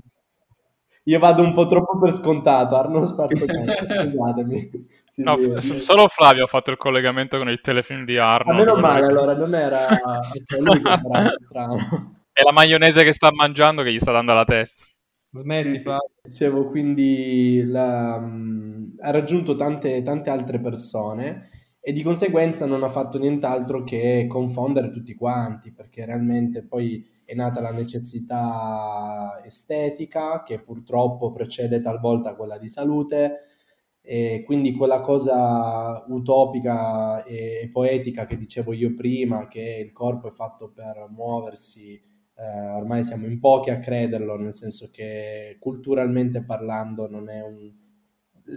io 1.03 1.19
vado 1.19 1.41
un 1.41 1.53
po' 1.53 1.65
troppo 1.65 1.97
per 1.97 2.13
scontato, 2.13 2.75
Arno 2.75 3.05
Schwarzenegger, 3.05 3.75
scusatemi. 4.11 4.87
Sì, 5.05 5.23
no, 5.23 5.59
sì. 5.59 5.79
Solo 5.79 6.07
Flavio 6.07 6.43
ha 6.43 6.47
fatto 6.47 6.71
il 6.71 6.77
collegamento 6.77 7.37
con 7.37 7.49
il 7.49 7.61
telefilm 7.61 8.05
di 8.05 8.17
Arno. 8.17 8.51
A 8.51 8.55
meno 8.55 8.75
male, 8.75 9.05
allora, 9.05 9.35
non 9.35 9.55
era... 9.55 9.87
lui 10.59 10.81
strano. 11.37 11.77
È 12.31 12.43
la 12.43 12.51
maionese 12.51 13.03
che 13.03 13.13
sta 13.13 13.29
mangiando 13.33 13.81
che 13.81 13.91
gli 13.91 13.99
sta 13.99 14.11
dando 14.11 14.31
alla 14.31 14.45
testa. 14.45 14.83
Smetti, 15.31 15.77
sì. 15.77 15.89
Dicevo, 16.23 16.67
quindi 16.69 17.63
la, 17.65 18.15
um, 18.15 18.95
ha 18.99 19.11
raggiunto 19.11 19.55
tante, 19.55 20.01
tante 20.01 20.29
altre 20.29 20.59
persone 20.59 21.49
e 21.81 21.91
di 21.91 22.03
conseguenza 22.03 22.65
non 22.65 22.83
ha 22.83 22.89
fatto 22.89 23.17
nient'altro 23.17 23.83
che 23.83 24.25
confondere 24.27 24.91
tutti 24.91 25.13
quanti, 25.15 25.71
perché 25.71 26.05
realmente 26.05 26.63
poi 26.63 27.05
è 27.29 27.35
nata 27.35 27.61
la 27.61 27.69
necessità 27.69 29.39
estetica 29.45 30.41
che 30.41 30.59
purtroppo 30.59 31.31
precede 31.31 31.79
talvolta 31.79 32.33
quella 32.33 32.57
di 32.57 32.67
salute 32.67 33.41
e 34.01 34.41
quindi 34.47 34.73
quella 34.73 35.01
cosa 35.01 36.03
utopica 36.07 37.23
e 37.23 37.69
poetica 37.71 38.25
che 38.25 38.35
dicevo 38.35 38.73
io 38.73 38.95
prima, 38.95 39.47
che 39.47 39.83
il 39.85 39.91
corpo 39.91 40.29
è 40.29 40.31
fatto 40.31 40.71
per 40.71 41.05
muoversi, 41.11 41.93
eh, 41.93 42.69
ormai 42.71 43.03
siamo 43.03 43.27
in 43.27 43.39
pochi 43.39 43.69
a 43.69 43.77
crederlo, 43.77 44.35
nel 44.35 44.55
senso 44.55 44.89
che 44.91 45.57
culturalmente 45.59 46.43
parlando 46.43 47.07
non 47.07 47.29
è 47.29 47.43
un, 47.43 47.71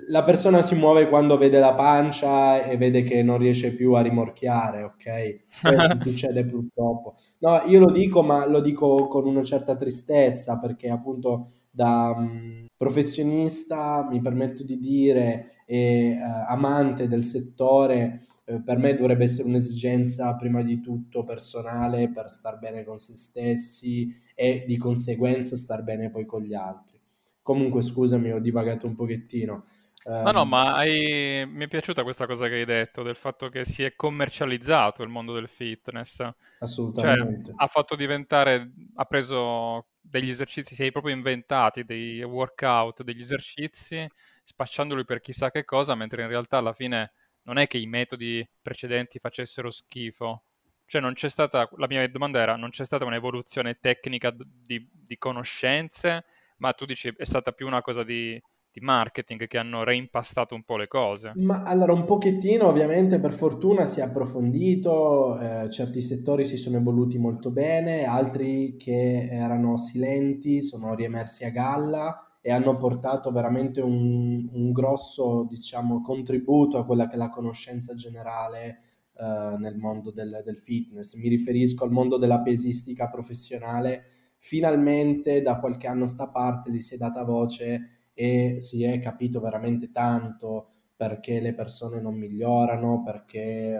la 0.09 0.25
persona 0.25 0.63
si 0.63 0.75
muove 0.75 1.09
quando 1.09 1.37
vede 1.37 1.59
la 1.59 1.75
pancia 1.75 2.63
e 2.63 2.77
vede 2.77 3.03
che 3.03 3.23
non 3.23 3.39
riesce 3.39 3.75
più 3.75 3.93
a 3.93 4.01
rimorchiare, 4.01 4.83
ok? 4.83 5.41
succede 6.03 6.45
purtroppo. 6.45 7.17
No, 7.39 7.63
io 7.67 7.79
lo 7.79 7.91
dico, 7.91 8.23
ma 8.23 8.47
lo 8.47 8.61
dico 8.61 9.07
con 9.09 9.27
una 9.27 9.43
certa 9.43 9.77
tristezza 9.77 10.59
perché 10.59 10.89
appunto 10.89 11.49
da 11.71 12.15
um, 12.17 12.67
professionista 12.77 14.07
mi 14.09 14.21
permetto 14.21 14.63
di 14.63 14.79
dire 14.79 15.57
e 15.67 16.17
uh, 16.19 16.51
amante 16.51 17.09
del 17.09 17.23
settore, 17.23 18.27
uh, 18.47 18.63
per 18.63 18.79
me 18.79 18.95
dovrebbe 18.95 19.25
essere 19.25 19.49
un'esigenza 19.49 20.35
prima 20.37 20.63
di 20.63 20.81
tutto 20.81 21.25
personale 21.25 22.11
per 22.11 22.31
star 22.31 22.59
bene 22.59 22.85
con 22.85 22.97
se 22.97 23.17
stessi 23.17 24.15
e 24.35 24.65
di 24.67 24.77
conseguenza 24.77 25.57
star 25.57 25.83
bene 25.83 26.11
poi 26.11 26.25
con 26.25 26.43
gli 26.43 26.55
altri. 26.55 27.01
Comunque, 27.43 27.83
scusami, 27.83 28.31
ho 28.31 28.39
divagato 28.39 28.87
un 28.87 28.95
pochettino. 28.95 29.65
Ma 30.05 30.33
no, 30.33 30.43
ehm, 30.43 30.49
ma 30.49 30.75
hai... 30.75 31.45
mi 31.47 31.65
è 31.65 31.69
piaciuta 31.69 32.03
questa 32.03 32.27
cosa 32.27 32.49
che 32.49 32.55
hai 32.55 32.65
detto, 32.65 33.03
del 33.03 33.17
fatto 33.17 33.49
che 33.49 33.65
si 33.65 33.85
è 33.85 33.95
commercializzato 33.95 35.03
il 35.03 35.09
mondo 35.09 35.33
del 35.33 35.49
fitness. 35.49 36.17
Cioè, 36.17 36.35
Assolutamente. 36.59 37.51
Cioè, 37.51 37.55
ha 37.57 37.67
fatto 37.69 37.95
diventare, 37.95 38.73
ha 38.95 39.05
preso 39.05 39.87
degli 40.01 40.29
esercizi, 40.29 40.75
si 40.75 40.85
è 40.85 40.91
proprio 40.91 41.15
inventati 41.15 41.85
dei 41.85 42.23
workout, 42.23 43.03
degli 43.03 43.21
esercizi, 43.21 44.07
spacciandoli 44.43 45.05
per 45.05 45.21
chissà 45.21 45.51
che 45.51 45.65
cosa, 45.65 45.95
mentre 45.95 46.23
in 46.23 46.29
realtà 46.29 46.59
alla 46.59 46.73
fine 46.73 47.13
non 47.45 47.59
è 47.59 47.67
che 47.67 47.79
i 47.79 47.87
metodi 47.87 48.47
precedenti 48.61 49.19
facessero 49.19 49.71
schifo. 49.71 50.45
Cioè, 50.85 51.01
non 51.01 51.15
c'è 51.15 51.29
stata, 51.29 51.69
la 51.77 51.87
mia 51.87 52.07
domanda 52.09 52.41
era, 52.41 52.57
non 52.57 52.71
c'è 52.71 52.85
stata 52.85 53.05
un'evoluzione 53.05 53.79
tecnica 53.81 54.35
di, 54.37 54.87
di 54.93 55.17
conoscenze, 55.17 56.25
ma 56.59 56.73
tu 56.73 56.85
dici 56.85 57.13
è 57.17 57.25
stata 57.25 57.53
più 57.53 57.67
una 57.67 57.83
cosa 57.83 58.03
di 58.05 58.41
di 58.73 58.81
marketing 58.81 59.47
che 59.47 59.59
hanno 59.59 59.85
reimpastato 59.85 60.55
un 60.55 60.63
po' 60.63 60.79
le 60.79 60.89
cose. 60.89 61.33
Ma 61.37 61.63
allora 61.63 61.93
un 61.93 62.05
pochettino 62.05 62.67
ovviamente 62.67 63.21
per 63.21 63.33
fortuna 63.33 63.85
si 63.85 64.01
è 64.01 64.03
approfondito, 64.03 65.39
eh, 65.39 65.71
certi 65.71 66.01
settori 66.01 66.47
si 66.47 66.57
sono 66.57 66.79
evoluti 66.79 67.19
molto 67.19 67.51
bene, 67.51 68.05
altri 68.05 68.77
che 68.79 69.29
erano 69.31 69.77
silenti 69.77 70.63
sono 70.63 70.95
riemersi 70.95 71.45
a 71.45 71.51
galla 71.51 72.39
e 72.41 72.51
hanno 72.51 72.77
portato 72.77 73.31
veramente 73.31 73.81
un, 73.81 74.49
un 74.51 74.73
grosso 74.73 75.45
diciamo, 75.49 76.01
contributo 76.01 76.79
a 76.79 76.85
quella 76.85 77.07
che 77.07 77.15
è 77.15 77.19
la 77.19 77.29
conoscenza 77.29 77.95
generale 77.95 78.81
eh, 79.15 79.57
nel 79.59 79.77
mondo 79.77 80.11
del, 80.11 80.43
del 80.45 80.57
fitness. 80.57 81.15
Mi 81.15 81.29
riferisco 81.29 81.85
al 81.85 81.93
mondo 81.93 82.17
della 82.17 82.41
pesistica 82.41 83.09
professionale. 83.09 84.05
Finalmente 84.39 85.41
da 85.41 85.61
qualche 85.61 85.87
anno 85.87 86.07
sta 86.07 86.27
parte 86.29 86.73
gli 86.73 86.81
si 86.81 86.95
è 86.95 86.97
data 86.97 87.23
voce 87.23 88.02
e 88.15 88.57
si 88.61 88.85
è 88.85 88.99
capito 89.01 89.41
veramente 89.41 89.91
tanto 89.91 90.69
perché 90.97 91.41
le 91.41 91.55
persone 91.55 92.01
non 92.01 92.15
migliorano, 92.15 93.03
perché 93.03 93.41
eh, 93.75 93.79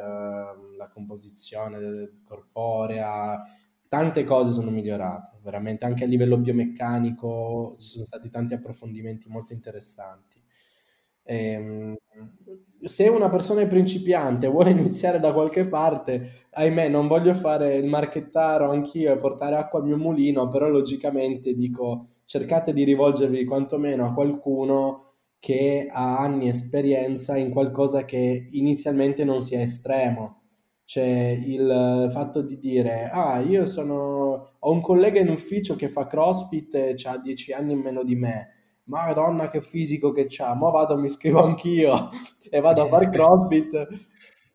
la 0.77 0.89
composizione 0.93 2.11
corporea, 2.25 3.41
tante 3.89 4.25
cose 4.25 4.51
sono 4.51 4.71
migliorate, 4.71 5.39
veramente 5.43 5.85
anche 5.85 6.05
a 6.05 6.07
livello 6.07 6.39
biomeccanico 6.39 7.77
ci 7.79 7.89
sono 7.89 8.05
stati 8.05 8.29
tanti 8.31 8.55
approfondimenti 8.55 9.29
molto 9.29 9.53
interessanti. 9.53 10.43
Ehm, 11.25 11.97
se 12.83 13.09
una 13.09 13.29
persona 13.29 13.61
è 13.63 13.69
principiante 13.69 14.47
e 14.47 14.51
vuole 14.51 14.71
iniziare 14.73 15.21
da 15.21 15.33
qualche 15.33 15.67
parte, 15.69 16.47
ahimè, 16.51 16.89
non 16.89 17.07
voglio 17.07 17.35
fare 17.35 17.77
il 17.77 17.87
marchettaro 17.87 18.71
anch'io 18.71 19.13
e 19.13 19.19
portare 19.19 19.57
acqua 19.57 19.79
al 19.79 19.87
mio 19.87 19.97
mulino, 19.97 20.49
però 20.49 20.69
logicamente 20.69 21.55
dico 21.55 22.09
cercate 22.33 22.73
di 22.73 22.85
rivolgervi 22.85 23.45
quantomeno 23.45 24.07
a 24.07 24.15
qualcuno 24.15 25.11
che 25.39 25.87
ha 25.93 26.17
anni 26.17 26.49
esperienza 26.49 27.37
in 27.37 27.51
qualcosa 27.51 28.07
che 28.07 28.49
inizialmente 28.53 29.23
non 29.23 29.43
sia 29.43 29.61
estremo. 29.61 30.41
Cioè 30.83 31.05
il 31.05 32.09
fatto 32.11 32.41
di 32.41 32.57
dire, 32.57 33.11
ah, 33.13 33.39
io 33.41 33.67
sono, 33.67 34.57
ho 34.59 34.71
un 34.71 34.81
collega 34.81 35.21
in 35.21 35.29
ufficio 35.29 35.77
che 35.77 35.89
fa 35.89 36.07
CrossFit 36.07 36.75
e 36.75 36.97
ha 37.05 37.19
10 37.19 37.53
anni 37.53 37.75
in 37.75 37.81
meno 37.81 38.03
di 38.03 38.15
me 38.15 38.49
Madonna 38.85 39.49
che 39.49 39.61
fisico 39.61 40.11
che 40.13 40.25
c'ha, 40.27 40.55
ma 40.55 40.71
vado, 40.71 40.97
mi 40.97 41.07
iscrivo 41.07 41.45
anch'io 41.45 42.09
e 42.49 42.61
vado 42.61 42.83
a 42.83 42.87
fare 42.87 43.11
crossfit. 43.13 43.89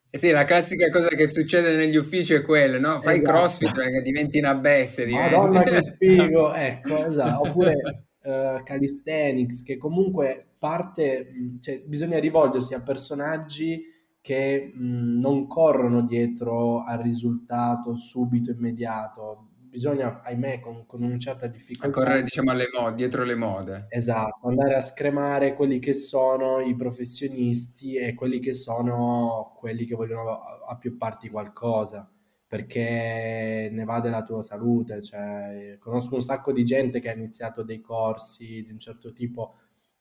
Eh 0.10 0.18
sì, 0.18 0.32
la 0.32 0.46
classica 0.46 0.90
cosa 0.90 1.10
che 1.10 1.28
succede 1.28 1.76
negli 1.76 1.98
uffici 1.98 2.34
è 2.34 2.42
quella, 2.42 2.80
no? 2.80 3.02
Fai 3.02 3.20
esatto. 3.20 3.38
crossfit 3.38 3.72
perché 3.72 4.02
diventi 4.02 4.40
una 4.40 4.56
bestia. 4.56 5.06
Madonna 5.10 5.62
che 5.64 5.96
figo, 6.00 6.54
ecco, 6.54 7.08
esatto. 7.08 7.50
Oppure 7.50 8.08
uh, 8.24 8.64
calisthenics, 8.64 9.64
che 9.64 9.78
comunque 9.78 10.54
parte, 10.58 11.30
cioè 11.60 11.82
bisogna 11.86 12.20
rivolgersi 12.20 12.74
a 12.74 12.82
personaggi 12.82 13.82
che 14.22 14.72
mh, 14.74 15.20
non 15.20 15.48
corrono 15.48 16.02
dietro 16.02 16.84
al 16.84 17.00
risultato 17.00 17.96
subito, 17.96 18.52
immediato, 18.52 19.50
bisogna, 19.70 20.22
ahimè, 20.24 20.60
con, 20.60 20.86
con 20.86 21.04
una 21.04 21.18
certa 21.18 21.48
difficoltà... 21.48 21.88
A 21.88 22.04
correre, 22.04 22.24
diciamo, 22.24 22.52
alle 22.52 22.68
mode, 22.74 22.96
dietro 22.96 23.24
le 23.24 23.36
mode. 23.36 23.86
Esatto, 23.90 24.48
andare 24.48 24.76
a 24.76 24.82
scremare 24.82 25.54
quelli 25.54 25.80
che 25.80 25.94
sono 25.94 26.60
i 26.60 26.76
professionisti 26.76 27.96
e 27.96 28.14
quelli 28.14 28.40
che 28.40 28.54
sono 28.54 29.56
quelli 29.60 29.86
che 29.86 29.96
vogliono 29.96 30.42
a, 30.42 30.66
a 30.70 30.78
più 30.78 30.98
parti 30.98 31.30
qualcosa, 31.30 32.10
perché 32.48 33.70
ne 33.72 33.84
va 33.84 34.00
della 34.00 34.24
tua 34.24 34.42
salute. 34.42 35.02
Cioè, 35.02 35.78
conosco 35.80 36.16
un 36.16 36.22
sacco 36.22 36.52
di 36.52 36.64
gente 36.64 37.00
che 37.00 37.10
ha 37.10 37.14
iniziato 37.14 37.64
dei 37.64 37.82
corsi 37.82 38.64
di 38.64 38.72
un 38.72 38.80
certo 38.80 39.12
tipo... 39.14 39.56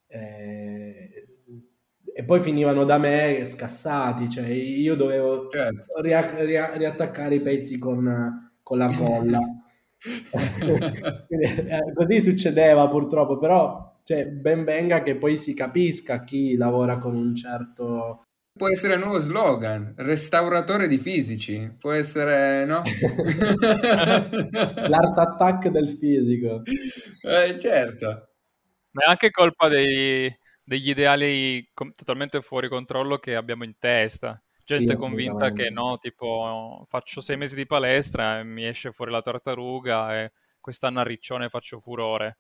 Eh, 0.09 1.29
e 2.19 2.25
poi 2.25 2.41
finivano 2.41 2.85
da 2.85 2.97
me 2.97 3.45
scassati, 3.45 4.31
cioè 4.31 4.47
io 4.47 4.95
dovevo 4.95 5.51
certo. 5.51 6.01
ria- 6.01 6.43
ria- 6.45 6.75
riattaccare 6.75 7.35
i 7.35 7.43
pezzi 7.43 7.79
con, 7.79 8.46
con 8.67 8.79
la 8.79 8.93
colla. 8.93 9.39
Eh, 11.29 11.93
così 11.95 12.21
succedeva 12.21 12.87
purtroppo, 12.89 13.39
però 13.39 13.99
cioè, 14.05 14.27
ben 14.27 14.63
venga 14.63 15.03
che 15.03 15.17
poi 15.17 15.37
si 15.37 15.53
capisca 15.55 16.23
chi 16.23 16.57
lavora 16.57 16.99
con 16.99 17.17
un 17.17 17.35
certo... 17.35 18.23
Può 18.57 18.69
essere 18.69 18.95
il 18.95 19.01
nuovo 19.01 19.19
slogan, 19.19 19.95
restauratore 19.97 20.87
di 20.87 20.99
fisici, 20.99 21.75
può 21.79 21.91
essere, 21.93 22.65
no? 22.67 22.83
L'art 24.89 25.19
attack 25.19 25.69
del 25.69 25.89
fisico. 25.89 26.63
Eh, 27.23 27.59
certo. 27.59 28.07
Ma 28.93 29.03
è 29.07 29.11
anche 29.11 29.31
colpa 29.31 29.67
dei, 29.69 30.33
degli 30.63 30.91
ideali 30.91 31.69
com- 31.75 31.93
totalmente 31.93 32.41
fuori 32.43 32.69
controllo 32.69 33.19
che 33.19 33.35
abbiamo 33.35 33.65
in 33.65 33.75
testa 33.79 34.41
gente 34.67 34.95
sì, 34.95 34.99
convinta 34.99 35.53
che 35.53 35.71
no, 35.71 35.97
tipo 35.99 36.85
faccio 36.89 37.21
sei 37.21 37.37
mesi 37.37 37.55
di 37.55 37.67
palestra 37.67 38.41
e 38.41 38.45
mi 38.45 38.67
esce 38.67 38.91
fuori 38.91 39.13
la 39.13 39.23
tartaruga 39.23 40.21
e 40.21 40.33
quest'anno 40.61 40.99
a 41.01 41.05
Riccione 41.05 41.49
faccio 41.49 41.79
furore. 41.79 42.39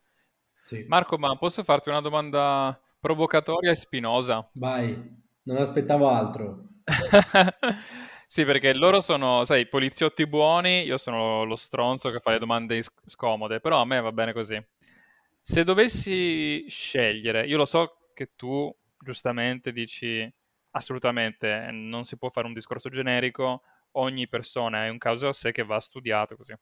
Sì. 0.62 0.84
Marco, 0.88 1.16
ma 1.16 1.36
posso 1.36 1.62
farti 1.62 1.88
una 1.88 2.00
domanda 2.00 2.78
provocatoria 2.98 3.70
e 3.70 3.76
spinosa? 3.76 4.50
Vai, 4.54 5.22
non 5.44 5.58
aspettavo 5.58 6.08
altro. 6.08 6.64
sì, 8.26 8.44
perché 8.44 8.74
loro 8.74 9.00
sono, 9.00 9.44
sai, 9.44 9.68
poliziotti 9.68 10.26
buoni, 10.26 10.82
io 10.82 10.98
sono 10.98 11.44
lo 11.44 11.54
stronzo 11.54 12.10
che 12.10 12.18
fa 12.18 12.32
le 12.32 12.40
domande 12.40 12.82
scomode, 13.04 13.60
però 13.60 13.80
a 13.80 13.84
me 13.84 14.00
va 14.00 14.10
bene 14.10 14.32
così. 14.32 14.60
Se 15.40 15.62
dovessi 15.62 16.68
scegliere, 16.68 17.46
io 17.46 17.56
lo 17.56 17.64
so 17.64 18.10
che 18.12 18.30
tu 18.34 18.74
giustamente 18.98 19.70
dici 19.70 20.28
assolutamente 20.76 21.70
non 21.72 22.04
si 22.04 22.18
può 22.18 22.28
fare 22.30 22.46
un 22.46 22.52
discorso 22.52 22.90
generico, 22.90 23.62
ogni 23.92 24.28
persona 24.28 24.84
è 24.84 24.88
un 24.90 24.98
caso 24.98 25.28
a 25.28 25.32
sé 25.32 25.50
che 25.50 25.64
va 25.64 25.80
studiato 25.80 26.36
così. 26.36 26.54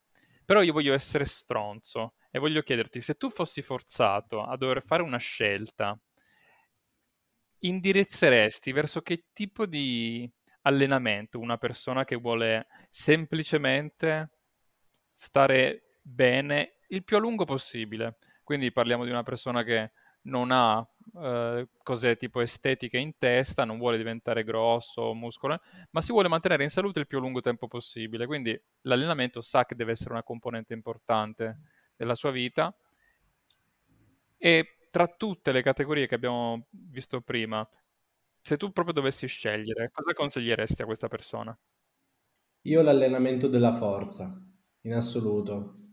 Però 0.44 0.62
io 0.62 0.72
voglio 0.72 0.94
essere 0.94 1.24
stronzo 1.24 2.14
e 2.30 2.38
voglio 2.38 2.62
chiederti 2.62 3.00
se 3.00 3.14
tu 3.14 3.28
fossi 3.30 3.60
forzato 3.60 4.44
a 4.44 4.56
dover 4.56 4.82
fare 4.84 5.02
una 5.02 5.18
scelta, 5.18 5.98
indirizzeresti 7.60 8.72
verso 8.72 9.00
che 9.00 9.26
tipo 9.32 9.66
di 9.66 10.30
allenamento 10.62 11.40
una 11.40 11.56
persona 11.56 12.04
che 12.04 12.16
vuole 12.16 12.66
semplicemente 12.90 14.30
stare 15.10 15.98
bene 16.02 16.76
il 16.88 17.02
più 17.04 17.16
a 17.16 17.20
lungo 17.20 17.44
possibile? 17.44 18.18
Quindi 18.44 18.70
parliamo 18.70 19.04
di 19.04 19.10
una 19.10 19.22
persona 19.22 19.62
che 19.64 19.92
non 20.24 20.50
ha 20.52 20.86
eh, 21.16 21.68
cose 21.82 22.16
tipo 22.16 22.40
estetiche 22.40 22.98
in 22.98 23.16
testa, 23.18 23.64
non 23.64 23.78
vuole 23.78 23.96
diventare 23.96 24.44
grosso, 24.44 25.14
muscolo, 25.14 25.60
ma 25.90 26.00
si 26.00 26.12
vuole 26.12 26.28
mantenere 26.28 26.62
in 26.62 26.70
salute 26.70 27.00
il 27.00 27.06
più 27.06 27.20
lungo 27.20 27.40
tempo 27.40 27.68
possibile. 27.68 28.26
Quindi 28.26 28.58
l'allenamento 28.82 29.40
sa 29.40 29.64
che 29.64 29.74
deve 29.74 29.92
essere 29.92 30.12
una 30.12 30.22
componente 30.22 30.72
importante 30.74 31.58
della 31.96 32.14
sua 32.14 32.30
vita. 32.30 32.74
E 34.36 34.76
tra 34.90 35.06
tutte 35.08 35.52
le 35.52 35.62
categorie 35.62 36.06
che 36.06 36.14
abbiamo 36.14 36.66
visto 36.70 37.20
prima, 37.20 37.66
se 38.40 38.56
tu 38.56 38.72
proprio 38.72 38.94
dovessi 38.94 39.26
scegliere, 39.26 39.90
cosa 39.90 40.12
consiglieresti 40.12 40.82
a 40.82 40.84
questa 40.84 41.08
persona? 41.08 41.58
Io 42.62 42.82
l'allenamento 42.82 43.48
della 43.48 43.72
forza, 43.72 44.38
in 44.82 44.94
assoluto. 44.94 45.83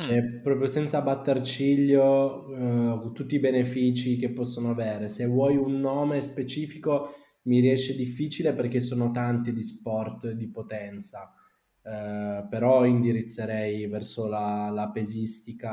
Cioè, 0.00 0.22
mm. 0.22 0.42
proprio 0.42 0.66
senza 0.66 1.02
batter 1.02 1.42
ciglio, 1.42 2.48
eh, 2.52 3.12
tutti 3.12 3.34
i 3.34 3.40
benefici 3.40 4.16
che 4.16 4.30
possono 4.30 4.70
avere. 4.70 5.08
Se 5.08 5.26
vuoi 5.26 5.56
un 5.56 5.80
nome 5.80 6.20
specifico, 6.20 7.14
mi 7.42 7.60
riesce 7.60 7.94
difficile 7.94 8.52
perché 8.52 8.80
sono 8.80 9.10
tanti 9.10 9.52
di 9.52 9.62
sport 9.62 10.30
di 10.30 10.48
potenza. 10.48 11.34
Eh, 11.82 12.46
però 12.48 12.84
indirizzerei 12.84 13.86
verso 13.86 14.26
la, 14.26 14.70
la 14.70 14.90
pesistica 14.90 15.68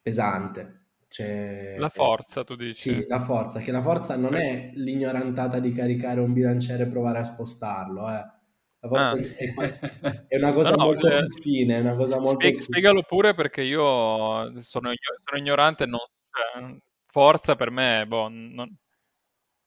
pesante. 0.00 0.74
Cioè, 1.08 1.76
la 1.78 1.88
forza, 1.88 2.44
tu 2.44 2.54
dici? 2.54 2.92
Sì, 2.92 3.06
la 3.08 3.20
forza, 3.20 3.60
che 3.60 3.72
la 3.72 3.80
forza 3.80 4.14
non 4.16 4.34
è 4.34 4.72
l'ignorantata 4.74 5.58
di 5.58 5.72
caricare 5.72 6.20
un 6.20 6.34
bilanciere 6.34 6.82
e 6.82 6.88
provare 6.88 7.18
a 7.18 7.24
spostarlo, 7.24 8.10
eh 8.10 8.36
Ah. 8.80 9.16
È 10.28 10.36
una 10.36 10.52
cosa 10.52 10.70
no, 10.70 10.76
no, 10.76 10.84
molto 10.84 11.08
eh, 11.08 11.26
fine, 11.40 11.78
una 11.78 11.96
cosa 11.96 12.18
molto... 12.18 12.34
Spieg- 12.34 12.60
spiegalo 12.60 13.02
pure 13.02 13.34
perché 13.34 13.62
io 13.62 13.82
sono, 14.60 14.90
sono 15.18 15.38
ignorante, 15.38 15.84
non, 15.86 15.98
cioè, 15.98 16.78
forza 17.10 17.56
per 17.56 17.70
me, 17.70 18.04
boh, 18.06 18.28
non... 18.28 18.76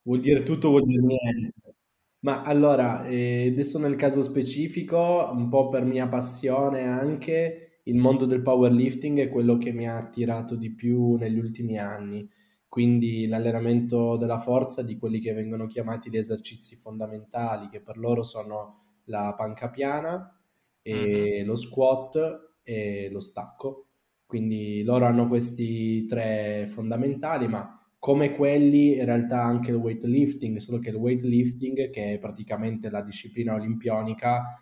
Vuol 0.03 0.19
dire 0.19 0.43
tutto, 0.43 0.69
vuol 0.69 0.85
dire 0.85 1.01
niente. 1.01 1.75
Ma 2.19 2.43
allora, 2.43 3.05
eh, 3.07 3.49
adesso 3.51 3.79
nel 3.79 3.95
caso 3.95 4.21
specifico, 4.21 5.29
un 5.33 5.49
po' 5.49 5.69
per 5.69 5.83
mia 5.83 6.07
passione 6.07 6.83
anche, 6.83 7.79
il 7.83 7.97
mondo 7.97 8.25
del 8.25 8.43
powerlifting 8.43 9.19
è 9.19 9.29
quello 9.29 9.57
che 9.57 9.71
mi 9.71 9.87
ha 9.87 9.97
attirato 9.97 10.55
di 10.55 10.71
più 10.71 11.15
negli 11.15 11.37
ultimi 11.37 11.77
anni. 11.77 12.27
Quindi 12.67 13.27
l'allenamento 13.27 14.17
della 14.17 14.39
forza 14.39 14.81
di 14.81 14.97
quelli 14.97 15.19
che 15.19 15.33
vengono 15.33 15.67
chiamati 15.67 16.09
gli 16.09 16.17
esercizi 16.17 16.75
fondamentali, 16.75 17.67
che 17.69 17.81
per 17.81 17.97
loro 17.97 18.23
sono 18.23 18.90
la 19.05 19.33
panca 19.37 19.69
piana, 19.69 20.35
e 20.81 20.95
mm-hmm. 20.95 21.45
lo 21.45 21.55
squat 21.55 22.55
e 22.63 23.09
lo 23.11 23.19
stacco. 23.19 23.87
Quindi 24.25 24.83
loro 24.83 25.05
hanno 25.05 25.27
questi 25.27 26.05
tre 26.05 26.67
fondamentali, 26.69 27.47
ma 27.47 27.77
come 27.99 28.35
quelli 28.35 28.97
in 28.97 29.05
realtà 29.05 29.41
anche 29.41 29.71
il 29.71 29.77
weightlifting, 29.77 30.57
solo 30.57 30.79
che 30.79 30.89
il 30.89 30.95
weightlifting, 30.95 31.89
che 31.89 32.13
è 32.13 32.17
praticamente 32.17 32.89
la 32.89 33.01
disciplina 33.01 33.53
olimpionica, 33.53 34.57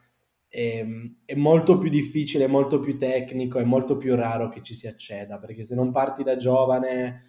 è, 0.47 0.85
è, 1.23 1.35
molto 1.35 1.77
più 1.77 1.89
difficile, 1.89 2.47
molto 2.47 2.79
più 2.79 2.97
tecnico, 2.97 3.59
è 3.59 3.63
molto 3.63 3.97
più 3.97 4.15
raro 4.15 4.49
che 4.49 4.61
ci 4.63 4.73
si 4.73 4.87
acceda, 4.87 5.37
perché 5.37 5.63
se 5.63 5.75
non 5.75 5.91
parti 5.91 6.23
da 6.23 6.35
giovane 6.35 7.19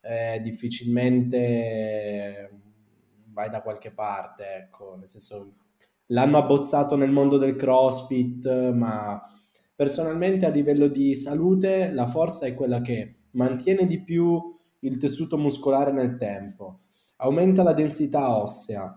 eh, 0.00 0.40
difficilmente 0.40 2.50
vai 3.26 3.50
da 3.50 3.60
qualche 3.62 3.92
parte, 3.92 4.44
ecco, 4.64 4.96
nel 4.96 5.06
senso 5.06 5.61
l'hanno 6.12 6.38
abbozzato 6.38 6.94
nel 6.94 7.10
mondo 7.10 7.38
del 7.38 7.56
CrossFit, 7.56 8.70
ma 8.72 9.20
personalmente 9.74 10.46
a 10.46 10.50
livello 10.50 10.86
di 10.86 11.16
salute 11.16 11.90
la 11.90 12.06
forza 12.06 12.46
è 12.46 12.54
quella 12.54 12.80
che 12.80 13.24
mantiene 13.32 13.86
di 13.86 14.02
più 14.02 14.40
il 14.80 14.96
tessuto 14.98 15.38
muscolare 15.38 15.90
nel 15.90 16.16
tempo, 16.16 16.80
aumenta 17.16 17.62
la 17.62 17.72
densità 17.72 18.36
ossea. 18.36 18.96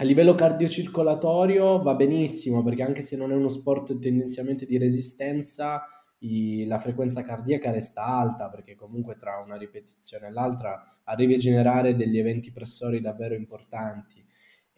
A 0.00 0.04
livello 0.04 0.34
cardiocircolatorio 0.34 1.82
va 1.82 1.94
benissimo 1.94 2.62
perché 2.62 2.82
anche 2.82 3.02
se 3.02 3.16
non 3.16 3.32
è 3.32 3.34
uno 3.34 3.48
sport 3.48 3.98
tendenzialmente 3.98 4.64
di 4.64 4.78
resistenza, 4.78 5.82
i, 6.20 6.64
la 6.66 6.78
frequenza 6.78 7.24
cardiaca 7.24 7.72
resta 7.72 8.04
alta 8.04 8.48
perché 8.48 8.74
comunque 8.74 9.16
tra 9.16 9.42
una 9.44 9.56
ripetizione 9.56 10.28
e 10.28 10.32
l'altra 10.32 11.00
arrivi 11.04 11.34
a 11.34 11.38
generare 11.38 11.94
degli 11.94 12.18
eventi 12.18 12.52
pressori 12.52 13.00
davvero 13.00 13.34
importanti 13.34 14.24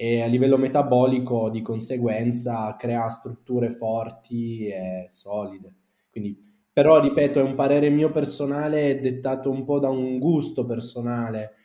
e 0.02 0.22
a 0.22 0.26
livello 0.26 0.56
metabolico 0.56 1.50
di 1.50 1.60
conseguenza 1.60 2.74
crea 2.78 3.06
strutture 3.08 3.68
forti 3.68 4.66
e 4.66 5.04
solide. 5.08 5.74
Quindi 6.10 6.42
però 6.72 7.00
ripeto, 7.00 7.38
è 7.38 7.42
un 7.42 7.54
parere 7.54 7.90
mio 7.90 8.10
personale 8.10 8.98
dettato 8.98 9.50
un 9.50 9.62
po' 9.66 9.78
da 9.78 9.90
un 9.90 10.18
gusto 10.18 10.64
personale. 10.64 11.56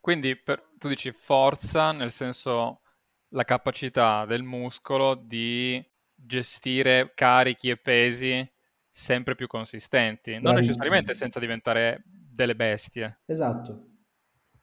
Quindi 0.00 0.36
per, 0.36 0.70
tu 0.78 0.88
dici 0.88 1.12
forza 1.12 1.92
nel 1.92 2.12
senso 2.12 2.80
la 3.30 3.44
capacità 3.44 4.24
del 4.24 4.42
muscolo 4.42 5.14
di 5.14 5.84
gestire 6.14 7.12
carichi 7.14 7.68
e 7.68 7.76
pesi 7.76 8.52
sempre 8.88 9.34
più 9.34 9.46
consistenti, 9.46 10.30
non 10.30 10.40
Bravissimo. 10.40 10.68
necessariamente 10.68 11.14
senza 11.14 11.38
diventare 11.38 12.02
delle 12.06 12.56
bestie. 12.56 13.18
Esatto. 13.26 13.88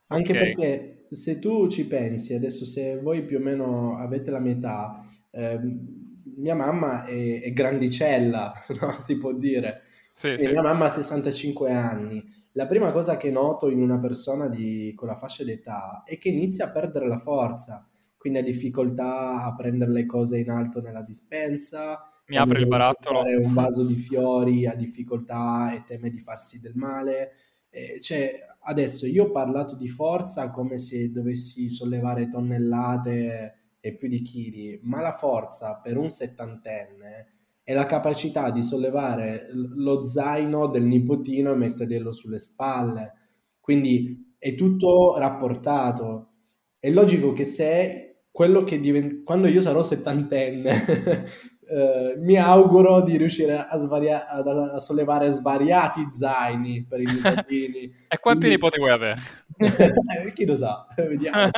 Anche 0.07 0.31
okay. 0.31 0.43
perché 0.43 1.02
se 1.13 1.39
tu 1.39 1.67
ci 1.69 1.87
pensi, 1.87 2.33
adesso 2.33 2.65
se 2.65 2.99
voi 2.99 3.23
più 3.23 3.37
o 3.37 3.41
meno 3.41 3.97
avete 3.97 4.31
la 4.31 4.39
mia 4.39 4.53
età, 4.53 5.05
ehm, 5.31 6.11
mia 6.37 6.55
mamma 6.55 7.03
è, 7.05 7.41
è 7.41 7.51
grandicella, 7.53 8.53
no? 8.79 8.99
si 8.99 9.17
può 9.17 9.33
dire, 9.33 9.83
sì, 10.11 10.29
e 10.29 10.39
sì. 10.39 10.47
mia 10.47 10.61
mamma 10.61 10.85
ha 10.85 10.89
65 10.89 11.71
anni. 11.71 12.23
La 12.53 12.67
prima 12.67 12.91
cosa 12.91 13.17
che 13.17 13.31
noto 13.31 13.69
in 13.69 13.81
una 13.81 13.99
persona 13.99 14.47
di 14.47 14.93
quella 14.95 15.17
fascia 15.17 15.43
d'età 15.43 16.03
è 16.05 16.17
che 16.17 16.29
inizia 16.29 16.65
a 16.65 16.71
perdere 16.71 17.07
la 17.07 17.17
forza, 17.17 17.87
quindi 18.17 18.39
ha 18.39 18.43
difficoltà 18.43 19.43
a 19.43 19.55
prendere 19.55 19.91
le 19.91 20.05
cose 20.05 20.37
in 20.37 20.49
alto 20.49 20.81
nella 20.81 21.01
dispensa, 21.01 22.07
mi 22.25 22.37
apre 22.37 22.59
il 22.59 22.67
barattolo. 22.67 23.21
un 23.21 23.53
vaso 23.53 23.83
di 23.83 23.95
fiori, 23.95 24.65
ha 24.65 24.75
difficoltà 24.75 25.73
e 25.73 25.83
teme 25.83 26.09
di 26.09 26.19
farsi 26.19 26.59
del 26.59 26.73
male. 26.75 27.33
Eh, 27.69 27.99
cioè, 27.99 28.39
adesso 28.63 29.05
io 29.05 29.25
ho 29.25 29.31
parlato 29.31 29.75
di 29.75 29.87
forza 29.87 30.49
come 30.49 30.77
se 30.77 31.11
dovessi 31.11 31.69
sollevare 31.69 32.27
tonnellate 32.27 33.75
e 33.79 33.95
più 33.95 34.07
di 34.07 34.21
chili, 34.21 34.79
ma 34.83 35.01
la 35.01 35.13
forza 35.13 35.79
per 35.81 35.97
un 35.97 36.09
settantenne 36.09 37.27
è 37.63 37.73
la 37.73 37.85
capacità 37.85 38.51
di 38.51 38.61
sollevare 38.61 39.49
lo 39.53 40.01
zaino 40.03 40.67
del 40.67 40.83
nipotino 40.83 41.51
e 41.53 41.55
metterglielo 41.55 42.11
sulle 42.11 42.39
spalle. 42.39 43.13
Quindi 43.59 44.35
è 44.37 44.55
tutto 44.55 45.17
rapportato. 45.17 46.31
È 46.77 46.89
logico 46.89 47.31
che 47.31 47.45
se 47.45 48.25
quello 48.31 48.63
che 48.63 48.79
diventa 48.79 49.21
quando 49.23 49.47
io 49.47 49.61
sarò 49.61 49.81
settantenne 49.81 51.25
eh, 51.67 52.15
mi 52.17 52.37
auguro 52.37 53.01
di 53.01 53.17
riuscire 53.17 53.57
a, 53.57 53.77
svaria- 53.77 54.27
a, 54.27 54.79
sollevare 54.79 55.29
svariati 55.29 56.09
zaini 56.09 56.85
per 56.87 57.01
i 57.01 57.05
nipotini. 57.05 57.79
e 58.07 58.17
quanti 58.19 58.47
Quindi... 58.47 58.49
nipoti 58.49 58.77
vuoi 58.79 58.91
avere? 58.91 59.19
Chi 60.33 60.45
lo 60.45 60.55
sa, 60.55 60.87
vediamo. 60.95 61.49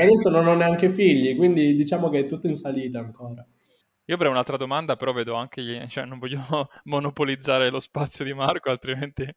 adesso 0.00 0.30
non 0.30 0.46
ho 0.46 0.54
neanche 0.54 0.88
figli, 0.88 1.36
quindi 1.36 1.74
diciamo 1.74 2.08
che 2.08 2.20
è 2.20 2.26
tutto 2.26 2.46
in 2.46 2.54
salita 2.54 2.98
ancora. 2.98 3.46
Io 4.04 4.14
avrei 4.14 4.30
un'altra 4.30 4.56
domanda, 4.56 4.96
però 4.96 5.12
vedo 5.12 5.34
anche 5.34 5.62
gli... 5.62 5.86
cioè 5.88 6.04
non 6.06 6.18
voglio 6.18 6.40
monopolizzare 6.84 7.68
lo 7.70 7.80
spazio 7.80 8.24
di 8.24 8.32
Marco, 8.32 8.70
altrimenti... 8.70 9.28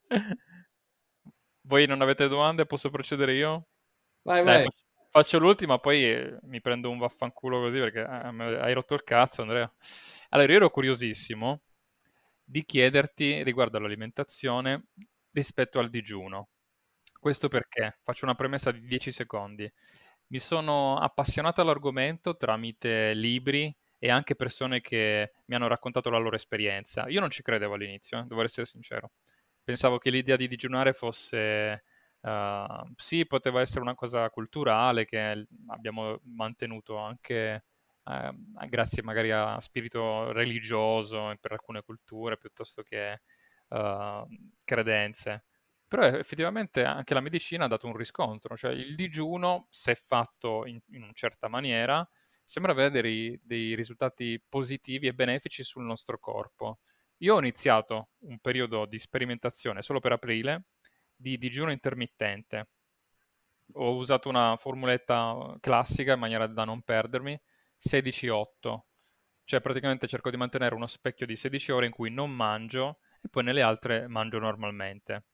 Voi 1.67 1.85
non 1.85 2.01
avete 2.01 2.27
domande? 2.27 2.65
Posso 2.65 2.89
procedere 2.89 3.35
io? 3.35 3.67
Vai, 4.23 4.43
vai. 4.43 4.63
Dai, 4.63 4.67
Faccio 5.13 5.39
l'ultima, 5.39 5.77
poi 5.77 6.05
eh, 6.05 6.37
mi 6.43 6.61
prendo 6.61 6.89
un 6.89 6.97
vaffanculo 6.97 7.59
così 7.59 7.79
perché 7.79 7.99
eh, 7.99 8.57
hai 8.61 8.73
rotto 8.73 8.93
il 8.93 9.03
cazzo, 9.03 9.41
Andrea. 9.41 9.69
Allora, 10.29 10.49
io 10.49 10.57
ero 10.57 10.69
curiosissimo 10.69 11.63
di 12.41 12.63
chiederti 12.63 13.43
riguardo 13.43 13.77
all'alimentazione 13.77 14.85
rispetto 15.31 15.79
al 15.79 15.89
digiuno. 15.89 16.47
Questo 17.19 17.49
perché? 17.49 17.99
Faccio 18.03 18.23
una 18.23 18.35
premessa 18.35 18.71
di 18.71 18.79
10 18.79 19.11
secondi. 19.11 19.69
Mi 20.27 20.39
sono 20.39 20.97
appassionato 20.97 21.59
all'argomento 21.59 22.37
tramite 22.37 23.13
libri 23.13 23.75
e 23.99 24.09
anche 24.09 24.35
persone 24.35 24.79
che 24.79 25.33
mi 25.47 25.55
hanno 25.55 25.67
raccontato 25.67 26.09
la 26.09 26.19
loro 26.19 26.37
esperienza. 26.37 27.09
Io 27.09 27.19
non 27.19 27.31
ci 27.31 27.41
credevo 27.41 27.73
all'inizio, 27.73 28.19
eh, 28.19 28.23
devo 28.23 28.43
essere 28.43 28.65
sincero. 28.65 29.11
Pensavo 29.61 29.97
che 29.97 30.09
l'idea 30.09 30.37
di 30.37 30.47
digiunare 30.47 30.93
fosse 30.93 31.83
Uh, 32.21 32.91
sì, 32.95 33.25
poteva 33.25 33.61
essere 33.61 33.81
una 33.81 33.95
cosa 33.95 34.29
culturale 34.29 35.05
che 35.05 35.47
abbiamo 35.69 36.19
mantenuto 36.25 36.97
anche 36.97 37.65
uh, 38.03 38.67
grazie 38.67 39.01
magari 39.01 39.31
a 39.31 39.59
spirito 39.59 40.31
religioso 40.31 41.33
per 41.39 41.53
alcune 41.53 41.81
culture 41.81 42.37
piuttosto 42.37 42.83
che 42.83 43.21
uh, 43.69 44.23
credenze. 44.63 45.45
Però 45.87 46.03
effettivamente 46.03 46.85
anche 46.85 47.13
la 47.13 47.21
medicina 47.21 47.65
ha 47.65 47.67
dato 47.67 47.87
un 47.87 47.97
riscontro, 47.97 48.55
cioè 48.55 48.71
il 48.71 48.95
digiuno, 48.95 49.67
se 49.71 49.95
fatto 49.95 50.65
in, 50.65 50.79
in 50.91 51.03
una 51.03 51.11
certa 51.13 51.49
maniera, 51.49 52.07
sembra 52.45 52.71
avere 52.71 53.01
dei, 53.01 53.39
dei 53.43 53.75
risultati 53.75 54.41
positivi 54.47 55.07
e 55.07 55.13
benefici 55.13 55.63
sul 55.63 55.83
nostro 55.83 56.17
corpo. 56.19 56.79
Io 57.17 57.35
ho 57.35 57.39
iniziato 57.39 58.09
un 58.19 58.39
periodo 58.39 58.85
di 58.85 58.97
sperimentazione 58.99 59.81
solo 59.81 59.99
per 59.99 60.13
aprile, 60.13 60.65
di 61.21 61.37
digiuno 61.37 61.71
intermittente. 61.71 62.69
Ho 63.73 63.95
usato 63.95 64.27
una 64.27 64.57
formuletta 64.57 65.55
classica 65.61 66.13
in 66.13 66.19
maniera 66.19 66.47
da 66.47 66.65
non 66.65 66.81
perdermi, 66.81 67.39
16-8. 67.77 68.79
Cioè 69.43 69.61
praticamente 69.61 70.07
cerco 70.07 70.29
di 70.29 70.37
mantenere 70.37 70.75
uno 70.75 70.87
specchio 70.87 71.25
di 71.25 71.35
16 71.35 71.71
ore 71.71 71.85
in 71.85 71.91
cui 71.91 72.09
non 72.09 72.31
mangio 72.31 72.99
e 73.21 73.29
poi 73.29 73.43
nelle 73.43 73.61
altre 73.61 74.07
mangio 74.07 74.39
normalmente. 74.39 75.25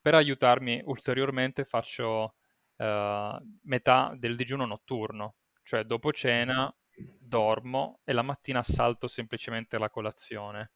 Per 0.00 0.14
aiutarmi 0.14 0.80
ulteriormente 0.84 1.64
faccio 1.64 2.34
uh, 2.76 3.36
metà 3.62 4.14
del 4.16 4.36
digiuno 4.36 4.66
notturno, 4.66 5.36
cioè 5.62 5.84
dopo 5.84 6.12
cena 6.12 6.74
dormo 7.18 8.00
e 8.04 8.12
la 8.12 8.22
mattina 8.22 8.62
salto 8.62 9.06
semplicemente 9.08 9.78
la 9.78 9.90
colazione. 9.90 10.72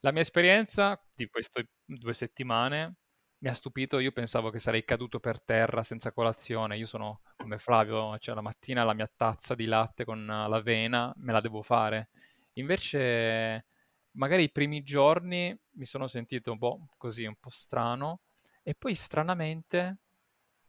La 0.00 0.12
mia 0.12 0.20
esperienza 0.20 1.00
di 1.14 1.26
queste 1.26 1.68
due 1.84 2.12
settimane 2.12 2.96
mi 3.38 3.48
ha 3.48 3.54
stupito, 3.54 3.98
io 3.98 4.12
pensavo 4.12 4.50
che 4.50 4.58
sarei 4.58 4.84
caduto 4.84 5.20
per 5.20 5.42
terra 5.42 5.82
senza 5.82 6.12
colazione, 6.12 6.76
io 6.78 6.86
sono 6.86 7.20
come 7.36 7.58
Flavio, 7.58 8.18
cioè 8.18 8.34
la 8.34 8.40
mattina 8.40 8.82
la 8.84 8.94
mia 8.94 9.10
tazza 9.14 9.54
di 9.54 9.66
latte 9.66 10.04
con 10.04 10.24
l'avena 10.24 11.12
me 11.18 11.32
la 11.32 11.40
devo 11.40 11.62
fare. 11.62 12.08
Invece 12.54 13.66
magari 14.12 14.44
i 14.44 14.50
primi 14.50 14.82
giorni 14.82 15.56
mi 15.72 15.84
sono 15.84 16.08
sentito 16.08 16.50
un 16.52 16.58
po' 16.58 16.88
così, 16.96 17.24
un 17.24 17.36
po' 17.38 17.50
strano 17.50 18.20
e 18.62 18.74
poi 18.74 18.94
stranamente 18.94 19.98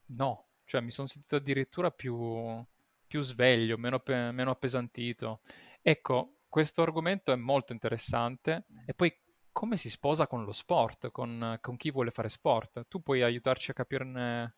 no, 0.08 0.48
cioè 0.66 0.82
mi 0.82 0.92
sono 0.92 1.08
sentito 1.08 1.38
addirittura 1.38 1.90
più, 1.92 2.64
più 3.08 3.22
sveglio, 3.22 3.78
meno, 3.78 4.02
meno 4.06 4.52
appesantito. 4.52 5.42
Ecco, 5.82 6.40
questo 6.50 6.82
argomento 6.82 7.32
è 7.32 7.36
molto 7.36 7.72
interessante 7.72 8.66
e 8.86 8.94
poi 8.94 9.14
come 9.58 9.76
si 9.76 9.90
sposa 9.90 10.28
con 10.28 10.44
lo 10.46 10.52
sport, 10.52 11.10
con, 11.10 11.58
con 11.62 11.78
chi 11.78 11.90
vuole 11.90 12.12
fare 12.12 12.30
sport. 12.30 12.86
Tu 12.88 13.02
puoi 13.02 13.24
aiutarci 13.24 13.72
a 13.72 13.74
capirne 13.74 14.56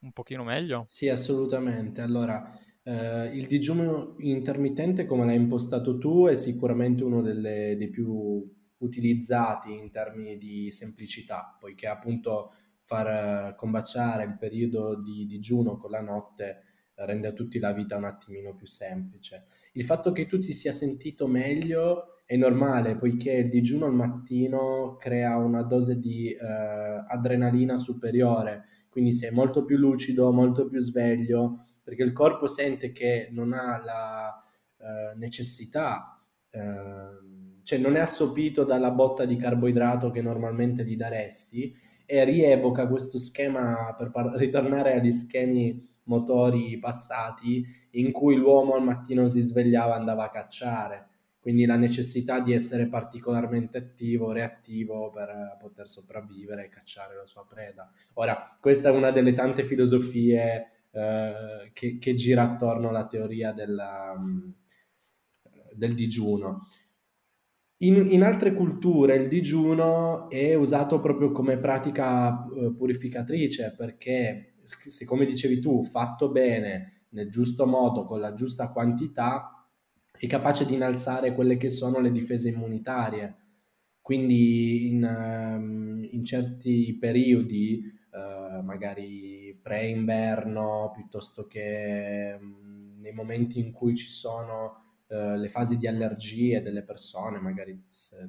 un 0.00 0.12
pochino 0.12 0.44
meglio? 0.44 0.84
Sì, 0.88 1.08
assolutamente. 1.08 2.02
Allora, 2.02 2.52
eh, 2.82 3.28
il 3.28 3.46
digiuno 3.46 4.14
intermittente, 4.18 5.06
come 5.06 5.24
l'hai 5.24 5.36
impostato 5.36 5.96
tu, 5.96 6.26
è 6.26 6.34
sicuramente 6.34 7.02
uno 7.02 7.22
delle, 7.22 7.76
dei 7.78 7.88
più 7.88 8.46
utilizzati 8.76 9.72
in 9.72 9.90
termini 9.90 10.36
di 10.36 10.70
semplicità, 10.70 11.56
poiché 11.58 11.86
appunto 11.86 12.52
far 12.82 13.54
combaciare 13.54 14.24
il 14.24 14.36
periodo 14.36 15.00
di 15.00 15.24
digiuno 15.24 15.78
con 15.78 15.90
la 15.90 16.02
notte 16.02 16.64
rende 16.96 17.28
a 17.28 17.32
tutti 17.32 17.58
la 17.58 17.72
vita 17.72 17.96
un 17.96 18.04
attimino 18.04 18.54
più 18.54 18.66
semplice. 18.66 19.46
Il 19.72 19.84
fatto 19.86 20.12
che 20.12 20.26
tu 20.26 20.38
ti 20.38 20.52
sia 20.52 20.72
sentito 20.72 21.26
meglio 21.26 22.21
è 22.32 22.36
normale 22.36 22.96
poiché 22.96 23.32
il 23.32 23.50
digiuno 23.50 23.84
al 23.84 23.92
mattino 23.92 24.96
crea 24.98 25.36
una 25.36 25.60
dose 25.60 25.98
di 25.98 26.30
eh, 26.30 26.38
adrenalina 27.06 27.76
superiore, 27.76 28.64
quindi 28.88 29.12
sei 29.12 29.30
molto 29.32 29.66
più 29.66 29.76
lucido, 29.76 30.32
molto 30.32 30.66
più 30.66 30.78
sveglio, 30.78 31.66
perché 31.82 32.02
il 32.02 32.14
corpo 32.14 32.46
sente 32.46 32.90
che 32.90 33.28
non 33.32 33.52
ha 33.52 33.82
la 33.84 34.42
eh, 34.78 35.14
necessità, 35.16 36.18
eh, 36.48 36.60
cioè 37.64 37.78
non 37.78 37.96
è 37.96 38.00
assopito 38.00 38.64
dalla 38.64 38.92
botta 38.92 39.26
di 39.26 39.36
carboidrato 39.36 40.08
che 40.08 40.22
normalmente 40.22 40.86
gli 40.86 40.96
daresti 40.96 41.76
e 42.06 42.24
rievoca 42.24 42.88
questo 42.88 43.18
schema 43.18 43.94
per 43.94 44.10
par- 44.10 44.36
ritornare 44.36 44.94
agli 44.94 45.12
schemi 45.12 45.86
motori 46.04 46.78
passati 46.78 47.62
in 47.90 48.10
cui 48.10 48.36
l'uomo 48.36 48.72
al 48.72 48.82
mattino 48.82 49.26
si 49.28 49.42
svegliava 49.42 49.96
e 49.96 49.98
andava 49.98 50.24
a 50.24 50.30
cacciare 50.30 51.10
quindi 51.42 51.66
la 51.66 51.74
necessità 51.74 52.38
di 52.38 52.52
essere 52.52 52.86
particolarmente 52.86 53.76
attivo, 53.76 54.30
reattivo 54.30 55.10
per 55.10 55.56
poter 55.58 55.88
sopravvivere 55.88 56.66
e 56.66 56.68
cacciare 56.68 57.16
la 57.16 57.26
sua 57.26 57.44
preda. 57.44 57.90
Ora, 58.14 58.56
questa 58.60 58.90
è 58.90 58.92
una 58.92 59.10
delle 59.10 59.32
tante 59.32 59.64
filosofie 59.64 60.84
eh, 60.92 61.70
che, 61.72 61.98
che, 61.98 62.14
gira 62.14 62.44
attorno 62.44 62.90
alla 62.90 63.08
teoria 63.08 63.50
della, 63.50 64.14
mm, 64.16 64.50
del 65.74 65.94
digiuno. 65.94 66.68
In, 67.78 68.06
in, 68.10 68.22
altre 68.22 68.54
culture 68.54 69.16
il 69.16 69.26
digiuno 69.26 70.30
è 70.30 70.54
usato 70.54 71.00
proprio 71.00 71.32
come 71.32 71.58
pratica 71.58 72.46
eh, 72.54 72.72
purificatrice 72.72 73.74
perché, 73.76 74.58
se 74.62 75.04
come 75.04 75.24
dicevi 75.24 75.58
tu, 75.58 75.82
fatto 75.82 76.30
bene, 76.30 77.06
nel 77.08 77.28
giusto 77.30 77.66
modo, 77.66 78.04
con 78.04 78.20
la 78.20 78.32
giusta 78.32 78.68
quantità, 78.68 79.61
è 80.22 80.28
capace 80.28 80.64
di 80.64 80.74
innalzare 80.74 81.34
quelle 81.34 81.56
che 81.56 81.68
sono 81.68 81.98
le 81.98 82.12
difese 82.12 82.48
immunitarie. 82.48 83.38
Quindi 84.00 84.86
in, 84.86 85.02
um, 85.02 86.06
in 86.12 86.24
certi 86.24 86.96
periodi, 86.96 87.82
uh, 88.12 88.62
magari 88.62 89.58
pre-inverno, 89.60 90.92
piuttosto 90.94 91.48
che 91.48 92.38
um, 92.40 92.98
nei 93.00 93.12
momenti 93.12 93.58
in 93.58 93.72
cui 93.72 93.96
ci 93.96 94.06
sono 94.06 95.00
uh, 95.08 95.34
le 95.34 95.48
fasi 95.48 95.76
di 95.76 95.88
allergie 95.88 96.62
delle 96.62 96.84
persone, 96.84 97.40
magari 97.40 97.82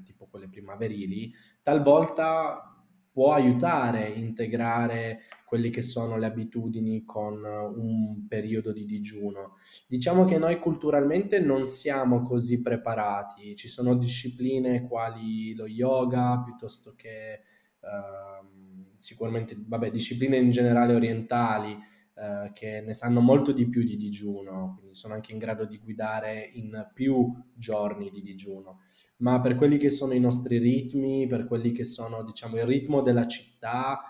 tipo 0.03 0.25
quelle 0.25 0.49
primaverili, 0.49 1.31
talvolta 1.61 2.72
può 3.13 3.31
aiutare 3.33 4.05
a 4.05 4.09
integrare 4.09 5.19
quelle 5.45 5.69
che 5.69 5.83
sono 5.83 6.17
le 6.17 6.25
abitudini 6.25 7.05
con 7.05 7.43
un 7.43 8.25
periodo 8.27 8.73
di 8.73 8.85
digiuno. 8.85 9.57
Diciamo 9.87 10.25
che 10.25 10.39
noi 10.39 10.57
culturalmente 10.57 11.39
non 11.39 11.63
siamo 11.63 12.23
così 12.23 12.59
preparati, 12.59 13.55
ci 13.55 13.67
sono 13.67 13.95
discipline 13.95 14.87
quali 14.87 15.53
lo 15.53 15.67
yoga 15.67 16.41
piuttosto 16.43 16.95
che 16.95 17.41
uh, 17.81 18.93
sicuramente, 18.95 19.55
vabbè, 19.55 19.91
discipline 19.91 20.37
in 20.37 20.49
generale 20.49 20.95
orientali 20.95 21.77
uh, 22.15 22.51
che 22.53 22.81
ne 22.81 22.93
sanno 22.93 23.19
molto 23.19 23.51
di 23.51 23.67
più 23.67 23.83
di 23.83 23.95
digiuno, 23.95 24.75
quindi 24.77 24.95
sono 24.95 25.13
anche 25.13 25.31
in 25.31 25.37
grado 25.37 25.65
di 25.65 25.77
guidare 25.77 26.49
in 26.53 26.89
più 26.93 27.33
giorni 27.53 28.09
di 28.09 28.21
digiuno. 28.21 28.81
Ma 29.17 29.39
per 29.39 29.55
quelli 29.55 29.77
che 29.77 29.89
sono 29.89 30.13
i 30.13 30.19
nostri 30.19 30.57
ritmi, 30.57 31.27
per 31.27 31.45
quelli 31.45 31.71
che 31.71 31.85
sono, 31.85 32.23
diciamo, 32.23 32.57
il 32.57 32.65
ritmo 32.65 33.01
della 33.01 33.27
città, 33.27 34.01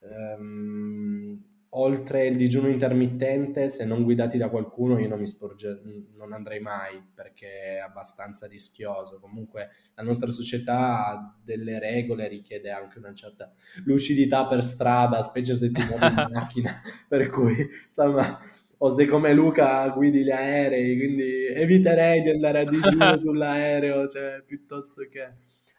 ehm, 0.00 1.49
oltre 1.70 2.26
il 2.26 2.36
digiuno 2.36 2.68
intermittente, 2.68 3.68
se 3.68 3.84
non 3.84 4.02
guidati 4.02 4.38
da 4.38 4.48
qualcuno, 4.48 4.98
io 4.98 5.08
non 5.08 5.20
mi 5.20 5.26
sporge, 5.26 5.80
non 6.16 6.32
andrei 6.32 6.60
mai 6.60 7.00
perché 7.14 7.76
è 7.76 7.78
abbastanza 7.78 8.46
rischioso. 8.46 9.20
Comunque 9.20 9.68
la 9.94 10.02
nostra 10.02 10.30
società 10.30 11.06
ha 11.06 11.38
delle 11.42 11.78
regole, 11.78 12.28
richiede 12.28 12.70
anche 12.70 12.98
una 12.98 13.14
certa 13.14 13.52
lucidità 13.84 14.46
per 14.46 14.64
strada, 14.64 15.20
specie 15.20 15.54
se 15.54 15.70
ti 15.70 15.82
muovi 15.82 16.06
in 16.06 16.26
macchina, 16.32 16.80
per 17.06 17.28
cui 17.30 17.56
insomma 17.84 18.40
o 18.82 18.88
se 18.88 19.06
come 19.06 19.34
Luca 19.34 19.86
guidi 19.90 20.22
gli 20.22 20.30
aerei, 20.30 20.96
quindi 20.96 21.46
eviterei 21.46 22.22
di 22.22 22.30
andare 22.30 22.60
a 22.60 22.64
digiuno 22.64 23.16
sull'aereo, 23.18 24.08
cioè, 24.08 24.42
piuttosto 24.46 25.02
che... 25.10 25.34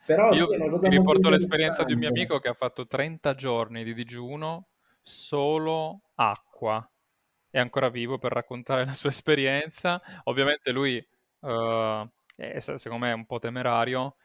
Però 0.06 0.32
Io 0.32 0.46
sì, 0.46 0.88
ti 0.88 0.88
riporto 0.88 1.28
l'esperienza 1.28 1.84
di 1.84 1.94
un 1.94 1.98
mio 1.98 2.08
amico 2.08 2.38
che 2.38 2.48
ha 2.48 2.54
fatto 2.54 2.86
30 2.86 3.34
giorni 3.34 3.82
di 3.82 3.94
digiuno 3.94 4.71
solo 5.02 6.02
acqua. 6.14 6.86
È 7.50 7.58
ancora 7.58 7.88
vivo 7.90 8.18
per 8.18 8.32
raccontare 8.32 8.84
la 8.86 8.94
sua 8.94 9.10
esperienza. 9.10 10.00
Ovviamente 10.24 10.72
lui, 10.72 10.96
uh, 11.40 12.08
è, 12.36 12.58
secondo 12.58 13.04
me, 13.04 13.10
è 13.10 13.14
un 13.14 13.26
po' 13.26 13.38
temerario, 13.38 14.16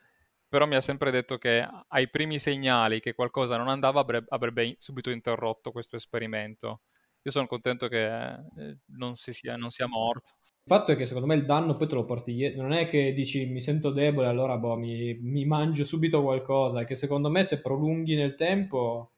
però 0.47 0.65
mi 0.65 0.75
ha 0.75 0.82
sempre 0.82 1.11
detto 1.11 1.38
che 1.38 1.67
ai 1.88 2.09
primi 2.09 2.39
segnali 2.39 2.99
che 2.99 3.13
qualcosa 3.13 3.57
non 3.57 3.67
andava 3.69 4.01
avrebbe, 4.01 4.28
avrebbe 4.30 4.75
subito 4.78 5.09
interrotto 5.09 5.71
questo 5.71 5.95
esperimento 5.97 6.82
io 7.28 7.34
sono 7.34 7.47
contento 7.47 7.89
che 7.89 8.05
eh, 8.05 8.78
non, 8.95 9.15
si 9.15 9.34
sia, 9.34 9.57
non 9.57 9.69
sia 9.69 9.86
morto. 9.86 10.32
Il 10.41 10.75
fatto 10.75 10.93
è 10.93 10.95
che 10.95 11.05
secondo 11.05 11.28
me 11.28 11.36
il 11.36 11.45
danno 11.45 11.75
poi 11.75 11.88
te 11.88 11.95
lo 11.95 12.05
porti 12.05 12.34
dietro, 12.34 12.61
non 12.61 12.71
è 12.71 12.88
che 12.88 13.11
dici 13.11 13.45
mi 13.47 13.59
sento 13.59 13.91
debole, 13.91 14.28
allora 14.28 14.57
boh, 14.57 14.78
mi, 14.78 15.17
mi 15.21 15.45
mangio 15.45 15.84
subito 15.84 16.21
qualcosa, 16.21 16.82
è 16.82 16.86
che 16.86 16.95
secondo 16.95 17.30
me 17.30 17.43
se 17.43 17.61
prolunghi 17.61 18.15
nel 18.15 18.36
tempo, 18.36 19.11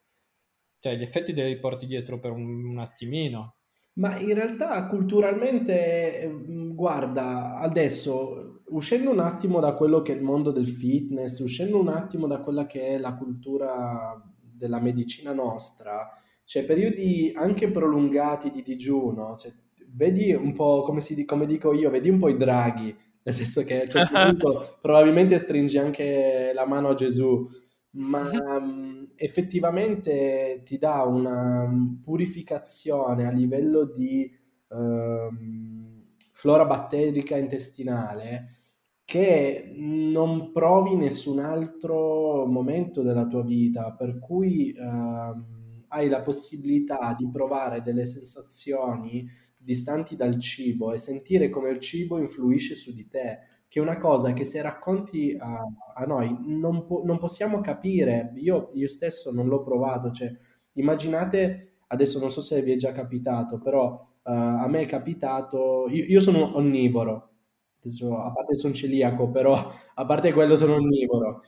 cioè 0.80 0.96
gli 0.96 1.02
effetti 1.02 1.32
te 1.32 1.44
li 1.44 1.58
porti 1.58 1.86
dietro 1.86 2.18
per 2.18 2.32
un, 2.32 2.64
un 2.70 2.78
attimino. 2.78 3.56
Ma 3.94 4.18
in 4.18 4.34
realtà 4.34 4.86
culturalmente, 4.86 6.26
mm, 6.26 6.74
guarda, 6.74 7.56
adesso 7.58 8.62
uscendo 8.68 9.10
un 9.10 9.20
attimo 9.20 9.60
da 9.60 9.74
quello 9.74 10.00
che 10.00 10.12
è 10.12 10.16
il 10.16 10.22
mondo 10.22 10.52
del 10.52 10.68
fitness, 10.68 11.38
uscendo 11.40 11.78
un 11.78 11.88
attimo 11.88 12.26
da 12.26 12.40
quella 12.40 12.66
che 12.66 12.88
è 12.88 12.98
la 12.98 13.14
cultura 13.14 14.20
della 14.40 14.80
medicina 14.80 15.32
nostra, 15.32 16.08
cioè 16.44 16.64
periodi 16.64 17.32
anche 17.34 17.70
prolungati 17.70 18.50
di 18.50 18.62
digiuno, 18.62 19.36
cioè, 19.36 19.52
vedi 19.92 20.32
un 20.32 20.52
po' 20.52 20.82
come, 20.82 21.00
si, 21.00 21.24
come 21.24 21.46
dico 21.46 21.72
io, 21.72 21.90
vedi 21.90 22.08
un 22.08 22.18
po' 22.18 22.28
i 22.28 22.36
draghi, 22.36 22.96
nel 23.22 23.34
senso 23.34 23.64
che 23.64 23.80
a 23.80 23.82
un 23.82 23.90
certo 23.90 24.14
punto 24.22 24.78
probabilmente 24.80 25.36
stringi 25.36 25.78
anche 25.78 26.52
la 26.54 26.66
mano 26.66 26.88
a 26.90 26.94
Gesù, 26.94 27.48
ma 27.92 28.30
um, 28.58 29.10
effettivamente 29.16 30.62
ti 30.64 30.78
dà 30.78 31.02
una 31.02 31.66
mm, 31.66 32.02
purificazione 32.02 33.26
a 33.26 33.30
livello 33.30 33.84
di 33.84 34.30
um, 34.68 36.04
flora 36.32 36.64
batterica 36.64 37.36
intestinale 37.36 38.58
che 39.04 39.72
non 39.76 40.52
provi 40.52 40.94
nessun 40.96 41.40
altro 41.40 42.46
momento 42.46 43.02
della 43.02 43.26
tua 43.26 43.42
vita, 43.42 43.92
per 43.92 44.18
cui... 44.18 44.74
Um, 44.78 45.58
hai 45.92 46.08
la 46.08 46.22
possibilità 46.22 47.14
di 47.16 47.28
provare 47.30 47.82
delle 47.82 48.06
sensazioni 48.06 49.28
distanti 49.56 50.16
dal 50.16 50.38
cibo 50.40 50.92
e 50.92 50.98
sentire 50.98 51.48
come 51.48 51.70
il 51.70 51.80
cibo 51.80 52.18
influisce 52.18 52.74
su 52.74 52.92
di 52.92 53.08
te, 53.08 53.38
che 53.70 53.78
è 53.78 53.82
una 53.82 53.98
cosa 53.98 54.32
che 54.32 54.42
se 54.42 54.60
racconti 54.60 55.36
a, 55.38 55.64
a 55.94 56.04
noi 56.04 56.36
non, 56.40 56.84
po- 56.86 57.02
non, 57.04 57.18
possiamo 57.18 57.60
capire. 57.60 58.32
Io, 58.34 58.72
io, 58.74 58.88
stesso 58.88 59.32
non 59.32 59.46
l'ho 59.46 59.62
provato, 59.62 60.10
cioè, 60.10 60.28
immaginate, 60.72 61.74
adesso 61.86 62.18
non 62.18 62.30
so 62.30 62.40
se 62.40 62.62
vi 62.62 62.72
è 62.72 62.76
già 62.76 62.90
capitato, 62.90 63.60
però 63.60 63.92
uh, 64.24 64.30
a 64.32 64.66
me 64.66 64.80
è 64.80 64.86
capitato, 64.86 65.86
io, 65.88 66.04
io 66.04 66.18
sono 66.18 66.56
onnivoro, 66.56 67.30
adesso, 67.78 68.18
a 68.18 68.32
parte 68.32 68.56
sono 68.56 68.74
celiaco, 68.74 69.30
però 69.30 69.70
a 69.94 70.04
parte 70.04 70.32
quello 70.32 70.56
sono 70.56 70.74
onnivoro. 70.74 71.42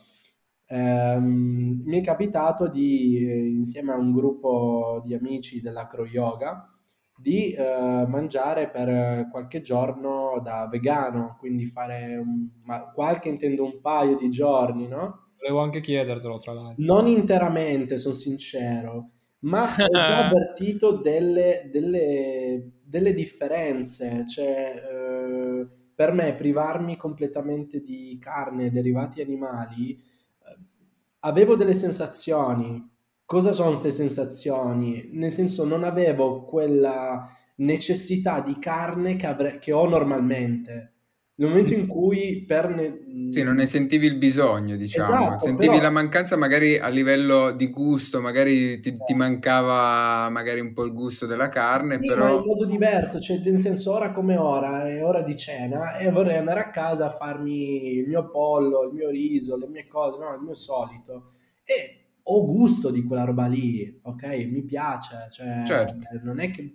Ehm, 0.67 1.81
mi 1.83 1.99
è 1.99 2.01
capitato 2.01 2.69
di, 2.69 3.17
eh, 3.17 3.47
insieme 3.49 3.91
a 3.91 3.97
un 3.97 4.13
gruppo 4.13 5.01
di 5.03 5.13
amici 5.13 5.59
dell'acro 5.59 6.05
yoga, 6.05 6.72
di 7.23 7.53
eh, 7.53 8.05
mangiare 8.05 8.69
per 8.69 9.29
qualche 9.31 9.61
giorno 9.61 10.41
da 10.43 10.67
vegano, 10.69 11.37
quindi 11.39 11.65
fare 11.65 12.17
un, 12.17 12.49
ma 12.63 12.91
qualche 12.91 13.29
intendo 13.29 13.63
un 13.63 13.79
paio 13.79 14.17
di 14.17 14.29
giorni, 14.29 14.89
no? 14.89 15.29
Volevo 15.39 15.61
anche 15.61 15.79
chiedertelo 15.79 16.37
tra 16.39 16.51
l'altro. 16.51 16.83
Non 16.83 17.07
interamente, 17.07 17.97
sono 17.97 18.13
sincero, 18.13 19.11
ma 19.39 19.63
ho 19.63 19.87
già 19.89 20.27
avvertito 20.27 20.97
delle, 20.97 21.69
delle, 21.71 22.71
delle 22.83 23.13
differenze, 23.13 24.27
cioè 24.27 24.73
eh, 24.75 25.67
per 25.95 26.11
me 26.11 26.35
privarmi 26.35 26.97
completamente 26.97 27.81
di 27.81 28.17
carne 28.19 28.65
e 28.65 28.71
derivati 28.71 29.21
animali 29.21 30.11
avevo 31.25 31.55
delle 31.55 31.73
sensazioni. 31.73 32.91
Cosa 33.25 33.51
sono 33.53 33.69
queste 33.69 33.91
sensazioni? 33.91 35.09
Nel 35.13 35.31
senso, 35.31 35.65
non 35.65 35.83
avevo 35.83 36.43
quella 36.43 37.27
necessità 37.55 38.41
di 38.41 38.57
carne 38.59 39.15
che, 39.15 39.27
avre- 39.27 39.59
che 39.59 39.71
ho 39.71 39.87
normalmente. 39.87 40.93
Nel 41.35 41.49
momento 41.49 41.73
in 41.73 41.87
cui 41.87 42.45
per... 42.45 42.69
Ne... 42.69 43.31
Sì, 43.31 43.41
non 43.41 43.55
ne 43.55 43.65
sentivi 43.65 44.05
il 44.05 44.17
bisogno, 44.17 44.75
diciamo. 44.75 45.13
Esatto, 45.13 45.45
sentivi 45.45 45.71
però... 45.71 45.81
la 45.81 45.89
mancanza 45.89 46.35
magari 46.35 46.77
a 46.77 46.89
livello 46.89 47.53
di 47.53 47.71
gusto, 47.71 48.21
magari 48.21 48.79
ti, 48.79 48.95
ti, 49.03 49.13
mancava 49.15 50.29
magari 50.29 50.59
un 50.59 50.73
po' 50.73 50.83
il 50.83 50.93
gusto 50.93 51.25
della 51.25 51.49
carne, 51.49 51.97
sì, 51.99 52.07
però... 52.07 52.25
Ma 52.25 52.39
in 52.39 52.45
modo 52.45 52.65
diverso, 52.65 53.19
cioè 53.19 53.39
nel 53.39 53.59
senso 53.59 53.93
ora 53.93 54.11
come 54.11 54.37
ora, 54.37 54.87
è 54.87 55.03
ora 55.03 55.23
di 55.23 55.35
cena 55.35 55.97
e 55.97 56.11
vorrei 56.11 56.37
andare 56.37 56.59
a 56.59 56.69
casa 56.69 57.07
a 57.07 57.09
farmi 57.09 57.93
il 57.93 58.07
mio 58.07 58.29
pollo, 58.29 58.83
il 58.83 58.93
mio 58.93 59.09
riso, 59.09 59.57
le 59.57 59.67
mie 59.67 59.87
cose, 59.87 60.19
no, 60.19 60.35
il 60.35 60.41
mio 60.41 60.53
solito. 60.53 61.31
E 61.63 62.02
ho 62.23 62.45
gusto 62.45 62.89
di 62.89 63.03
quella 63.03 63.25
roba 63.25 63.47
lì, 63.47 63.99
ok? 64.01 64.23
Mi 64.49 64.63
piace, 64.63 65.27
cioè 65.29 65.63
certo. 65.65 65.97
non 66.23 66.39
è 66.39 66.51
che 66.51 66.73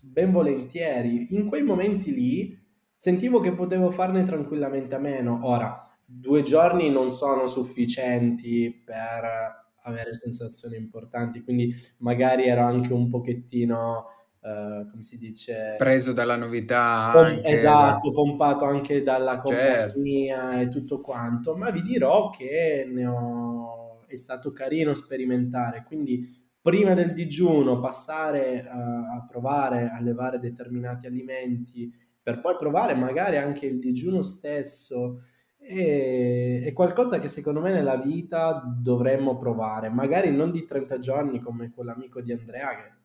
ben 0.00 0.32
volentieri. 0.32 1.28
In 1.30 1.46
quei 1.46 1.62
momenti 1.62 2.12
lì 2.12 2.58
sentivo 2.94 3.38
che 3.40 3.52
potevo 3.52 3.90
farne 3.90 4.24
tranquillamente 4.24 4.94
a 4.94 4.98
meno. 4.98 5.40
Ora, 5.42 5.88
due 6.04 6.42
giorni 6.42 6.90
non 6.90 7.10
sono 7.10 7.46
sufficienti 7.46 8.82
per 8.84 9.66
avere 9.82 10.14
sensazioni 10.14 10.76
importanti, 10.76 11.42
quindi 11.42 11.72
magari 11.98 12.46
ero 12.48 12.64
anche 12.64 12.92
un 12.92 13.08
pochettino 13.08 14.06
Uh, 14.40 14.88
come 14.88 15.02
si 15.02 15.18
dice 15.18 15.74
preso 15.76 16.12
dalla 16.12 16.36
novità 16.36 17.10
Pom- 17.12 17.40
esatto, 17.42 18.08
da... 18.08 18.14
pompato 18.14 18.64
anche 18.66 19.02
dalla 19.02 19.42
certo. 19.44 19.98
compagnia 19.98 20.52
certo. 20.52 20.60
e 20.60 20.68
tutto 20.68 21.00
quanto 21.00 21.56
ma 21.56 21.70
vi 21.70 21.82
dirò 21.82 22.30
che 22.30 22.88
ne 22.88 23.04
ho... 23.04 23.87
è 24.08 24.16
stato 24.16 24.52
carino 24.52 24.94
sperimentare. 24.94 25.84
Quindi 25.86 26.26
prima 26.60 26.94
del 26.94 27.12
digiuno 27.12 27.78
passare 27.78 28.66
a, 28.66 29.14
a 29.14 29.26
provare 29.28 29.90
a 29.90 30.00
levare 30.00 30.38
determinati 30.38 31.06
alimenti 31.06 31.90
per 32.20 32.40
poi 32.40 32.56
provare 32.58 32.94
magari 32.94 33.38
anche 33.38 33.64
il 33.64 33.78
digiuno 33.78 34.22
stesso 34.22 35.22
è, 35.56 36.62
è, 36.64 36.72
qualcosa 36.74 37.18
che 37.18 37.28
secondo 37.28 37.60
me 37.60 37.72
nella 37.72 37.96
vita 37.96 38.62
dovremmo 38.80 39.36
provare, 39.36 39.88
magari 39.88 40.30
non 40.30 40.50
di 40.50 40.64
30 40.64 40.98
giorni 40.98 41.40
come 41.40 41.70
quell'amico 41.70 42.20
di 42.20 42.32
Andrea 42.32 42.68
che 42.76 42.96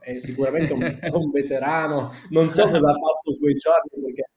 è 0.00 0.18
sicuramente 0.18 0.72
un, 0.72 0.82
un 1.12 1.30
veterano, 1.30 2.10
non 2.30 2.48
so 2.48 2.62
cosa 2.62 2.90
ha 2.90 2.94
fatto 2.94 3.36
quei 3.38 3.54
giorni 3.54 4.02
perché 4.02 4.30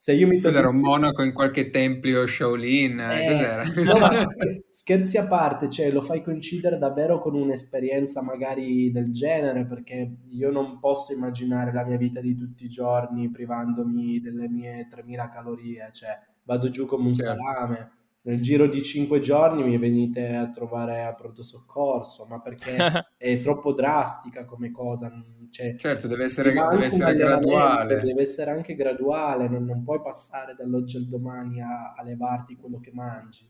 se 0.00 0.12
io 0.12 0.28
mi 0.28 0.38
Cos'era 0.40 0.68
un 0.68 0.78
monaco 0.78 1.24
in 1.24 1.32
qualche 1.32 1.70
tempio 1.70 2.24
Shaolin? 2.24 3.00
Eh? 3.00 3.82
No, 3.82 3.94
scherzi 4.70 5.16
a 5.16 5.26
parte, 5.26 5.68
cioè 5.68 5.90
lo 5.90 6.02
fai 6.02 6.22
coincidere 6.22 6.78
davvero 6.78 7.18
con 7.18 7.34
un'esperienza 7.34 8.22
magari 8.22 8.92
del 8.92 9.10
genere, 9.12 9.66
perché 9.66 10.18
io 10.28 10.52
non 10.52 10.78
posso 10.78 11.12
immaginare 11.12 11.72
la 11.72 11.84
mia 11.84 11.96
vita 11.96 12.20
di 12.20 12.36
tutti 12.36 12.66
i 12.66 12.68
giorni 12.68 13.28
privandomi 13.28 14.20
delle 14.20 14.48
mie 14.48 14.86
3000 14.88 15.30
calorie, 15.30 15.88
cioè 15.90 16.16
vado 16.44 16.68
giù 16.68 16.86
come 16.86 17.08
un 17.08 17.14
certo. 17.14 17.42
salame. 17.42 17.90
Nel 18.20 18.40
giro 18.40 18.66
di 18.66 18.82
cinque 18.82 19.20
giorni 19.20 19.62
mi 19.62 19.78
venite 19.78 20.34
a 20.34 20.50
trovare 20.50 21.02
a 21.04 21.14
pronto 21.14 21.42
soccorso, 21.42 22.26
ma 22.26 22.40
perché 22.40 22.76
è 23.16 23.40
troppo 23.40 23.72
drastica 23.72 24.44
come 24.44 24.70
cosa. 24.70 25.10
Cioè, 25.50 25.76
certo, 25.76 26.08
deve 26.08 26.24
essere, 26.24 26.52
deve 26.52 26.84
essere 26.84 27.14
graduale. 27.14 28.00
Deve 28.00 28.22
essere 28.22 28.50
anche 28.50 28.74
graduale, 28.74 29.48
non, 29.48 29.64
non 29.64 29.82
puoi 29.82 30.00
passare 30.02 30.54
dall'oggi 30.56 30.96
al 30.96 31.06
domani 31.06 31.62
a, 31.62 31.94
a 31.96 32.02
levarti 32.02 32.56
quello 32.56 32.80
che 32.80 32.90
mangi. 32.92 33.48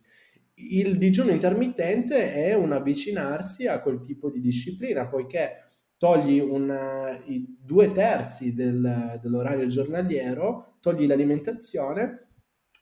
Il 0.54 0.98
digiuno 0.98 1.30
intermittente 1.30 2.32
è 2.32 2.52
un 2.54 2.72
avvicinarsi 2.72 3.66
a 3.66 3.80
quel 3.80 4.00
tipo 4.00 4.28
di 4.30 4.40
disciplina, 4.40 5.06
poiché 5.06 5.64
togli 5.96 6.38
una, 6.38 7.10
i 7.26 7.56
due 7.60 7.90
terzi 7.92 8.54
del, 8.54 9.18
dell'orario 9.20 9.66
giornaliero, 9.66 10.76
togli 10.80 11.06
l'alimentazione 11.06 12.27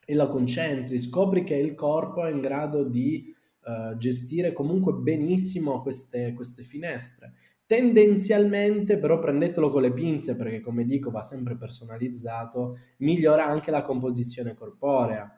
e 0.09 0.13
la 0.13 0.29
concentri, 0.29 0.99
scopri 0.99 1.43
che 1.43 1.55
il 1.55 1.75
corpo 1.75 2.23
è 2.23 2.31
in 2.31 2.39
grado 2.39 2.85
di 2.85 3.25
uh, 3.65 3.97
gestire 3.97 4.53
comunque 4.53 4.93
benissimo 4.93 5.81
queste, 5.81 6.31
queste 6.33 6.63
finestre. 6.63 7.33
Tendenzialmente, 7.65 8.97
però, 8.99 9.19
prendetelo 9.19 9.69
con 9.69 9.81
le 9.81 9.91
pinze 9.91 10.37
perché, 10.37 10.61
come 10.61 10.85
dico, 10.85 11.11
va 11.11 11.23
sempre 11.23 11.57
personalizzato, 11.57 12.77
migliora 12.99 13.45
anche 13.45 13.69
la 13.69 13.81
composizione 13.81 14.53
corporea. 14.53 15.29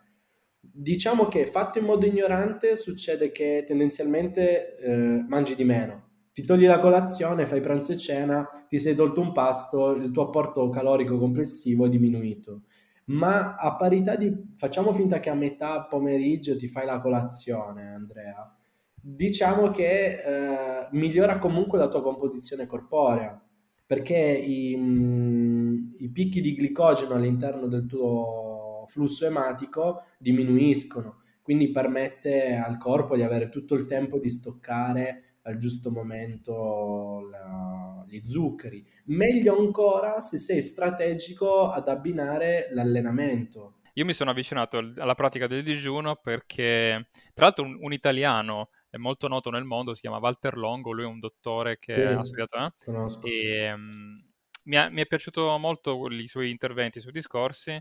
Diciamo 0.59 1.27
che 1.29 1.47
fatto 1.47 1.79
in 1.79 1.85
modo 1.85 2.05
ignorante 2.05 2.75
succede 2.75 3.31
che 3.31 3.63
tendenzialmente 3.65 4.77
eh, 4.77 5.25
mangi 5.27 5.55
di 5.55 5.63
meno. 5.63 6.09
Ti 6.31 6.43
togli 6.43 6.67
la 6.67 6.79
colazione, 6.79 7.47
fai 7.47 7.59
pranzo 7.59 7.93
e 7.93 7.97
cena, 7.97 8.47
ti 8.67 8.77
sei 8.77 8.93
tolto 8.93 9.19
un 9.19 9.31
pasto, 9.31 9.95
il 9.95 10.11
tuo 10.11 10.27
apporto 10.27 10.69
calorico 10.69 11.17
complessivo 11.17 11.87
è 11.87 11.89
diminuito 11.89 12.65
ma 13.09 13.55
a 13.55 13.75
parità 13.75 14.15
di 14.15 14.31
facciamo 14.55 14.93
finta 14.93 15.19
che 15.19 15.29
a 15.29 15.35
metà 15.35 15.83
pomeriggio 15.83 16.55
ti 16.55 16.67
fai 16.67 16.85
la 16.85 16.99
colazione, 16.99 17.93
Andrea. 17.93 18.55
Diciamo 19.01 19.71
che 19.71 20.21
eh, 20.21 20.87
migliora 20.91 21.39
comunque 21.39 21.79
la 21.79 21.87
tua 21.87 22.01
composizione 22.01 22.65
corporea 22.65 23.41
perché 23.85 24.15
i, 24.17 24.75
mh, 24.75 25.95
i 25.97 26.09
picchi 26.11 26.41
di 26.41 26.53
glicogeno 26.53 27.15
all'interno 27.15 27.65
del 27.67 27.87
tuo 27.87 28.85
flusso 28.87 29.25
ematico 29.25 30.03
diminuiscono, 30.19 31.21
quindi 31.41 31.71
permette 31.71 32.55
al 32.55 32.77
corpo 32.77 33.15
di 33.15 33.23
avere 33.23 33.49
tutto 33.49 33.73
il 33.73 33.85
tempo 33.85 34.19
di 34.19 34.29
stoccare 34.29 35.28
al 35.49 35.57
giusto 35.57 35.91
momento 35.91 37.27
la, 37.29 38.03
gli 38.07 38.21
zuccheri. 38.23 38.85
Meglio 39.05 39.57
ancora 39.57 40.19
se 40.19 40.37
sei 40.37 40.61
strategico 40.61 41.69
ad 41.69 41.87
abbinare 41.87 42.67
l'allenamento. 42.71 43.79
Io 43.93 44.05
mi 44.05 44.13
sono 44.13 44.31
avvicinato 44.31 44.77
alla 44.77 45.15
pratica 45.15 45.47
del 45.47 45.63
digiuno 45.63 46.15
perché, 46.15 47.09
tra 47.33 47.45
l'altro, 47.45 47.65
un, 47.65 47.77
un 47.81 47.91
italiano 47.91 48.69
è 48.89 48.97
molto 48.97 49.27
noto 49.27 49.49
nel 49.49 49.65
mondo, 49.65 49.93
si 49.93 50.01
chiama 50.01 50.19
Walter 50.19 50.55
Longo, 50.55 50.91
lui 50.91 51.03
è 51.03 51.07
un 51.07 51.19
dottore 51.19 51.77
che 51.79 51.93
sì, 51.93 52.01
ha 52.01 52.23
studiato 52.23 52.57
eh? 52.57 53.29
e 53.29 53.73
um, 53.73 54.23
mi, 54.63 54.75
è, 54.75 54.89
mi, 54.89 55.01
è, 55.01 55.05
piaciuto 55.05 55.57
molto 55.57 56.07
i 56.07 56.27
suoi 56.27 56.49
interventi, 56.49 56.99
i 56.99 57.01
suoi 57.01 57.13
discorsi 57.13 57.77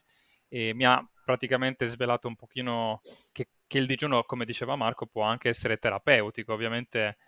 e 0.48 0.74
mi 0.74 0.84
ha 0.84 1.02
praticamente 1.24 1.86
svelato 1.86 2.26
un 2.26 2.36
pochino 2.36 3.00
che, 3.32 3.50
che 3.66 3.78
il 3.78 3.86
digiuno, 3.86 4.22
come 4.24 4.44
diceva 4.44 4.76
Marco, 4.76 5.06
può 5.06 5.22
anche 5.22 5.50
essere 5.50 5.76
terapeutico. 5.76 6.52
Ovviamente 6.52 7.18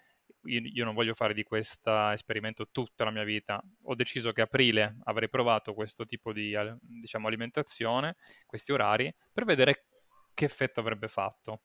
io, 0.44 0.60
io, 0.62 0.84
non 0.84 0.94
voglio 0.94 1.14
fare 1.14 1.34
di 1.34 1.42
questo 1.42 2.10
esperimento 2.10 2.68
tutta 2.70 3.04
la 3.04 3.10
mia 3.10 3.24
vita. 3.24 3.62
Ho 3.84 3.94
deciso 3.94 4.32
che 4.32 4.42
aprile 4.42 4.98
avrei 5.04 5.28
provato 5.28 5.74
questo 5.74 6.04
tipo 6.04 6.32
di 6.32 6.54
diciamo, 6.80 7.26
alimentazione, 7.26 8.16
questi 8.46 8.72
orari, 8.72 9.12
per 9.32 9.44
vedere 9.44 9.86
che 10.34 10.44
effetto 10.44 10.80
avrebbe 10.80 11.08
fatto. 11.08 11.62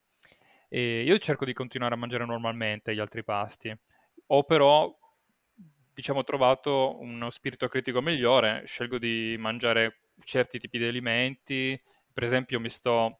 E 0.68 1.04
io 1.04 1.18
cerco 1.20 1.46
di 1.46 1.54
continuare 1.54 1.94
a 1.94 1.98
mangiare 1.98 2.26
normalmente 2.26 2.94
gli 2.94 3.00
altri 3.00 3.24
pasti. 3.24 3.74
Ho 4.28 4.44
però, 4.44 4.94
diciamo, 5.94 6.24
trovato 6.24 7.00
uno 7.00 7.30
spirito 7.30 7.68
critico 7.68 8.02
migliore. 8.02 8.64
Scelgo 8.66 8.98
di 8.98 9.36
mangiare 9.40 10.10
certi 10.24 10.58
tipi 10.58 10.78
di 10.78 10.86
alimenti. 10.86 11.82
Per 12.12 12.24
esempio, 12.24 12.60
mi 12.60 12.70
sto 12.70 13.20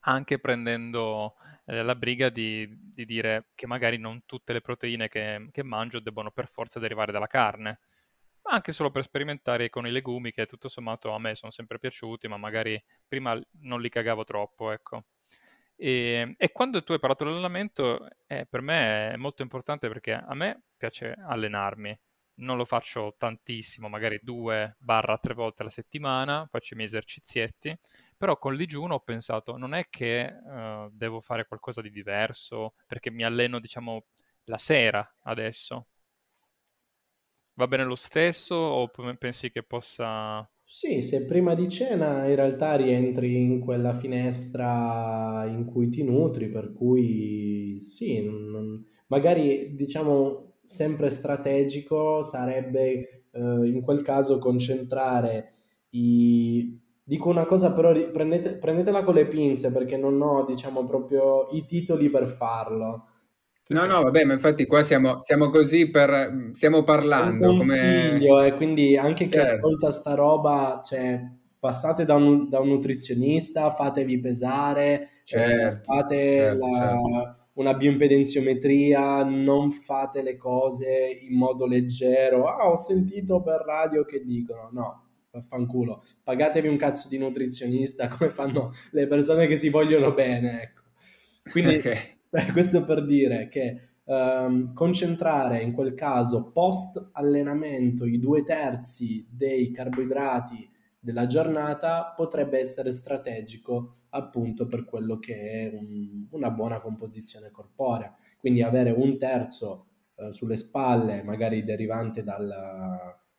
anche 0.00 0.38
prendendo 0.38 1.36
eh, 1.66 1.82
la 1.82 1.94
briga 1.94 2.28
di, 2.28 2.68
di, 2.92 3.04
dire 3.04 3.48
che 3.54 3.66
magari 3.66 3.98
non 3.98 4.24
tutte 4.26 4.52
le 4.52 4.60
proteine 4.60 5.08
che, 5.08 5.48
che, 5.50 5.62
mangio 5.62 6.00
debbono 6.00 6.30
per 6.30 6.48
forza 6.48 6.80
derivare 6.80 7.12
dalla 7.12 7.26
carne, 7.26 7.80
ma 8.42 8.52
anche 8.52 8.72
solo 8.72 8.90
per 8.90 9.04
sperimentare 9.04 9.70
con 9.70 9.86
i 9.86 9.90
legumi 9.90 10.32
che 10.32 10.46
tutto 10.46 10.68
sommato 10.68 11.12
a 11.12 11.18
me 11.18 11.34
sono 11.34 11.52
sempre 11.52 11.78
piaciuti, 11.78 12.28
ma 12.28 12.36
magari 12.36 12.82
prima 13.06 13.40
non 13.60 13.80
li 13.80 13.88
cagavo 13.88 14.24
troppo, 14.24 14.70
ecco. 14.70 15.04
E, 15.76 16.34
e 16.36 16.52
quando 16.52 16.82
tu 16.84 16.92
hai 16.92 16.98
parlato 16.98 17.24
dell'allenamento, 17.24 18.08
eh, 18.26 18.46
per 18.46 18.60
me 18.60 19.12
è 19.12 19.16
molto 19.16 19.42
importante 19.42 19.88
perché 19.88 20.12
a 20.12 20.34
me 20.34 20.62
piace 20.76 21.14
allenarmi, 21.18 21.98
non 22.34 22.56
lo 22.56 22.64
faccio 22.64 23.14
tantissimo, 23.18 23.88
magari 23.88 24.20
due 24.22 24.76
barra 24.78 25.18
tre 25.18 25.34
volte 25.34 25.62
alla 25.62 25.70
settimana, 25.70 26.46
faccio 26.50 26.74
i 26.74 26.76
miei 26.76 26.88
esercizietti, 26.88 27.76
però 28.22 28.38
con 28.38 28.52
il 28.52 28.58
digiuno 28.58 28.94
ho 28.94 29.00
pensato 29.00 29.56
non 29.56 29.74
è 29.74 29.88
che 29.90 30.32
uh, 30.32 30.88
devo 30.92 31.20
fare 31.20 31.44
qualcosa 31.44 31.82
di 31.82 31.90
diverso 31.90 32.74
perché 32.86 33.10
mi 33.10 33.24
alleno 33.24 33.58
diciamo 33.58 34.04
la 34.44 34.58
sera 34.58 35.16
adesso. 35.22 35.88
Va 37.54 37.66
bene 37.66 37.82
lo 37.82 37.96
stesso 37.96 38.54
o 38.54 38.88
pensi 39.18 39.50
che 39.50 39.64
possa... 39.64 40.48
Sì, 40.62 41.02
se 41.02 41.26
prima 41.26 41.56
di 41.56 41.68
cena 41.68 42.24
in 42.28 42.36
realtà 42.36 42.76
rientri 42.76 43.42
in 43.42 43.58
quella 43.58 43.92
finestra 43.92 45.44
in 45.48 45.64
cui 45.64 45.88
ti 45.90 46.04
nutri, 46.04 46.48
per 46.48 46.72
cui 46.72 47.74
sì, 47.80 48.22
non... 48.24 48.86
magari 49.08 49.74
diciamo 49.74 50.58
sempre 50.62 51.10
strategico 51.10 52.22
sarebbe 52.22 53.24
eh, 53.32 53.40
in 53.40 53.80
quel 53.82 54.02
caso 54.02 54.38
concentrare 54.38 55.54
i... 55.90 56.80
Dico 57.04 57.28
una 57.28 57.44
cosa 57.44 57.72
però 57.72 57.92
prendete, 58.10 58.52
prendetela 58.54 59.02
con 59.02 59.14
le 59.14 59.26
pinze 59.26 59.72
perché 59.72 59.96
non 59.96 60.20
ho 60.20 60.44
diciamo 60.44 60.86
proprio 60.86 61.48
i 61.52 61.64
titoli 61.64 62.10
per 62.10 62.26
farlo. 62.26 63.06
No, 63.68 63.86
no, 63.86 64.02
vabbè, 64.02 64.24
ma 64.24 64.34
infatti 64.34 64.66
qua 64.66 64.82
siamo, 64.82 65.20
siamo 65.20 65.48
così 65.48 65.88
per... 65.88 66.50
stiamo 66.52 66.82
parlando. 66.82 67.50
Un 67.50 67.58
consiglio, 67.58 68.34
come... 68.34 68.46
eh, 68.46 68.54
quindi 68.54 68.96
anche 68.96 69.24
chi 69.24 69.32
certo. 69.32 69.54
ascolta 69.54 69.90
sta 69.90 70.14
roba, 70.14 70.80
cioè 70.82 71.20
passate 71.58 72.04
da 72.04 72.14
un, 72.14 72.48
da 72.48 72.58
un 72.58 72.68
nutrizionista, 72.68 73.70
fatevi 73.70 74.18
pesare, 74.18 75.20
cioè, 75.24 75.46
certo, 75.46 75.92
fate 75.92 76.16
certo, 76.16 76.66
la, 76.66 76.78
certo 76.78 77.40
una 77.54 77.74
bioimpedenziometria, 77.74 79.24
non 79.24 79.72
fate 79.72 80.22
le 80.22 80.36
cose 80.36 81.18
in 81.20 81.36
modo 81.36 81.66
leggero. 81.66 82.46
Ah, 82.46 82.68
ho 82.68 82.76
sentito 82.76 83.42
per 83.42 83.62
radio 83.66 84.04
che 84.04 84.24
dicono, 84.24 84.70
no, 84.72 85.01
vaffanculo, 85.32 86.04
pagatevi 86.22 86.68
un 86.68 86.76
cazzo 86.76 87.08
di 87.08 87.18
nutrizionista 87.18 88.08
come 88.14 88.30
fanno 88.30 88.72
le 88.90 89.06
persone 89.06 89.46
che 89.46 89.56
si 89.56 89.70
vogliono 89.70 90.12
bene, 90.12 90.62
ecco. 90.62 90.82
Quindi 91.50 91.76
okay. 91.76 92.18
questo 92.52 92.84
per 92.84 93.04
dire 93.04 93.48
che 93.48 93.80
um, 94.04 94.72
concentrare 94.74 95.62
in 95.62 95.72
quel 95.72 95.94
caso 95.94 96.50
post 96.52 97.10
allenamento 97.12 98.04
i 98.04 98.18
due 98.18 98.42
terzi 98.42 99.26
dei 99.28 99.72
carboidrati 99.72 100.70
della 100.98 101.26
giornata 101.26 102.12
potrebbe 102.14 102.60
essere 102.60 102.92
strategico 102.92 103.96
appunto 104.10 104.66
per 104.66 104.84
quello 104.84 105.18
che 105.18 105.34
è 105.34 105.70
un, 105.74 106.26
una 106.30 106.50
buona 106.50 106.80
composizione 106.80 107.50
corporea. 107.50 108.14
Quindi 108.38 108.62
avere 108.62 108.90
un 108.90 109.16
terzo 109.16 109.86
eh, 110.16 110.32
sulle 110.32 110.56
spalle, 110.56 111.22
magari 111.22 111.64
derivante 111.64 112.22
dal, 112.22 112.48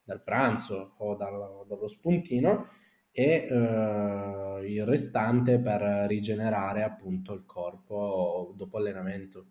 dal 0.04 0.22
pranzo 0.22 0.96
o 0.98 1.16
dal, 1.16 1.66
dallo 1.68 1.88
spuntino 1.88 2.68
e 3.12 3.48
uh, 3.50 4.64
il 4.64 4.86
restante 4.86 5.60
per 5.60 5.82
rigenerare 6.08 6.84
appunto 6.84 7.34
il 7.34 7.46
corpo 7.46 8.54
dopo 8.56 8.78
allenamento. 8.78 9.46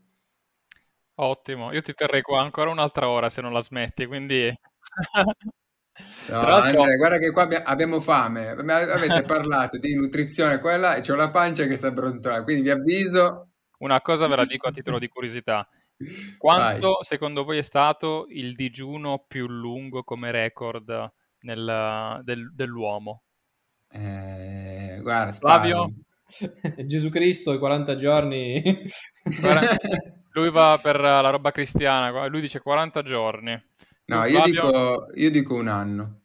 Ottimo, 1.14 1.72
io 1.72 1.80
ti 1.80 1.92
terrei 1.92 2.22
qua 2.22 2.40
ancora 2.40 2.70
un'altra 2.70 3.08
ora 3.08 3.28
se 3.28 3.40
non 3.40 3.52
la 3.52 3.60
smetti, 3.60 4.06
quindi... 4.06 4.52
No, 6.30 6.38
Andrea, 6.38 6.96
guarda 6.96 7.18
che 7.18 7.30
qua 7.32 7.46
abbiamo 7.64 8.00
fame, 8.00 8.48
avete 8.48 9.24
parlato 9.28 9.76
di 9.76 9.94
nutrizione 9.94 10.58
quella 10.58 10.94
e 10.94 11.02
c'ho 11.02 11.14
la 11.14 11.30
pancia 11.30 11.66
che 11.66 11.76
sta 11.76 11.90
brontolando, 11.90 12.44
quindi 12.44 12.62
vi 12.62 12.70
avviso... 12.70 13.50
Una 13.80 14.00
cosa 14.00 14.26
ve 14.26 14.36
la 14.36 14.46
dico 14.46 14.68
a 14.68 14.70
titolo 14.72 14.98
di 14.98 15.08
curiosità. 15.08 15.68
Quanto 16.38 16.86
Vai. 16.86 17.04
secondo 17.04 17.44
voi 17.44 17.58
è 17.58 17.62
stato 17.62 18.26
il 18.28 18.54
digiuno 18.54 19.24
più 19.26 19.46
lungo 19.46 20.02
come 20.02 20.30
record 20.30 21.12
nel, 21.40 22.20
del, 22.24 22.52
dell'uomo? 22.54 23.22
Eh, 23.90 24.98
guarda, 25.02 25.32
Flavio? 25.32 25.92
Gesù 26.86 27.10
Cristo, 27.10 27.52
i 27.52 27.58
40 27.58 27.94
giorni. 27.94 28.82
lui 30.32 30.50
va 30.50 30.78
per 30.82 31.00
la 31.00 31.30
roba 31.30 31.50
cristiana, 31.50 32.26
lui 32.26 32.40
dice 32.40 32.60
40 32.60 33.02
giorni. 33.02 33.62
No, 34.06 34.24
io 34.24 34.42
dico, 34.42 35.06
io 35.14 35.30
dico, 35.30 35.54
un 35.54 35.68
anno. 35.68 36.20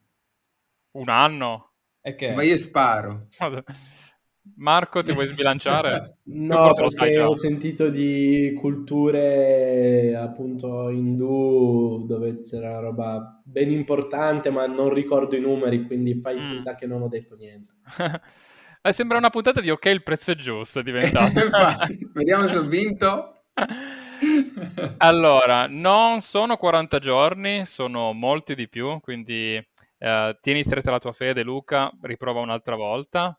Un 0.92 1.10
anno? 1.10 1.74
Okay. 2.02 2.34
Ma 2.34 2.44
io 2.44 2.58
sparo. 2.58 3.20
Marco, 4.56 5.04
ti 5.04 5.12
vuoi 5.12 5.28
sbilanciare? 5.28 6.18
no, 6.24 6.72
perché 6.74 7.22
ho 7.22 7.34
sentito 7.34 7.90
di 7.90 8.54
culture 8.60 10.16
appunto 10.16 10.90
indù 10.90 12.06
dove 12.08 12.40
c'era 12.40 12.80
roba 12.80 13.42
ben 13.44 13.72
importante, 13.72 14.50
ma 14.50 14.66
non 14.66 14.94
ricordo 14.94 15.36
i 15.36 15.42
numeri, 15.42 15.86
quindi 15.86 16.20
fai 16.20 16.40
mm. 16.40 16.44
finta 16.44 16.76
che 16.76 16.86
non 16.86 17.02
ho 17.02 17.08
detto 17.08 17.36
niente. 17.36 17.74
eh, 18.82 18.92
sembra 18.92 19.18
una 19.18 19.30
puntata 19.30 19.62
di 19.62 19.70
Ok, 19.70 19.86
il 19.86 20.04
prezzo 20.04 20.32
è 20.32 20.36
giusto, 20.36 20.80
è 20.80 20.84
diventato. 20.84 21.40
Vediamo 22.14 22.48
se 22.48 22.58
ho 22.58 22.64
vinto. 22.64 23.44
allora, 24.98 25.68
non 25.68 26.22
sono 26.22 26.58
40 26.58 27.00
giorni, 27.00 27.66
sono 27.66 28.14
molti 28.14 28.56
di 28.56 28.68
più, 28.68 29.00
quindi 29.00 29.64
eh, 30.00 30.38
tieni 30.40 30.64
stretta 30.64 30.92
la 30.92 31.00
tua 31.00 31.14
fede, 31.14 31.44
Luca, 31.44 31.92
riprova 32.02 32.40
un'altra 32.42 32.76
volta. 32.76 33.38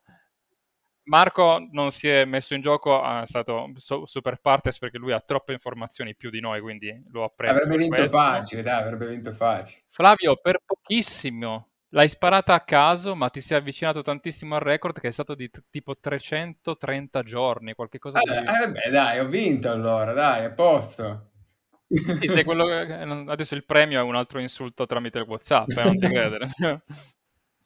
Marco 1.08 1.66
non 1.72 1.90
si 1.90 2.06
è 2.06 2.24
messo 2.24 2.54
in 2.54 2.60
gioco, 2.60 3.02
è 3.02 3.26
stato 3.26 3.72
so- 3.76 4.06
super 4.06 4.38
partes 4.40 4.78
perché 4.78 4.98
lui 4.98 5.12
ha 5.12 5.20
troppe 5.20 5.52
informazioni 5.52 6.14
più 6.14 6.30
di 6.30 6.40
noi, 6.40 6.60
quindi 6.60 7.02
lo 7.10 7.24
apprezzo. 7.24 7.54
Avrebbe 7.54 7.76
vinto 7.78 7.94
questo. 7.96 8.16
facile, 8.16 8.62
dai, 8.62 8.82
avrebbe 8.82 9.08
vinto 9.08 9.32
facile. 9.32 9.82
Flavio, 9.88 10.36
per 10.36 10.60
pochissimo 10.64 11.68
l'hai 11.90 12.08
sparata 12.08 12.52
a 12.52 12.60
caso, 12.60 13.14
ma 13.14 13.30
ti 13.30 13.40
sei 13.40 13.58
avvicinato 13.58 14.02
tantissimo 14.02 14.54
al 14.54 14.60
record 14.60 15.00
che 15.00 15.08
è 15.08 15.10
stato 15.10 15.34
di 15.34 15.48
t- 15.48 15.64
tipo 15.70 15.96
330 15.98 17.22
giorni, 17.22 17.72
qualche 17.72 17.98
cosa 17.98 18.20
eh, 18.20 18.22
di... 18.24 18.36
Eh, 18.36 18.70
beh, 18.70 18.90
dai, 18.90 19.18
ho 19.18 19.26
vinto 19.26 19.70
allora, 19.70 20.12
dai, 20.12 20.44
a 20.44 20.52
posto. 20.52 21.30
Sì, 21.88 22.44
quello 22.44 22.66
che... 22.66 22.82
Adesso 22.82 23.54
il 23.54 23.64
premio 23.64 23.98
è 23.98 24.02
un 24.02 24.14
altro 24.14 24.40
insulto 24.40 24.84
tramite 24.84 25.18
il 25.18 25.24
WhatsApp, 25.26 25.70
eh, 25.70 25.82
non 25.84 25.96
ti 25.96 26.06
credere. 26.12 26.48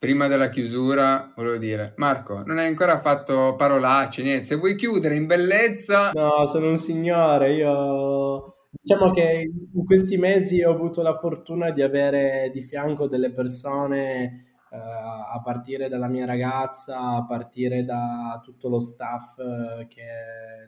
Prima 0.03 0.27
della 0.27 0.49
chiusura, 0.49 1.33
volevo 1.37 1.59
dire, 1.59 1.95
Marco, 1.99 2.43
non 2.45 2.59
hai 2.59 2.67
ancora 2.67 2.99
fatto 2.99 3.55
parolacce, 3.55 4.25
niente. 4.25 4.43
Se 4.43 4.57
vuoi 4.57 4.75
chiudere 4.75 5.15
in 5.15 5.27
bellezza... 5.27 6.11
No, 6.13 6.45
sono 6.49 6.67
un 6.71 6.77
signore, 6.77 7.55
io... 7.55 8.67
Diciamo 8.69 9.13
che 9.13 9.49
in 9.73 9.85
questi 9.85 10.17
mesi 10.17 10.61
ho 10.61 10.73
avuto 10.73 11.03
la 11.03 11.17
fortuna 11.17 11.71
di 11.71 11.83
avere 11.83 12.51
di 12.53 12.63
fianco 12.63 13.07
delle 13.07 13.33
persone, 13.33 14.57
eh, 14.73 14.77
a 14.77 15.41
partire 15.41 15.89
dalla 15.89 16.09
mia 16.09 16.27
ragazza, 16.27 16.99
a 16.99 17.25
partire 17.25 17.85
da 17.85 18.41
tutto 18.43 18.69
lo 18.69 18.81
staff, 18.81 19.39
eh, 19.39 19.87
che 19.87 20.03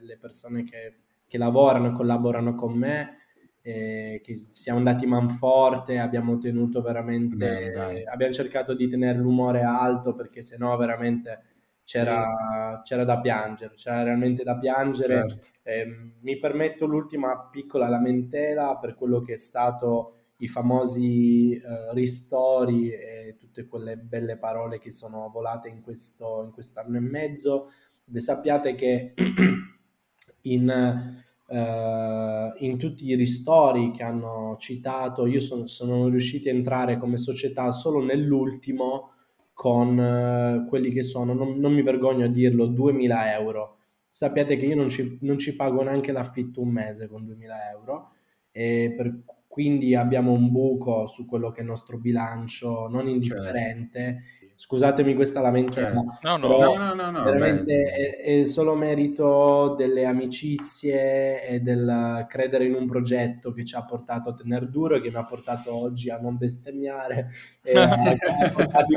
le 0.01 0.17
persone 0.17 0.63
che, 0.63 0.99
che 1.27 1.37
lavorano 1.37 1.91
collaborano 1.91 2.55
con 2.55 2.71
me, 2.71 3.24
eh, 3.67 4.21
che 4.23 4.35
siamo 4.35 4.77
andati 4.77 5.07
manforte, 5.07 5.97
abbiamo 5.97 6.37
tenuto 6.37 6.83
veramente, 6.83 7.71
Beh, 7.73 8.03
abbiamo 8.03 8.31
cercato 8.31 8.75
di 8.75 8.87
tenere 8.87 9.17
l'umore 9.17 9.63
alto 9.63 10.13
perché 10.13 10.43
sennò 10.43 10.77
veramente 10.77 11.41
c'era, 11.83 12.79
c'era 12.83 13.03
da 13.03 13.19
piangere, 13.19 13.73
c'era 13.73 14.03
realmente 14.03 14.43
da 14.43 14.55
piangere. 14.59 15.27
Certo. 15.27 15.47
Eh, 15.63 15.85
mi 16.21 16.37
permetto 16.37 16.85
l'ultima 16.85 17.49
piccola 17.49 17.89
lamentela 17.89 18.77
per 18.77 18.93
quello 18.93 19.21
che 19.21 19.33
è 19.33 19.37
stato 19.37 20.13
i 20.37 20.47
famosi 20.47 21.53
eh, 21.53 21.91
ristori 21.93 22.91
e 22.91 23.35
tutte 23.39 23.65
quelle 23.65 23.97
belle 23.97 24.37
parole 24.37 24.77
che 24.77 24.91
sono 24.91 25.27
volate 25.33 25.69
in, 25.69 25.81
questo, 25.81 26.43
in 26.43 26.51
quest'anno 26.51 26.97
e 26.97 27.01
mezzo. 27.01 27.71
Beh, 28.03 28.19
sappiate 28.19 28.75
che 28.75 29.15
in 30.41 31.23
Uh, 31.47 32.53
in 32.63 32.77
tutti 32.79 33.05
i 33.05 33.15
ristori 33.15 33.91
che 33.91 34.03
hanno 34.03 34.57
citato, 34.59 35.27
io 35.27 35.39
son, 35.39 35.67
sono 35.67 36.07
riuscito 36.07 36.49
a 36.49 36.51
entrare 36.51 36.97
come 36.97 37.17
società 37.17 37.71
solo 37.71 38.03
nell'ultimo 38.03 39.11
con 39.53 39.97
uh, 39.97 40.67
quelli 40.67 40.91
che 40.91 41.03
sono, 41.03 41.33
non, 41.33 41.59
non, 41.59 41.73
mi 41.73 41.83
vergogno 41.83 42.25
a 42.25 42.29
dirlo, 42.29 42.65
2000 42.65 43.33
euro. 43.35 43.77
Sappiate 44.09 44.57
che 44.57 44.65
io 44.65 44.75
non 44.75 44.89
ci, 44.89 45.19
non 45.21 45.37
ci 45.37 45.55
pago 45.55 45.83
neanche 45.83 46.11
l'affitto 46.11 46.61
un 46.61 46.69
mese 46.69 47.07
con 47.07 47.25
2000 47.25 47.69
euro 47.71 48.11
e 48.51 48.93
per, 48.95 49.21
quindi 49.47 49.95
abbiamo 49.95 50.33
un 50.33 50.51
buco 50.51 51.07
su 51.07 51.25
quello 51.25 51.51
che 51.51 51.59
è 51.59 51.61
il 51.61 51.69
nostro 51.69 51.97
bilancio 51.97 52.87
non 52.89 53.07
indifferente. 53.07 54.21
Scusatemi 54.57 55.15
questa 55.15 55.41
lamentela, 55.41 55.87
certo. 55.87 56.17
no, 56.21 56.37
no, 56.37 56.77
no, 56.77 56.93
no, 56.93 57.11
no, 57.11 57.23
veramente 57.23 57.83
è, 57.83 58.39
è, 58.39 58.43
solo 58.45 58.73
merito 58.73 59.75
delle 59.77 60.05
amicizie 60.05 61.45
e 61.45 61.59
del 61.59 62.25
credere 62.29 62.63
in 62.63 62.73
un 62.73 62.87
progetto 62.87 63.51
che 63.51 63.65
ci 63.65 63.75
ha 63.75 63.83
portato 63.83 64.29
a 64.29 64.33
tenere 64.33 64.69
duro 64.69 64.95
e 64.95 65.01
che 65.01 65.09
mi 65.09 65.17
ha 65.17 65.25
portato 65.25 65.75
oggi 65.75 66.09
a 66.09 66.19
non 66.19 66.37
bestemmiare 66.37 67.31
e 67.61 67.73
a, 67.77 68.15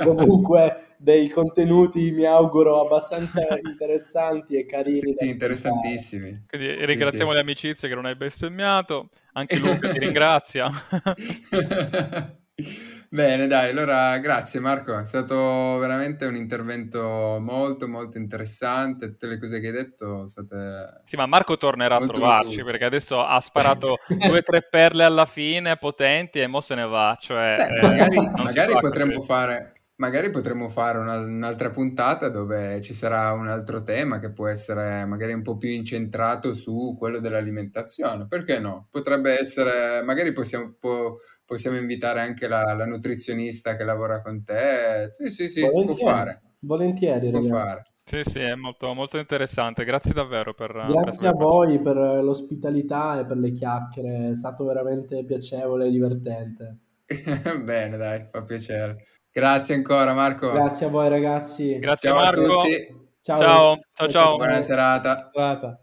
comunque 0.04 0.94
dei 0.96 1.28
contenuti, 1.28 2.12
mi 2.12 2.24
auguro, 2.24 2.80
abbastanza 2.80 3.42
interessanti 3.60 4.56
e 4.56 4.64
carini. 4.64 4.98
Sì, 4.98 5.14
sì 5.16 5.28
interessantissimi. 5.28 6.44
Quindi 6.46 6.84
ringraziamo 6.84 7.30
sì, 7.30 7.36
le 7.36 7.42
amicizie 7.42 7.88
che 7.88 7.94
non 7.96 8.06
hai 8.06 8.14
bestemmiato, 8.14 9.08
anche 9.32 9.58
Luca 9.58 9.90
ti 9.90 9.98
ringrazia. 9.98 10.70
Bene, 13.10 13.46
dai, 13.46 13.70
allora 13.70 14.18
grazie 14.18 14.60
Marco, 14.60 14.98
è 14.98 15.04
stato 15.06 15.78
veramente 15.78 16.26
un 16.26 16.36
intervento 16.36 17.38
molto 17.40 17.88
molto 17.88 18.18
interessante, 18.18 19.08
tutte 19.08 19.26
le 19.26 19.38
cose 19.38 19.60
che 19.60 19.68
hai 19.68 19.72
detto 19.72 20.04
sono 20.04 20.26
state... 20.26 21.00
Sì, 21.04 21.16
ma 21.16 21.24
Marco 21.24 21.56
tornerà 21.56 21.96
a 21.96 22.06
trovarci 22.06 22.62
perché 22.62 22.84
adesso 22.84 23.24
ha 23.24 23.40
sparato 23.40 23.96
due 24.08 24.38
o 24.38 24.42
tre 24.42 24.60
perle 24.62 25.04
alla 25.04 25.24
fine 25.24 25.76
potenti 25.76 26.40
e 26.40 26.46
mo 26.48 26.60
se 26.60 26.74
ne 26.74 26.86
va, 26.86 27.16
cioè... 27.18 27.56
Beh, 27.56 27.78
eh, 27.78 27.82
magari, 27.82 28.30
magari 28.36 28.72
potremmo 28.78 29.22
fare 29.22 29.77
Magari 29.98 30.30
potremmo 30.30 30.68
fare 30.68 30.98
una, 30.98 31.18
un'altra 31.18 31.70
puntata 31.70 32.28
dove 32.28 32.80
ci 32.80 32.92
sarà 32.92 33.32
un 33.32 33.48
altro 33.48 33.82
tema 33.82 34.20
che 34.20 34.30
può 34.30 34.46
essere 34.46 35.04
magari 35.04 35.32
un 35.32 35.42
po' 35.42 35.56
più 35.56 35.70
incentrato 35.70 36.54
su 36.54 36.94
quello 36.96 37.18
dell'alimentazione. 37.18 38.28
Perché 38.28 38.60
no? 38.60 38.86
Potrebbe 38.92 39.36
essere, 39.36 40.00
magari 40.04 40.32
possiamo, 40.32 40.76
po, 40.78 41.16
possiamo 41.44 41.76
invitare 41.76 42.20
anche 42.20 42.46
la, 42.46 42.74
la, 42.74 42.86
nutrizionista 42.86 43.74
che 43.74 43.82
lavora 43.82 44.22
con 44.22 44.44
te. 44.44 45.10
Sì, 45.10 45.30
sì, 45.30 45.48
sì, 45.48 45.66
si 45.68 45.84
può 45.84 45.94
fare. 45.94 46.42
Volentieri. 46.60 47.26
Si 47.26 47.30
può 47.32 47.42
fare. 47.42 47.82
Sì, 48.04 48.20
sì, 48.22 48.38
è 48.38 48.54
molto, 48.54 48.94
molto 48.94 49.18
interessante. 49.18 49.84
Grazie 49.84 50.14
davvero 50.14 50.54
per... 50.54 50.72
Grazie 50.88 51.26
per 51.26 51.34
a 51.34 51.44
voi 51.44 51.80
per 51.80 51.96
l'ospitalità 51.96 53.18
e 53.18 53.26
per 53.26 53.36
le 53.36 53.50
chiacchiere. 53.50 54.30
È 54.30 54.34
stato 54.34 54.64
veramente 54.64 55.24
piacevole 55.24 55.88
e 55.88 55.90
divertente. 55.90 56.78
Bene, 57.64 57.96
dai, 57.96 58.28
fa 58.30 58.44
piacere. 58.44 59.04
Grazie 59.32 59.74
ancora 59.74 60.12
Marco. 60.12 60.50
Grazie 60.50 60.86
a 60.86 60.88
voi 60.88 61.08
ragazzi. 61.08 61.78
Grazie 61.78 62.10
ciao 62.10 62.18
Marco. 62.18 62.40
a 62.40 62.62
tutti. 62.62 62.96
Ciao. 63.20 63.38
Ciao, 63.38 63.78
ciao, 63.92 64.08
ciao. 64.08 64.36
Buona 64.36 64.60
serata. 64.60 65.30
serata. 65.32 65.78